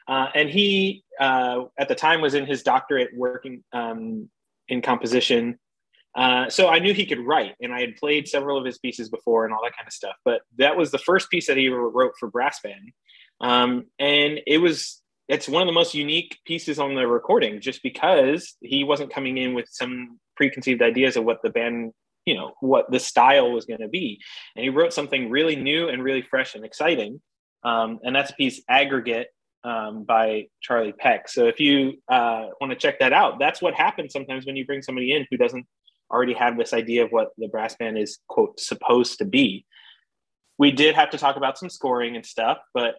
Uh, 0.06 0.28
and 0.34 0.50
he, 0.50 1.02
uh, 1.18 1.62
at 1.78 1.88
the 1.88 1.94
time, 1.94 2.20
was 2.20 2.34
in 2.34 2.44
his 2.44 2.62
doctorate 2.62 3.10
working 3.16 3.64
um, 3.72 4.28
in 4.68 4.82
composition. 4.82 5.58
Uh, 6.14 6.48
so 6.50 6.68
I 6.68 6.78
knew 6.78 6.92
he 6.92 7.06
could 7.06 7.20
write, 7.20 7.54
and 7.60 7.74
I 7.74 7.80
had 7.80 7.96
played 7.96 8.28
several 8.28 8.58
of 8.58 8.64
his 8.64 8.78
pieces 8.78 9.08
before 9.08 9.46
and 9.46 9.54
all 9.54 9.60
that 9.64 9.76
kind 9.76 9.86
of 9.86 9.92
stuff. 9.92 10.16
But 10.24 10.42
that 10.58 10.76
was 10.76 10.90
the 10.90 10.98
first 10.98 11.30
piece 11.30 11.46
that 11.46 11.56
he 11.56 11.68
wrote 11.68 12.12
for 12.20 12.30
brass 12.30 12.60
band. 12.60 12.92
Um, 13.40 13.86
and 13.98 14.40
it 14.46 14.58
was 14.58 15.02
it's 15.28 15.48
one 15.48 15.62
of 15.62 15.66
the 15.66 15.72
most 15.72 15.94
unique 15.94 16.38
pieces 16.44 16.78
on 16.78 16.94
the 16.94 17.06
recording 17.06 17.60
just 17.60 17.82
because 17.82 18.54
he 18.60 18.84
wasn't 18.84 19.12
coming 19.12 19.38
in 19.38 19.54
with 19.54 19.68
some 19.70 20.18
preconceived 20.36 20.82
ideas 20.82 21.16
of 21.16 21.24
what 21.24 21.42
the 21.42 21.50
band 21.50 21.92
you 22.24 22.34
know 22.34 22.52
what 22.60 22.90
the 22.90 22.98
style 22.98 23.52
was 23.52 23.64
going 23.64 23.80
to 23.80 23.88
be. 23.88 24.20
And 24.56 24.64
he 24.64 24.70
wrote 24.70 24.92
something 24.92 25.30
really 25.30 25.56
new 25.56 25.88
and 25.88 26.02
really 26.02 26.22
fresh 26.22 26.54
and 26.54 26.64
exciting. 26.64 27.20
Um, 27.62 28.00
and 28.02 28.14
that's 28.14 28.32
a 28.32 28.34
piece 28.34 28.62
aggregate 28.68 29.28
um, 29.64 30.04
by 30.04 30.46
charlie 30.60 30.92
peck. 30.92 31.28
So 31.28 31.46
if 31.46 31.60
you 31.60 31.94
uh, 32.08 32.46
want 32.60 32.72
to 32.72 32.76
check 32.76 32.98
that 32.98 33.12
out 33.12 33.38
that's 33.38 33.62
what 33.62 33.74
happens 33.74 34.12
sometimes 34.12 34.44
when 34.44 34.56
you 34.56 34.66
bring 34.66 34.82
somebody 34.82 35.12
in 35.12 35.26
who 35.30 35.36
doesn't 35.36 35.66
already 36.10 36.34
have 36.34 36.56
this 36.56 36.72
idea 36.72 37.04
of 37.04 37.10
what 37.10 37.30
the 37.36 37.48
brass 37.48 37.74
band 37.74 37.98
is 37.98 38.18
quote 38.28 38.60
supposed 38.60 39.18
to 39.18 39.24
be. 39.24 39.64
We 40.58 40.72
did 40.72 40.94
have 40.94 41.10
to 41.10 41.18
talk 41.18 41.36
about 41.36 41.58
some 41.58 41.70
scoring 41.70 42.16
and 42.16 42.26
stuff 42.26 42.58
but 42.74 42.96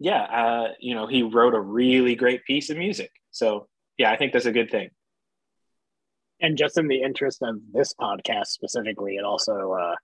yeah, 0.00 0.22
uh, 0.22 0.68
you 0.80 0.94
know, 0.94 1.06
he 1.06 1.22
wrote 1.22 1.54
a 1.54 1.60
really 1.60 2.14
great 2.14 2.42
piece 2.44 2.70
of 2.70 2.78
music. 2.78 3.12
So 3.30 3.68
yeah, 3.98 4.10
I 4.10 4.16
think 4.16 4.32
that's 4.32 4.46
a 4.46 4.52
good 4.52 4.70
thing. 4.70 4.88
And 6.40 6.56
just 6.56 6.78
in 6.78 6.88
the 6.88 7.02
interest 7.02 7.42
of 7.42 7.56
this 7.70 7.92
podcast 8.00 8.46
specifically, 8.46 9.16
it 9.16 9.24
also, 9.24 9.72
uh, 9.78 9.94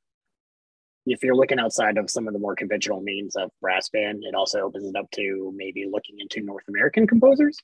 if 1.06 1.22
you're 1.22 1.34
looking 1.34 1.58
outside 1.58 1.96
of 1.96 2.10
some 2.10 2.28
of 2.28 2.34
the 2.34 2.38
more 2.38 2.54
conventional 2.54 3.00
means 3.00 3.36
of 3.36 3.50
brass 3.62 3.88
band, 3.88 4.22
it 4.24 4.34
also 4.34 4.60
opens 4.60 4.86
it 4.86 4.96
up 4.96 5.10
to 5.12 5.50
maybe 5.56 5.86
looking 5.90 6.16
into 6.20 6.42
North 6.42 6.64
American 6.68 7.06
composers 7.06 7.56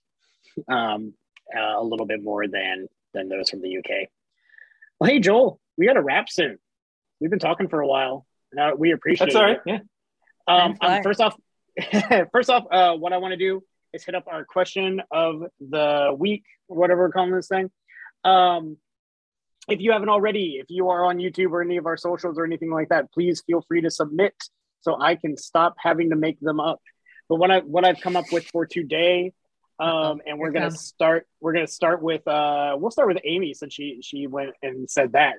um, 0.69 1.13
uh, 1.55 1.79
a 1.79 1.85
little 1.85 2.07
bit 2.07 2.23
more 2.23 2.49
than 2.49 2.89
than 3.13 3.29
those 3.29 3.51
from 3.51 3.61
the 3.61 3.77
UK. 3.77 4.09
Well, 4.99 5.11
hey 5.11 5.19
Joel, 5.19 5.61
we 5.77 5.87
got 5.87 5.95
to 5.95 6.03
wrap 6.03 6.31
soon. 6.31 6.59
We've 7.21 7.29
been 7.29 7.39
talking 7.39 7.69
for 7.69 7.81
a 7.81 7.87
while. 7.87 8.25
Now 8.55 8.75
we 8.75 8.93
appreciate. 8.93 9.27
That's 9.27 9.37
all 9.37 9.45
right. 9.45 9.61
It. 9.67 9.83
Yeah. 10.47 10.55
Um, 10.65 10.77
um, 10.81 11.03
first 11.03 11.21
off, 11.21 11.37
first 12.33 12.51
off, 12.51 12.65
uh, 12.71 12.95
what 12.97 13.13
I 13.13 13.19
want 13.19 13.33
to 13.33 13.39
do 13.39 13.63
is 13.93 14.05
hit 14.05 14.15
up 14.15 14.25
our 14.27 14.45
question 14.45 15.03
of 15.11 15.43
the 15.61 16.15
week, 16.17 16.45
or 16.69 16.77
whatever 16.77 17.03
we're 17.03 17.13
calling 17.13 17.33
this 17.33 17.49
thing. 17.49 17.71
Um, 18.25 18.77
if 19.69 19.81
you 19.81 19.93
haven't 19.93 20.09
already, 20.09 20.59
if 20.61 20.67
you 20.69 20.89
are 20.89 21.05
on 21.05 21.19
YouTube 21.19 21.51
or 21.51 21.63
any 21.63 21.77
of 21.77 21.87
our 21.87 21.97
socials 21.97 22.39
or 22.39 22.45
anything 22.45 22.71
like 22.71 22.89
that, 22.89 23.13
please 23.13 23.43
feel 23.47 23.63
free 23.69 23.83
to 23.83 23.91
submit 23.91 24.35
so 24.81 25.01
I 25.01 25.15
can 25.15 25.37
stop 25.37 25.77
having 25.79 26.11
to 26.11 26.17
make 26.17 26.41
them 26.41 26.61
up. 26.61 26.81
But 27.29 27.37
what 27.37 27.51
I 27.51 27.61
what 27.61 27.85
I've 27.85 28.01
come 28.01 28.17
up 28.17 28.27
with 28.33 28.47
for 28.47 28.67
today, 28.67 29.33
um, 29.79 30.21
and 30.27 30.39
we're 30.39 30.51
gonna 30.51 30.71
start. 30.73 31.27
We're 31.41 31.53
gonna 31.53 31.67
start 31.67 32.03
with. 32.03 32.27
Uh, 32.27 32.77
we'll 32.79 32.91
start 32.91 33.09
with 33.09 33.19
Amy 33.25 33.55
since 33.55 33.73
she 33.73 34.01
she 34.03 34.27
went 34.27 34.51
and 34.63 34.91
said 34.91 35.13
that. 35.13 35.37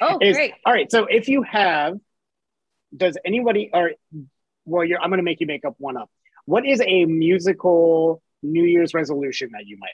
Oh, 0.00 0.18
Is- 0.22 0.36
great. 0.36 0.54
All 0.64 0.72
right. 0.72 0.90
So 0.90 1.04
if 1.04 1.28
you 1.28 1.42
have, 1.42 1.98
does 2.96 3.18
anybody 3.24 3.70
or 3.72 3.92
well, 4.64 4.86
I'm 5.00 5.10
gonna 5.10 5.22
make 5.22 5.40
you 5.40 5.46
make 5.46 5.64
up 5.64 5.74
one 5.78 5.96
up. 5.96 6.10
What 6.46 6.66
is 6.66 6.80
a 6.80 7.04
musical 7.04 8.22
New 8.42 8.64
Year's 8.64 8.94
resolution 8.94 9.50
that 9.52 9.66
you 9.66 9.78
might 9.78 9.92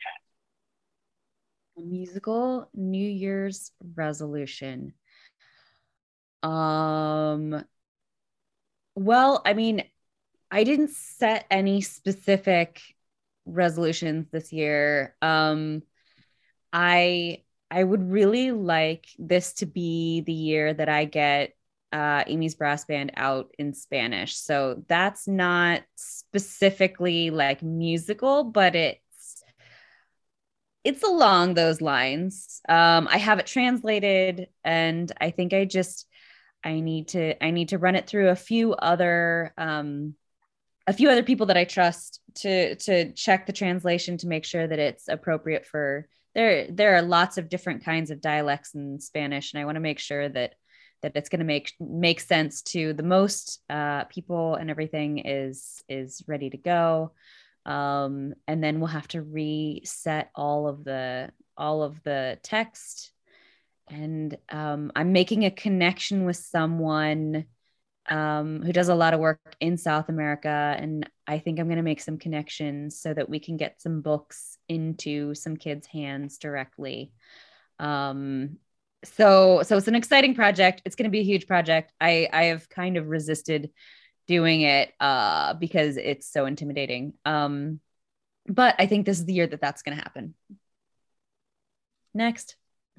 have? 1.77 1.85
A 1.85 1.87
musical 1.87 2.69
New 2.75 3.09
Year's 3.09 3.73
resolution. 3.95 4.95
Um 6.43 7.65
well, 8.95 9.41
I 9.45 9.55
mean, 9.55 9.85
I 10.51 10.65
didn't 10.65 10.91
set 10.91 11.47
any 11.51 11.81
specific 11.81 12.83
resolutions 13.47 14.27
this 14.31 14.53
year. 14.53 15.15
Um 15.23 15.83
I 16.73 17.43
I 17.71 17.85
would 17.85 18.11
really 18.11 18.51
like 18.51 19.07
this 19.19 19.55
to 19.55 19.67
be 19.67 20.23
the 20.23 20.33
year 20.33 20.75
that 20.75 20.89
I 20.89 21.05
get 21.05 21.55
uh, 21.93 22.25
Amy's 22.27 22.55
brass 22.55 22.85
band 22.85 23.13
out 23.17 23.53
in 23.59 23.75
Spanish. 23.75 24.37
So 24.37 24.85
that's 24.89 25.27
not 25.27 25.83
specifically 25.97 27.31
like 27.31 27.63
musical, 27.63 28.45
but 28.45 28.77
it's 28.77 29.43
it's 30.83 31.03
along 31.03 31.55
those 31.55 31.81
lines. 31.81 32.61
Um, 32.69 33.07
I 33.11 33.19
have 33.19 33.39
it 33.39 33.47
translated, 33.47 34.49
and 34.65 35.11
I 35.21 35.31
think 35.31 35.53
I 35.53 35.65
just 35.65 36.07
I 36.65 36.81
need 36.81 37.09
to 37.09 37.43
I 37.43 37.51
need 37.51 37.71
to 37.71 37.79
run 37.79 37.97
it 37.97 38.07
through 38.07 38.29
a 38.29 38.37
few 38.37 38.75
other 38.75 39.53
um, 39.59 40.15
a 40.87 40.93
few 40.93 41.11
other 41.11 41.23
people 41.23 41.47
that 41.47 41.57
I 41.57 41.65
trust 41.65 42.21
to 42.37 42.77
to 42.77 43.13
check 43.13 43.47
the 43.47 43.53
translation 43.53 44.17
to 44.19 44.29
make 44.29 44.45
sure 44.45 44.67
that 44.67 44.79
it's 44.79 45.09
appropriate 45.09 45.67
for 45.67 46.09
there 46.35 46.69
there 46.71 46.95
are 46.95 47.03
lots 47.03 47.39
of 47.39 47.49
different 47.49 47.85
kinds 47.85 48.11
of 48.11 48.21
dialects 48.21 48.75
in 48.75 49.01
Spanish, 49.01 49.53
and 49.53 49.61
I 49.61 49.65
want 49.65 49.77
to 49.77 49.81
make 49.81 49.99
sure 49.99 50.29
that 50.29 50.55
that 51.03 51.13
it's 51.15 51.29
going 51.29 51.41
to 51.41 51.45
make 51.45 51.73
make 51.81 52.21
sense 52.21 52.63
to 52.63 52.93
the 52.93 53.03
most 53.03 53.63
uh, 53.71 54.05
people 54.05 54.55
and 54.55 54.71
everything 54.71 55.19
is 55.19 55.83
is 55.89 56.23
ready 56.27 56.51
to 56.51 56.57
go. 56.57 57.13
Um, 57.67 58.35
and 58.47 58.63
then 58.63 58.81
we'll 58.81 58.89
have 58.89 59.09
to 59.09 59.23
reset 59.23 60.31
all 60.35 60.69
of 60.69 60.85
the 60.85 61.31
all 61.57 61.83
of 61.83 62.03
the 62.03 62.39
text. 62.43 63.13
And 63.89 64.37
um, 64.51 64.93
I'm 64.95 65.13
making 65.13 65.45
a 65.45 65.51
connection 65.51 66.25
with 66.25 66.37
someone 66.37 67.47
um, 68.09 68.63
who 68.63 68.73
does 68.73 68.89
a 68.89 68.95
lot 68.95 69.15
of 69.15 69.21
work 69.21 69.41
in 69.61 69.77
South 69.77 70.09
America. 70.09 70.49
And 70.79 71.09
I 71.27 71.39
think 71.39 71.59
I'm 71.59 71.67
going 71.67 71.77
to 71.77 71.83
make 71.83 72.01
some 72.01 72.19
connections 72.19 73.01
so 73.01 73.13
that 73.13 73.29
we 73.29 73.41
can 73.41 73.57
get 73.57 73.81
some 73.81 74.01
books 74.01 74.59
into 74.69 75.35
some 75.35 75.57
kids' 75.57 75.87
hands 75.87 76.39
directly. 76.39 77.13
Um, 77.79 78.59
so, 79.05 79.63
so 79.63 79.77
it's 79.77 79.89
an 79.89 79.95
exciting 79.95 80.35
project. 80.35 80.83
It's 80.85 80.97
going 80.97 81.05
to 81.05 81.11
be 81.11 81.21
a 81.21 81.25
huge 81.25 81.47
project. 81.47 81.93
I, 82.01 82.29
I 82.33 82.45
have 82.45 82.69
kind 82.69 82.97
of 82.97 83.09
resisted 83.09 83.71
doing 84.27 84.63
it 84.63 84.93
uh, 85.01 85.55
because 85.55 85.97
it's 85.97 86.31
so 86.31 86.47
intimidating. 86.47 87.15
Um, 87.25 87.81
but 88.47 88.75
I 88.79 88.87
think 88.87 89.07
this 89.07 89.19
is 89.19 89.25
the 89.25 89.33
year 89.33 89.47
that 89.47 89.61
that's 89.61 89.83
going 89.83 89.97
to 89.97 90.03
happen. 90.03 90.35
Next. 92.15 92.57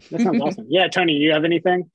That 0.09 0.21
sounds 0.21 0.41
awesome. 0.41 0.67
Yeah, 0.69 0.87
Tony, 0.87 1.13
you 1.13 1.31
have 1.33 1.45
anything? 1.45 1.89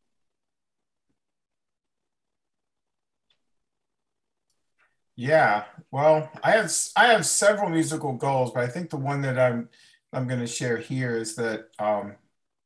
Yeah, 5.16 5.64
well, 5.90 6.30
I 6.44 6.50
have 6.52 6.70
I 6.94 7.06
have 7.06 7.24
several 7.24 7.70
musical 7.70 8.12
goals, 8.12 8.52
but 8.52 8.62
I 8.64 8.68
think 8.68 8.90
the 8.90 8.98
one 8.98 9.22
that 9.22 9.38
I'm 9.38 9.70
I'm 10.12 10.28
going 10.28 10.40
to 10.40 10.46
share 10.46 10.76
here 10.76 11.16
is 11.16 11.36
that 11.36 11.68
um, 11.78 12.16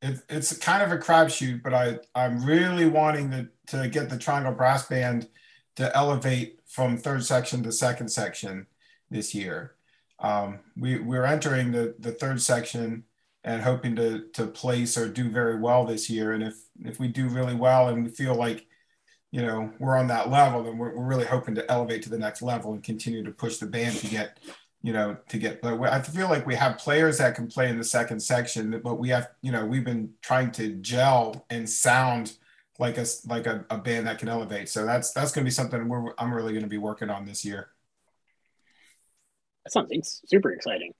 it, 0.02 0.22
it's 0.28 0.56
kind 0.56 0.82
of 0.82 0.92
a 0.92 1.02
crapshoot, 1.02 1.62
but 1.62 1.74
I 1.74 1.98
I'm 2.14 2.44
really 2.44 2.86
wanting 2.86 3.30
to 3.30 3.48
to 3.68 3.88
get 3.88 4.08
the 4.08 4.18
Triangle 4.18 4.52
Brass 4.52 4.86
Band 4.88 5.28
to 5.76 5.94
elevate 5.96 6.60
from 6.66 6.96
third 6.96 7.24
section 7.24 7.62
to 7.62 7.72
second 7.72 8.08
section 8.08 8.66
this 9.10 9.34
year. 9.34 9.74
Um, 10.18 10.60
we 10.76 10.98
we're 10.98 11.24
entering 11.24 11.72
the 11.72 11.94
the 11.98 12.12
third 12.12 12.40
section 12.40 13.04
and 13.44 13.62
hoping 13.62 13.96
to 13.96 14.28
to 14.34 14.46
place 14.46 14.96
or 14.96 15.08
do 15.08 15.28
very 15.30 15.58
well 15.58 15.84
this 15.84 16.08
year. 16.08 16.32
And 16.32 16.42
if 16.42 16.54
if 16.80 16.98
we 16.98 17.08
do 17.08 17.28
really 17.28 17.54
well 17.54 17.88
and 17.88 18.04
we 18.04 18.10
feel 18.10 18.34
like 18.34 18.66
you 19.32 19.42
know 19.42 19.72
we're 19.78 19.96
on 19.96 20.06
that 20.08 20.30
level, 20.30 20.62
then 20.62 20.78
we're, 20.78 20.94
we're 20.96 21.06
really 21.06 21.26
hoping 21.26 21.54
to 21.56 21.70
elevate 21.70 22.02
to 22.04 22.10
the 22.10 22.18
next 22.18 22.40
level 22.42 22.72
and 22.72 22.82
continue 22.82 23.22
to 23.22 23.30
push 23.32 23.58
the 23.58 23.66
band 23.66 23.96
to 23.96 24.06
get 24.06 24.38
you 24.82 24.92
know 24.92 25.16
to 25.28 25.38
get. 25.38 25.62
But 25.62 25.80
I 25.82 26.00
feel 26.00 26.28
like 26.28 26.46
we 26.46 26.54
have 26.54 26.78
players 26.78 27.18
that 27.18 27.34
can 27.34 27.46
play 27.46 27.68
in 27.68 27.78
the 27.78 27.84
second 27.84 28.20
section, 28.20 28.80
but 28.82 28.98
we 28.98 29.08
have 29.10 29.30
you 29.42 29.52
know 29.52 29.64
we've 29.64 29.84
been 29.84 30.14
trying 30.22 30.50
to 30.52 30.74
gel 30.76 31.46
and 31.50 31.68
sound 31.68 32.36
like 32.78 32.96
a 32.96 33.06
like 33.26 33.46
a, 33.46 33.64
a 33.70 33.78
band 33.78 34.06
that 34.06 34.18
can 34.18 34.28
elevate. 34.28 34.68
So 34.68 34.84
that's 34.86 35.12
that's 35.12 35.32
going 35.32 35.44
to 35.44 35.46
be 35.46 35.52
something 35.52 35.88
we're 35.88 36.12
I'm 36.18 36.32
really 36.32 36.52
going 36.52 36.64
to 36.64 36.68
be 36.68 36.78
working 36.78 37.10
on 37.10 37.26
this 37.26 37.44
year. 37.44 37.68
Sounds 39.68 40.22
super 40.26 40.50
exciting. 40.50 40.94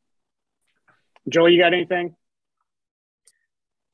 Joel, 1.28 1.48
you 1.48 1.60
got 1.60 1.72
anything? 1.72 2.14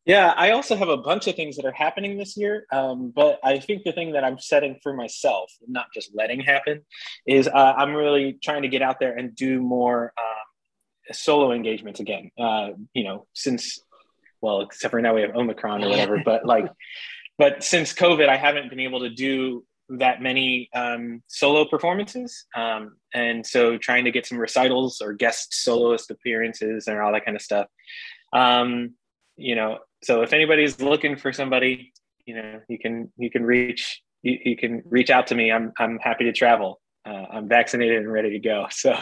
Yeah, 0.07 0.33
I 0.37 0.53
also 0.53 0.77
have 0.77 0.89
a 0.89 0.97
bunch 0.97 1.27
of 1.27 1.35
things 1.35 1.57
that 1.57 1.65
are 1.65 1.73
happening 1.73 2.17
this 2.17 2.37
year. 2.37 2.65
Um, 2.71 3.13
but 3.15 3.41
I 3.43 3.59
think 3.59 3.83
the 3.83 3.91
thing 3.91 4.13
that 4.13 4.23
I'm 4.23 4.39
setting 4.39 4.79
for 4.81 4.95
myself, 4.95 5.53
not 5.67 5.87
just 5.93 6.15
letting 6.15 6.41
happen, 6.41 6.83
is 7.27 7.49
uh, 7.49 7.75
I'm 7.77 7.93
really 7.93 8.39
trying 8.41 8.63
to 8.63 8.69
get 8.69 8.83
out 8.83 9.01
there 9.01 9.17
and 9.17 9.35
do 9.35 9.61
more 9.61 10.13
um, 10.17 11.13
solo 11.13 11.51
engagements 11.51 11.99
again. 11.99 12.31
Uh, 12.39 12.71
you 12.95 13.03
know, 13.03 13.27
since, 13.35 13.81
well, 14.41 14.61
except 14.61 14.93
for 14.93 15.03
now 15.03 15.13
we 15.13 15.23
have 15.23 15.35
Omicron 15.35 15.83
or 15.83 15.89
whatever, 15.89 16.23
but 16.25 16.47
like, 16.55 16.71
but 17.37 17.65
since 17.65 17.93
COVID, 17.93 18.29
I 18.29 18.37
haven't 18.37 18.71
been 18.71 18.81
able 18.81 19.01
to 19.01 19.11
do 19.11 19.65
that 19.89 20.23
many 20.23 20.69
um, 20.73 21.21
solo 21.27 21.65
performances. 21.65 22.47
Um, 22.55 22.97
and 23.13 23.45
so 23.45 23.77
trying 23.77 24.05
to 24.05 24.13
get 24.13 24.25
some 24.25 24.39
recitals 24.39 25.01
or 25.01 25.15
guest 25.15 25.53
soloist 25.53 26.13
appearances 26.13 26.87
and 26.87 27.01
all 27.01 27.13
that 27.13 27.25
kind 27.25 27.37
of 27.37 27.43
stuff. 27.43 27.67
Um, 28.33 28.95
you 29.37 29.55
know, 29.55 29.79
so 30.03 30.23
if 30.23 30.33
anybody's 30.33 30.81
looking 30.81 31.17
for 31.17 31.33
somebody, 31.33 31.93
you 32.25 32.35
know, 32.37 32.61
you 32.69 32.79
can 32.79 33.13
you 33.17 33.31
can 33.31 33.45
reach 33.45 34.03
you, 34.23 34.39
you 34.45 34.57
can 34.57 34.83
reach 34.87 35.11
out 35.11 35.27
to 35.29 35.35
me. 35.35 35.53
I'm 35.53 35.73
I'm 35.79 35.99
happy 35.99 36.25
to 36.25 36.33
travel. 36.33 36.81
Uh, 37.05 37.25
I'm 37.33 37.49
vaccinated 37.49 37.99
and 37.99 38.11
ready 38.13 38.31
to 38.31 38.39
go. 38.39 38.67
So 38.77 38.99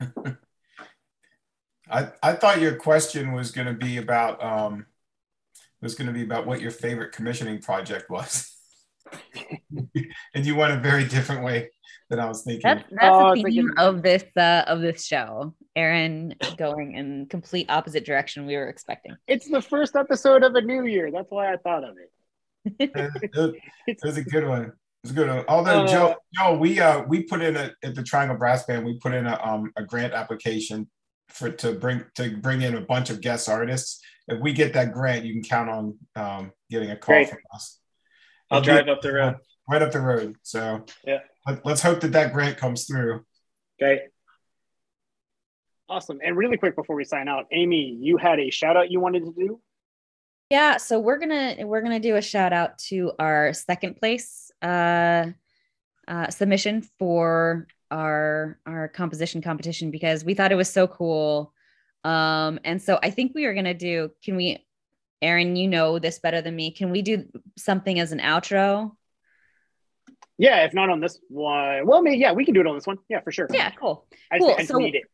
I, 1.90 2.08
I 2.22 2.34
thought 2.34 2.60
your 2.60 2.76
question 2.76 3.32
was 3.32 3.50
going 3.50 3.66
to 3.66 3.72
be 3.72 3.96
about 3.96 4.42
um, 4.42 4.86
was 5.80 5.94
going 5.94 6.08
to 6.08 6.12
be 6.12 6.22
about 6.22 6.46
what 6.46 6.60
your 6.60 6.70
favorite 6.70 7.12
commissioning 7.12 7.60
project 7.60 8.10
was, 8.10 8.54
and 10.34 10.46
you 10.46 10.54
went 10.56 10.72
a 10.72 10.80
very 10.80 11.04
different 11.04 11.42
way 11.44 11.70
than 12.10 12.18
I 12.20 12.26
was 12.26 12.42
thinking. 12.42 12.62
That's 12.62 12.84
that's 12.90 13.02
Oh, 13.14 13.34
the 13.34 13.42
theme 13.42 13.70
a- 13.76 13.82
of 13.82 14.02
this 14.02 14.24
uh, 14.36 14.64
of 14.66 14.80
this 14.80 15.04
show. 15.04 15.54
Aaron 15.76 16.34
going 16.56 16.94
in 16.94 17.26
complete 17.26 17.66
opposite 17.70 18.04
direction 18.04 18.46
we 18.46 18.56
were 18.56 18.68
expecting. 18.68 19.14
It's 19.26 19.48
the 19.48 19.62
first 19.62 19.94
episode 19.94 20.42
of 20.42 20.54
a 20.54 20.60
new 20.60 20.84
year. 20.86 21.10
That's 21.12 21.30
why 21.30 21.52
I 21.52 21.56
thought 21.56 21.84
of 21.84 21.96
it. 21.98 22.10
it, 22.78 23.30
it- 23.32 23.54
it 23.86 23.98
was 24.02 24.16
a 24.16 24.24
good 24.24 24.46
one. 24.46 24.72
It's 25.04 25.12
a 25.12 25.14
good 25.14 25.28
one. 25.28 25.44
Although 25.48 25.82
Uh, 25.84 25.86
Joe, 25.86 26.14
Joe, 26.36 26.56
we 26.58 26.80
uh 26.80 27.02
we 27.02 27.22
put 27.22 27.40
in 27.42 27.56
a 27.56 27.72
at 27.84 27.94
the 27.94 28.02
Triangle 28.02 28.36
Brass 28.36 28.64
Band, 28.66 28.84
we 28.84 28.98
put 28.98 29.14
in 29.14 29.26
a 29.26 29.38
um 29.44 29.70
a 29.76 29.84
grant 29.84 30.12
application 30.12 30.88
for 31.28 31.50
to 31.50 31.72
bring 31.74 32.04
to 32.16 32.36
bring 32.38 32.62
in 32.62 32.74
a 32.74 32.80
bunch 32.80 33.10
of 33.10 33.20
guest 33.20 33.48
artists. 33.48 34.00
If 34.26 34.40
we 34.40 34.52
get 34.52 34.72
that 34.74 34.92
grant, 34.92 35.24
you 35.24 35.32
can 35.34 35.42
count 35.42 35.70
on 35.70 35.98
um 36.16 36.52
getting 36.70 36.90
a 36.90 36.96
call 36.96 37.14
Great. 37.14 37.30
from 37.30 37.38
us. 37.54 37.78
I'll 38.50 38.60
It'll 38.60 38.74
be 38.78 38.82
drive 38.82 38.88
up 38.96 39.02
the 39.02 39.12
road. 39.12 39.36
right 39.70 39.82
up 39.82 39.92
the 39.92 40.00
road. 40.00 40.36
So 40.42 40.84
Yeah. 41.06 41.18
Let, 41.48 41.64
let's 41.64 41.82
hope 41.82 42.00
that 42.00 42.12
that 42.12 42.32
grant 42.32 42.58
comes 42.58 42.84
through. 42.84 43.24
Okay. 43.80 44.02
Awesome. 45.88 46.18
And 46.22 46.36
really 46.36 46.58
quick 46.58 46.76
before 46.76 46.96
we 46.96 47.04
sign 47.04 47.28
out, 47.28 47.46
Amy, 47.50 47.96
you 47.98 48.18
had 48.18 48.38
a 48.38 48.50
shout 48.50 48.76
out 48.76 48.90
you 48.90 49.00
wanted 49.00 49.24
to 49.24 49.32
do. 49.32 49.60
Yeah, 50.50 50.78
so 50.78 50.98
we're 50.98 51.18
gonna 51.18 51.56
we're 51.66 51.82
gonna 51.82 52.00
do 52.00 52.16
a 52.16 52.22
shout 52.22 52.52
out 52.54 52.78
to 52.88 53.12
our 53.18 53.52
second 53.52 53.96
place 53.96 54.50
uh, 54.62 55.26
uh, 56.06 56.30
submission 56.30 56.82
for 56.98 57.66
our 57.90 58.58
our 58.66 58.88
composition 58.88 59.42
competition 59.42 59.90
because 59.90 60.24
we 60.24 60.34
thought 60.34 60.52
it 60.52 60.56
was 60.56 60.70
so 60.70 60.86
cool. 60.86 61.52
Um, 62.04 62.60
and 62.64 62.80
so 62.80 62.98
I 63.02 63.10
think 63.10 63.32
we 63.34 63.44
are 63.44 63.54
gonna 63.54 63.74
do. 63.74 64.10
Can 64.24 64.36
we, 64.36 64.64
Aaron? 65.20 65.54
You 65.54 65.68
know 65.68 65.98
this 65.98 66.18
better 66.18 66.40
than 66.40 66.56
me. 66.56 66.70
Can 66.70 66.90
we 66.90 67.02
do 67.02 67.24
something 67.58 67.98
as 68.00 68.12
an 68.12 68.20
outro? 68.20 68.92
Yeah, 70.38 70.64
if 70.64 70.72
not 70.72 70.88
on 70.88 71.00
this 71.00 71.18
one, 71.28 71.84
well, 71.86 72.00
maybe 72.00 72.18
yeah, 72.18 72.32
we 72.32 72.44
can 72.44 72.54
do 72.54 72.60
it 72.60 72.66
on 72.66 72.76
this 72.76 72.86
one. 72.86 72.98
Yeah, 73.08 73.20
for 73.20 73.32
sure. 73.32 73.48
Yeah, 73.52 73.70
cool. 73.72 74.06
I, 74.30 74.38
cool. 74.38 74.54
Just 74.56 74.68
So- 74.68 74.78
need 74.78 74.94
it. 74.94 75.04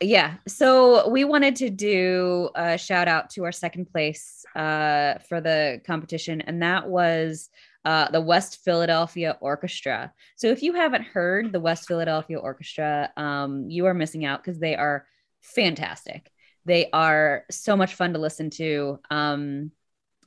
yeah 0.00 0.34
so 0.46 1.08
we 1.08 1.24
wanted 1.24 1.56
to 1.56 1.70
do 1.70 2.48
a 2.54 2.78
shout 2.78 3.08
out 3.08 3.30
to 3.30 3.42
our 3.44 3.50
second 3.50 3.90
place 3.90 4.44
uh, 4.54 5.18
for 5.28 5.40
the 5.40 5.80
competition 5.84 6.40
and 6.42 6.62
that 6.62 6.88
was 6.88 7.50
uh, 7.84 8.08
the 8.12 8.20
west 8.20 8.60
philadelphia 8.64 9.36
orchestra 9.40 10.12
so 10.36 10.46
if 10.46 10.62
you 10.62 10.72
haven't 10.72 11.02
heard 11.02 11.50
the 11.52 11.58
west 11.58 11.88
philadelphia 11.88 12.38
orchestra 12.38 13.10
um, 13.16 13.68
you 13.68 13.86
are 13.86 13.94
missing 13.94 14.24
out 14.24 14.40
because 14.40 14.60
they 14.60 14.76
are 14.76 15.04
fantastic 15.40 16.30
they 16.64 16.88
are 16.92 17.44
so 17.50 17.76
much 17.76 17.94
fun 17.96 18.12
to 18.12 18.20
listen 18.20 18.50
to 18.50 19.00
um, 19.10 19.72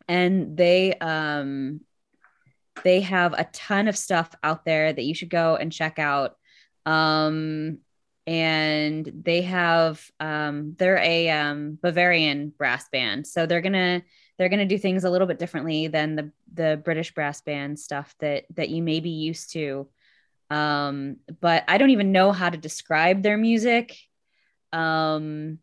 and 0.09 0.57
they 0.57 0.93
um, 0.95 1.79
they 2.83 3.01
have 3.01 3.33
a 3.33 3.47
ton 3.53 3.87
of 3.87 3.97
stuff 3.97 4.33
out 4.43 4.65
there 4.65 4.91
that 4.91 5.03
you 5.03 5.13
should 5.13 5.29
go 5.29 5.55
and 5.55 5.71
check 5.71 5.99
out 5.99 6.35
um, 6.85 7.79
and 8.27 9.11
they 9.23 9.41
have 9.41 10.03
um, 10.19 10.75
they're 10.77 10.97
a 10.97 11.29
um, 11.29 11.77
Bavarian 11.81 12.49
brass 12.49 12.87
band, 12.89 13.25
so 13.27 13.45
they're 13.45 13.61
gonna 13.61 14.03
they're 14.37 14.49
gonna 14.49 14.65
do 14.65 14.77
things 14.77 15.03
a 15.03 15.09
little 15.09 15.27
bit 15.27 15.39
differently 15.39 15.87
than 15.87 16.15
the 16.15 16.31
the 16.53 16.81
British 16.83 17.13
brass 17.13 17.41
band 17.41 17.79
stuff 17.79 18.13
that 18.19 18.45
that 18.55 18.69
you 18.69 18.83
may 18.83 18.99
be 18.99 19.09
used 19.09 19.51
to. 19.53 19.87
Um, 20.49 21.17
but 21.39 21.63
I 21.67 21.77
don't 21.77 21.91
even 21.91 22.11
know 22.11 22.31
how 22.31 22.49
to 22.49 22.57
describe 22.57 23.23
their 23.23 23.37
music. 23.37 23.97
Um, 24.73 25.59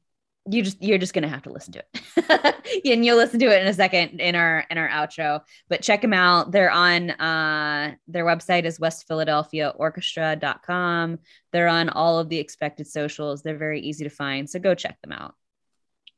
you 0.51 0.63
just 0.63 0.83
you're 0.83 0.99
just 0.99 1.15
gonna 1.15 1.29
have 1.29 1.43
to 1.43 1.53
listen 1.53 1.73
to 1.75 1.79
it. 1.81 2.55
And 2.85 3.05
you'll 3.05 3.17
listen 3.17 3.41
to 3.41 3.47
it 3.47 3.63
in 3.63 3.67
a 3.67 3.73
second 3.75 4.21
in 4.21 4.35
our 4.35 4.65
in 4.71 4.77
our 4.79 4.89
outro 4.89 5.41
but 5.69 5.83
check 5.83 6.03
them 6.03 6.13
out. 6.13 6.53
They're 6.53 6.71
on 6.71 7.11
uh 7.11 7.95
their 8.07 8.25
website 8.25 8.65
is 8.65 8.79
west 8.79 9.07
philadelphia 9.09 9.73
orchestra.com 9.77 11.19
they're 11.53 11.69
on 11.69 11.89
all 11.89 12.19
of 12.19 12.29
the 12.29 12.39
expected 12.39 12.87
socials. 12.87 13.43
They're 13.43 13.57
very 13.57 13.81
easy 13.81 14.05
to 14.05 14.11
find 14.11 14.49
so 14.49 14.59
go 14.59 14.75
check 14.75 15.01
them 15.03 15.13
out. 15.13 15.35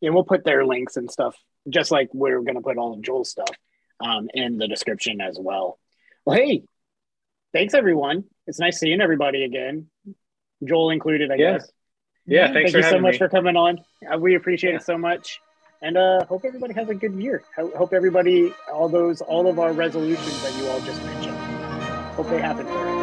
And 0.02 0.14
we'll 0.14 0.24
put 0.24 0.44
their 0.44 0.64
links 0.66 0.96
and 0.96 1.10
stuff 1.10 1.36
just 1.68 1.90
like 1.90 2.08
we're 2.12 2.40
gonna 2.42 2.62
put 2.62 2.76
all 2.78 2.94
of 2.94 3.02
joel's 3.02 3.30
stuff 3.30 3.48
um, 4.00 4.28
in 4.34 4.58
the 4.58 4.66
description 4.68 5.20
as 5.20 5.38
well. 5.40 5.78
Well 6.24 6.36
hey 6.36 6.62
thanks 7.52 7.74
everyone. 7.74 8.24
It's 8.46 8.58
nice 8.58 8.78
seeing 8.80 9.00
everybody 9.00 9.44
again. 9.44 9.86
Joel 10.64 10.90
included 10.90 11.30
i 11.30 11.36
Yeah. 11.36 11.52
guess 11.52 11.70
Yeah, 12.30 12.52
thanks 12.52 12.72
Thank 12.72 12.84
you 12.84 12.90
so 12.90 13.00
much 13.00 13.14
me. 13.14 13.18
for 13.18 13.28
coming 13.28 13.56
on. 13.56 13.80
Uh, 14.08 14.16
we 14.16 14.36
appreciate 14.36 14.70
Yeah. 14.70 14.76
it 14.76 14.84
so 14.84 14.96
much, 14.96 15.40
and 15.82 15.96
uh, 15.96 16.24
hope 16.26 16.44
everybody 16.44 16.74
has 16.74 16.88
a 16.88 16.94
good 16.94 17.14
year. 17.14 17.42
Hope 17.56 17.92
everybody, 17.92 18.54
all 18.72 18.88
those, 18.88 19.20
all 19.20 19.48
of 19.48 19.58
our 19.58 19.72
resolutions 19.72 20.40
that 20.44 20.56
you 20.56 20.68
all 20.68 20.80
just 20.80 21.04
mentioned, 21.04 21.36
hope 22.14 22.28
they 22.30 22.40
happen 22.40 22.66
for 22.66 22.88
us. 22.88 22.99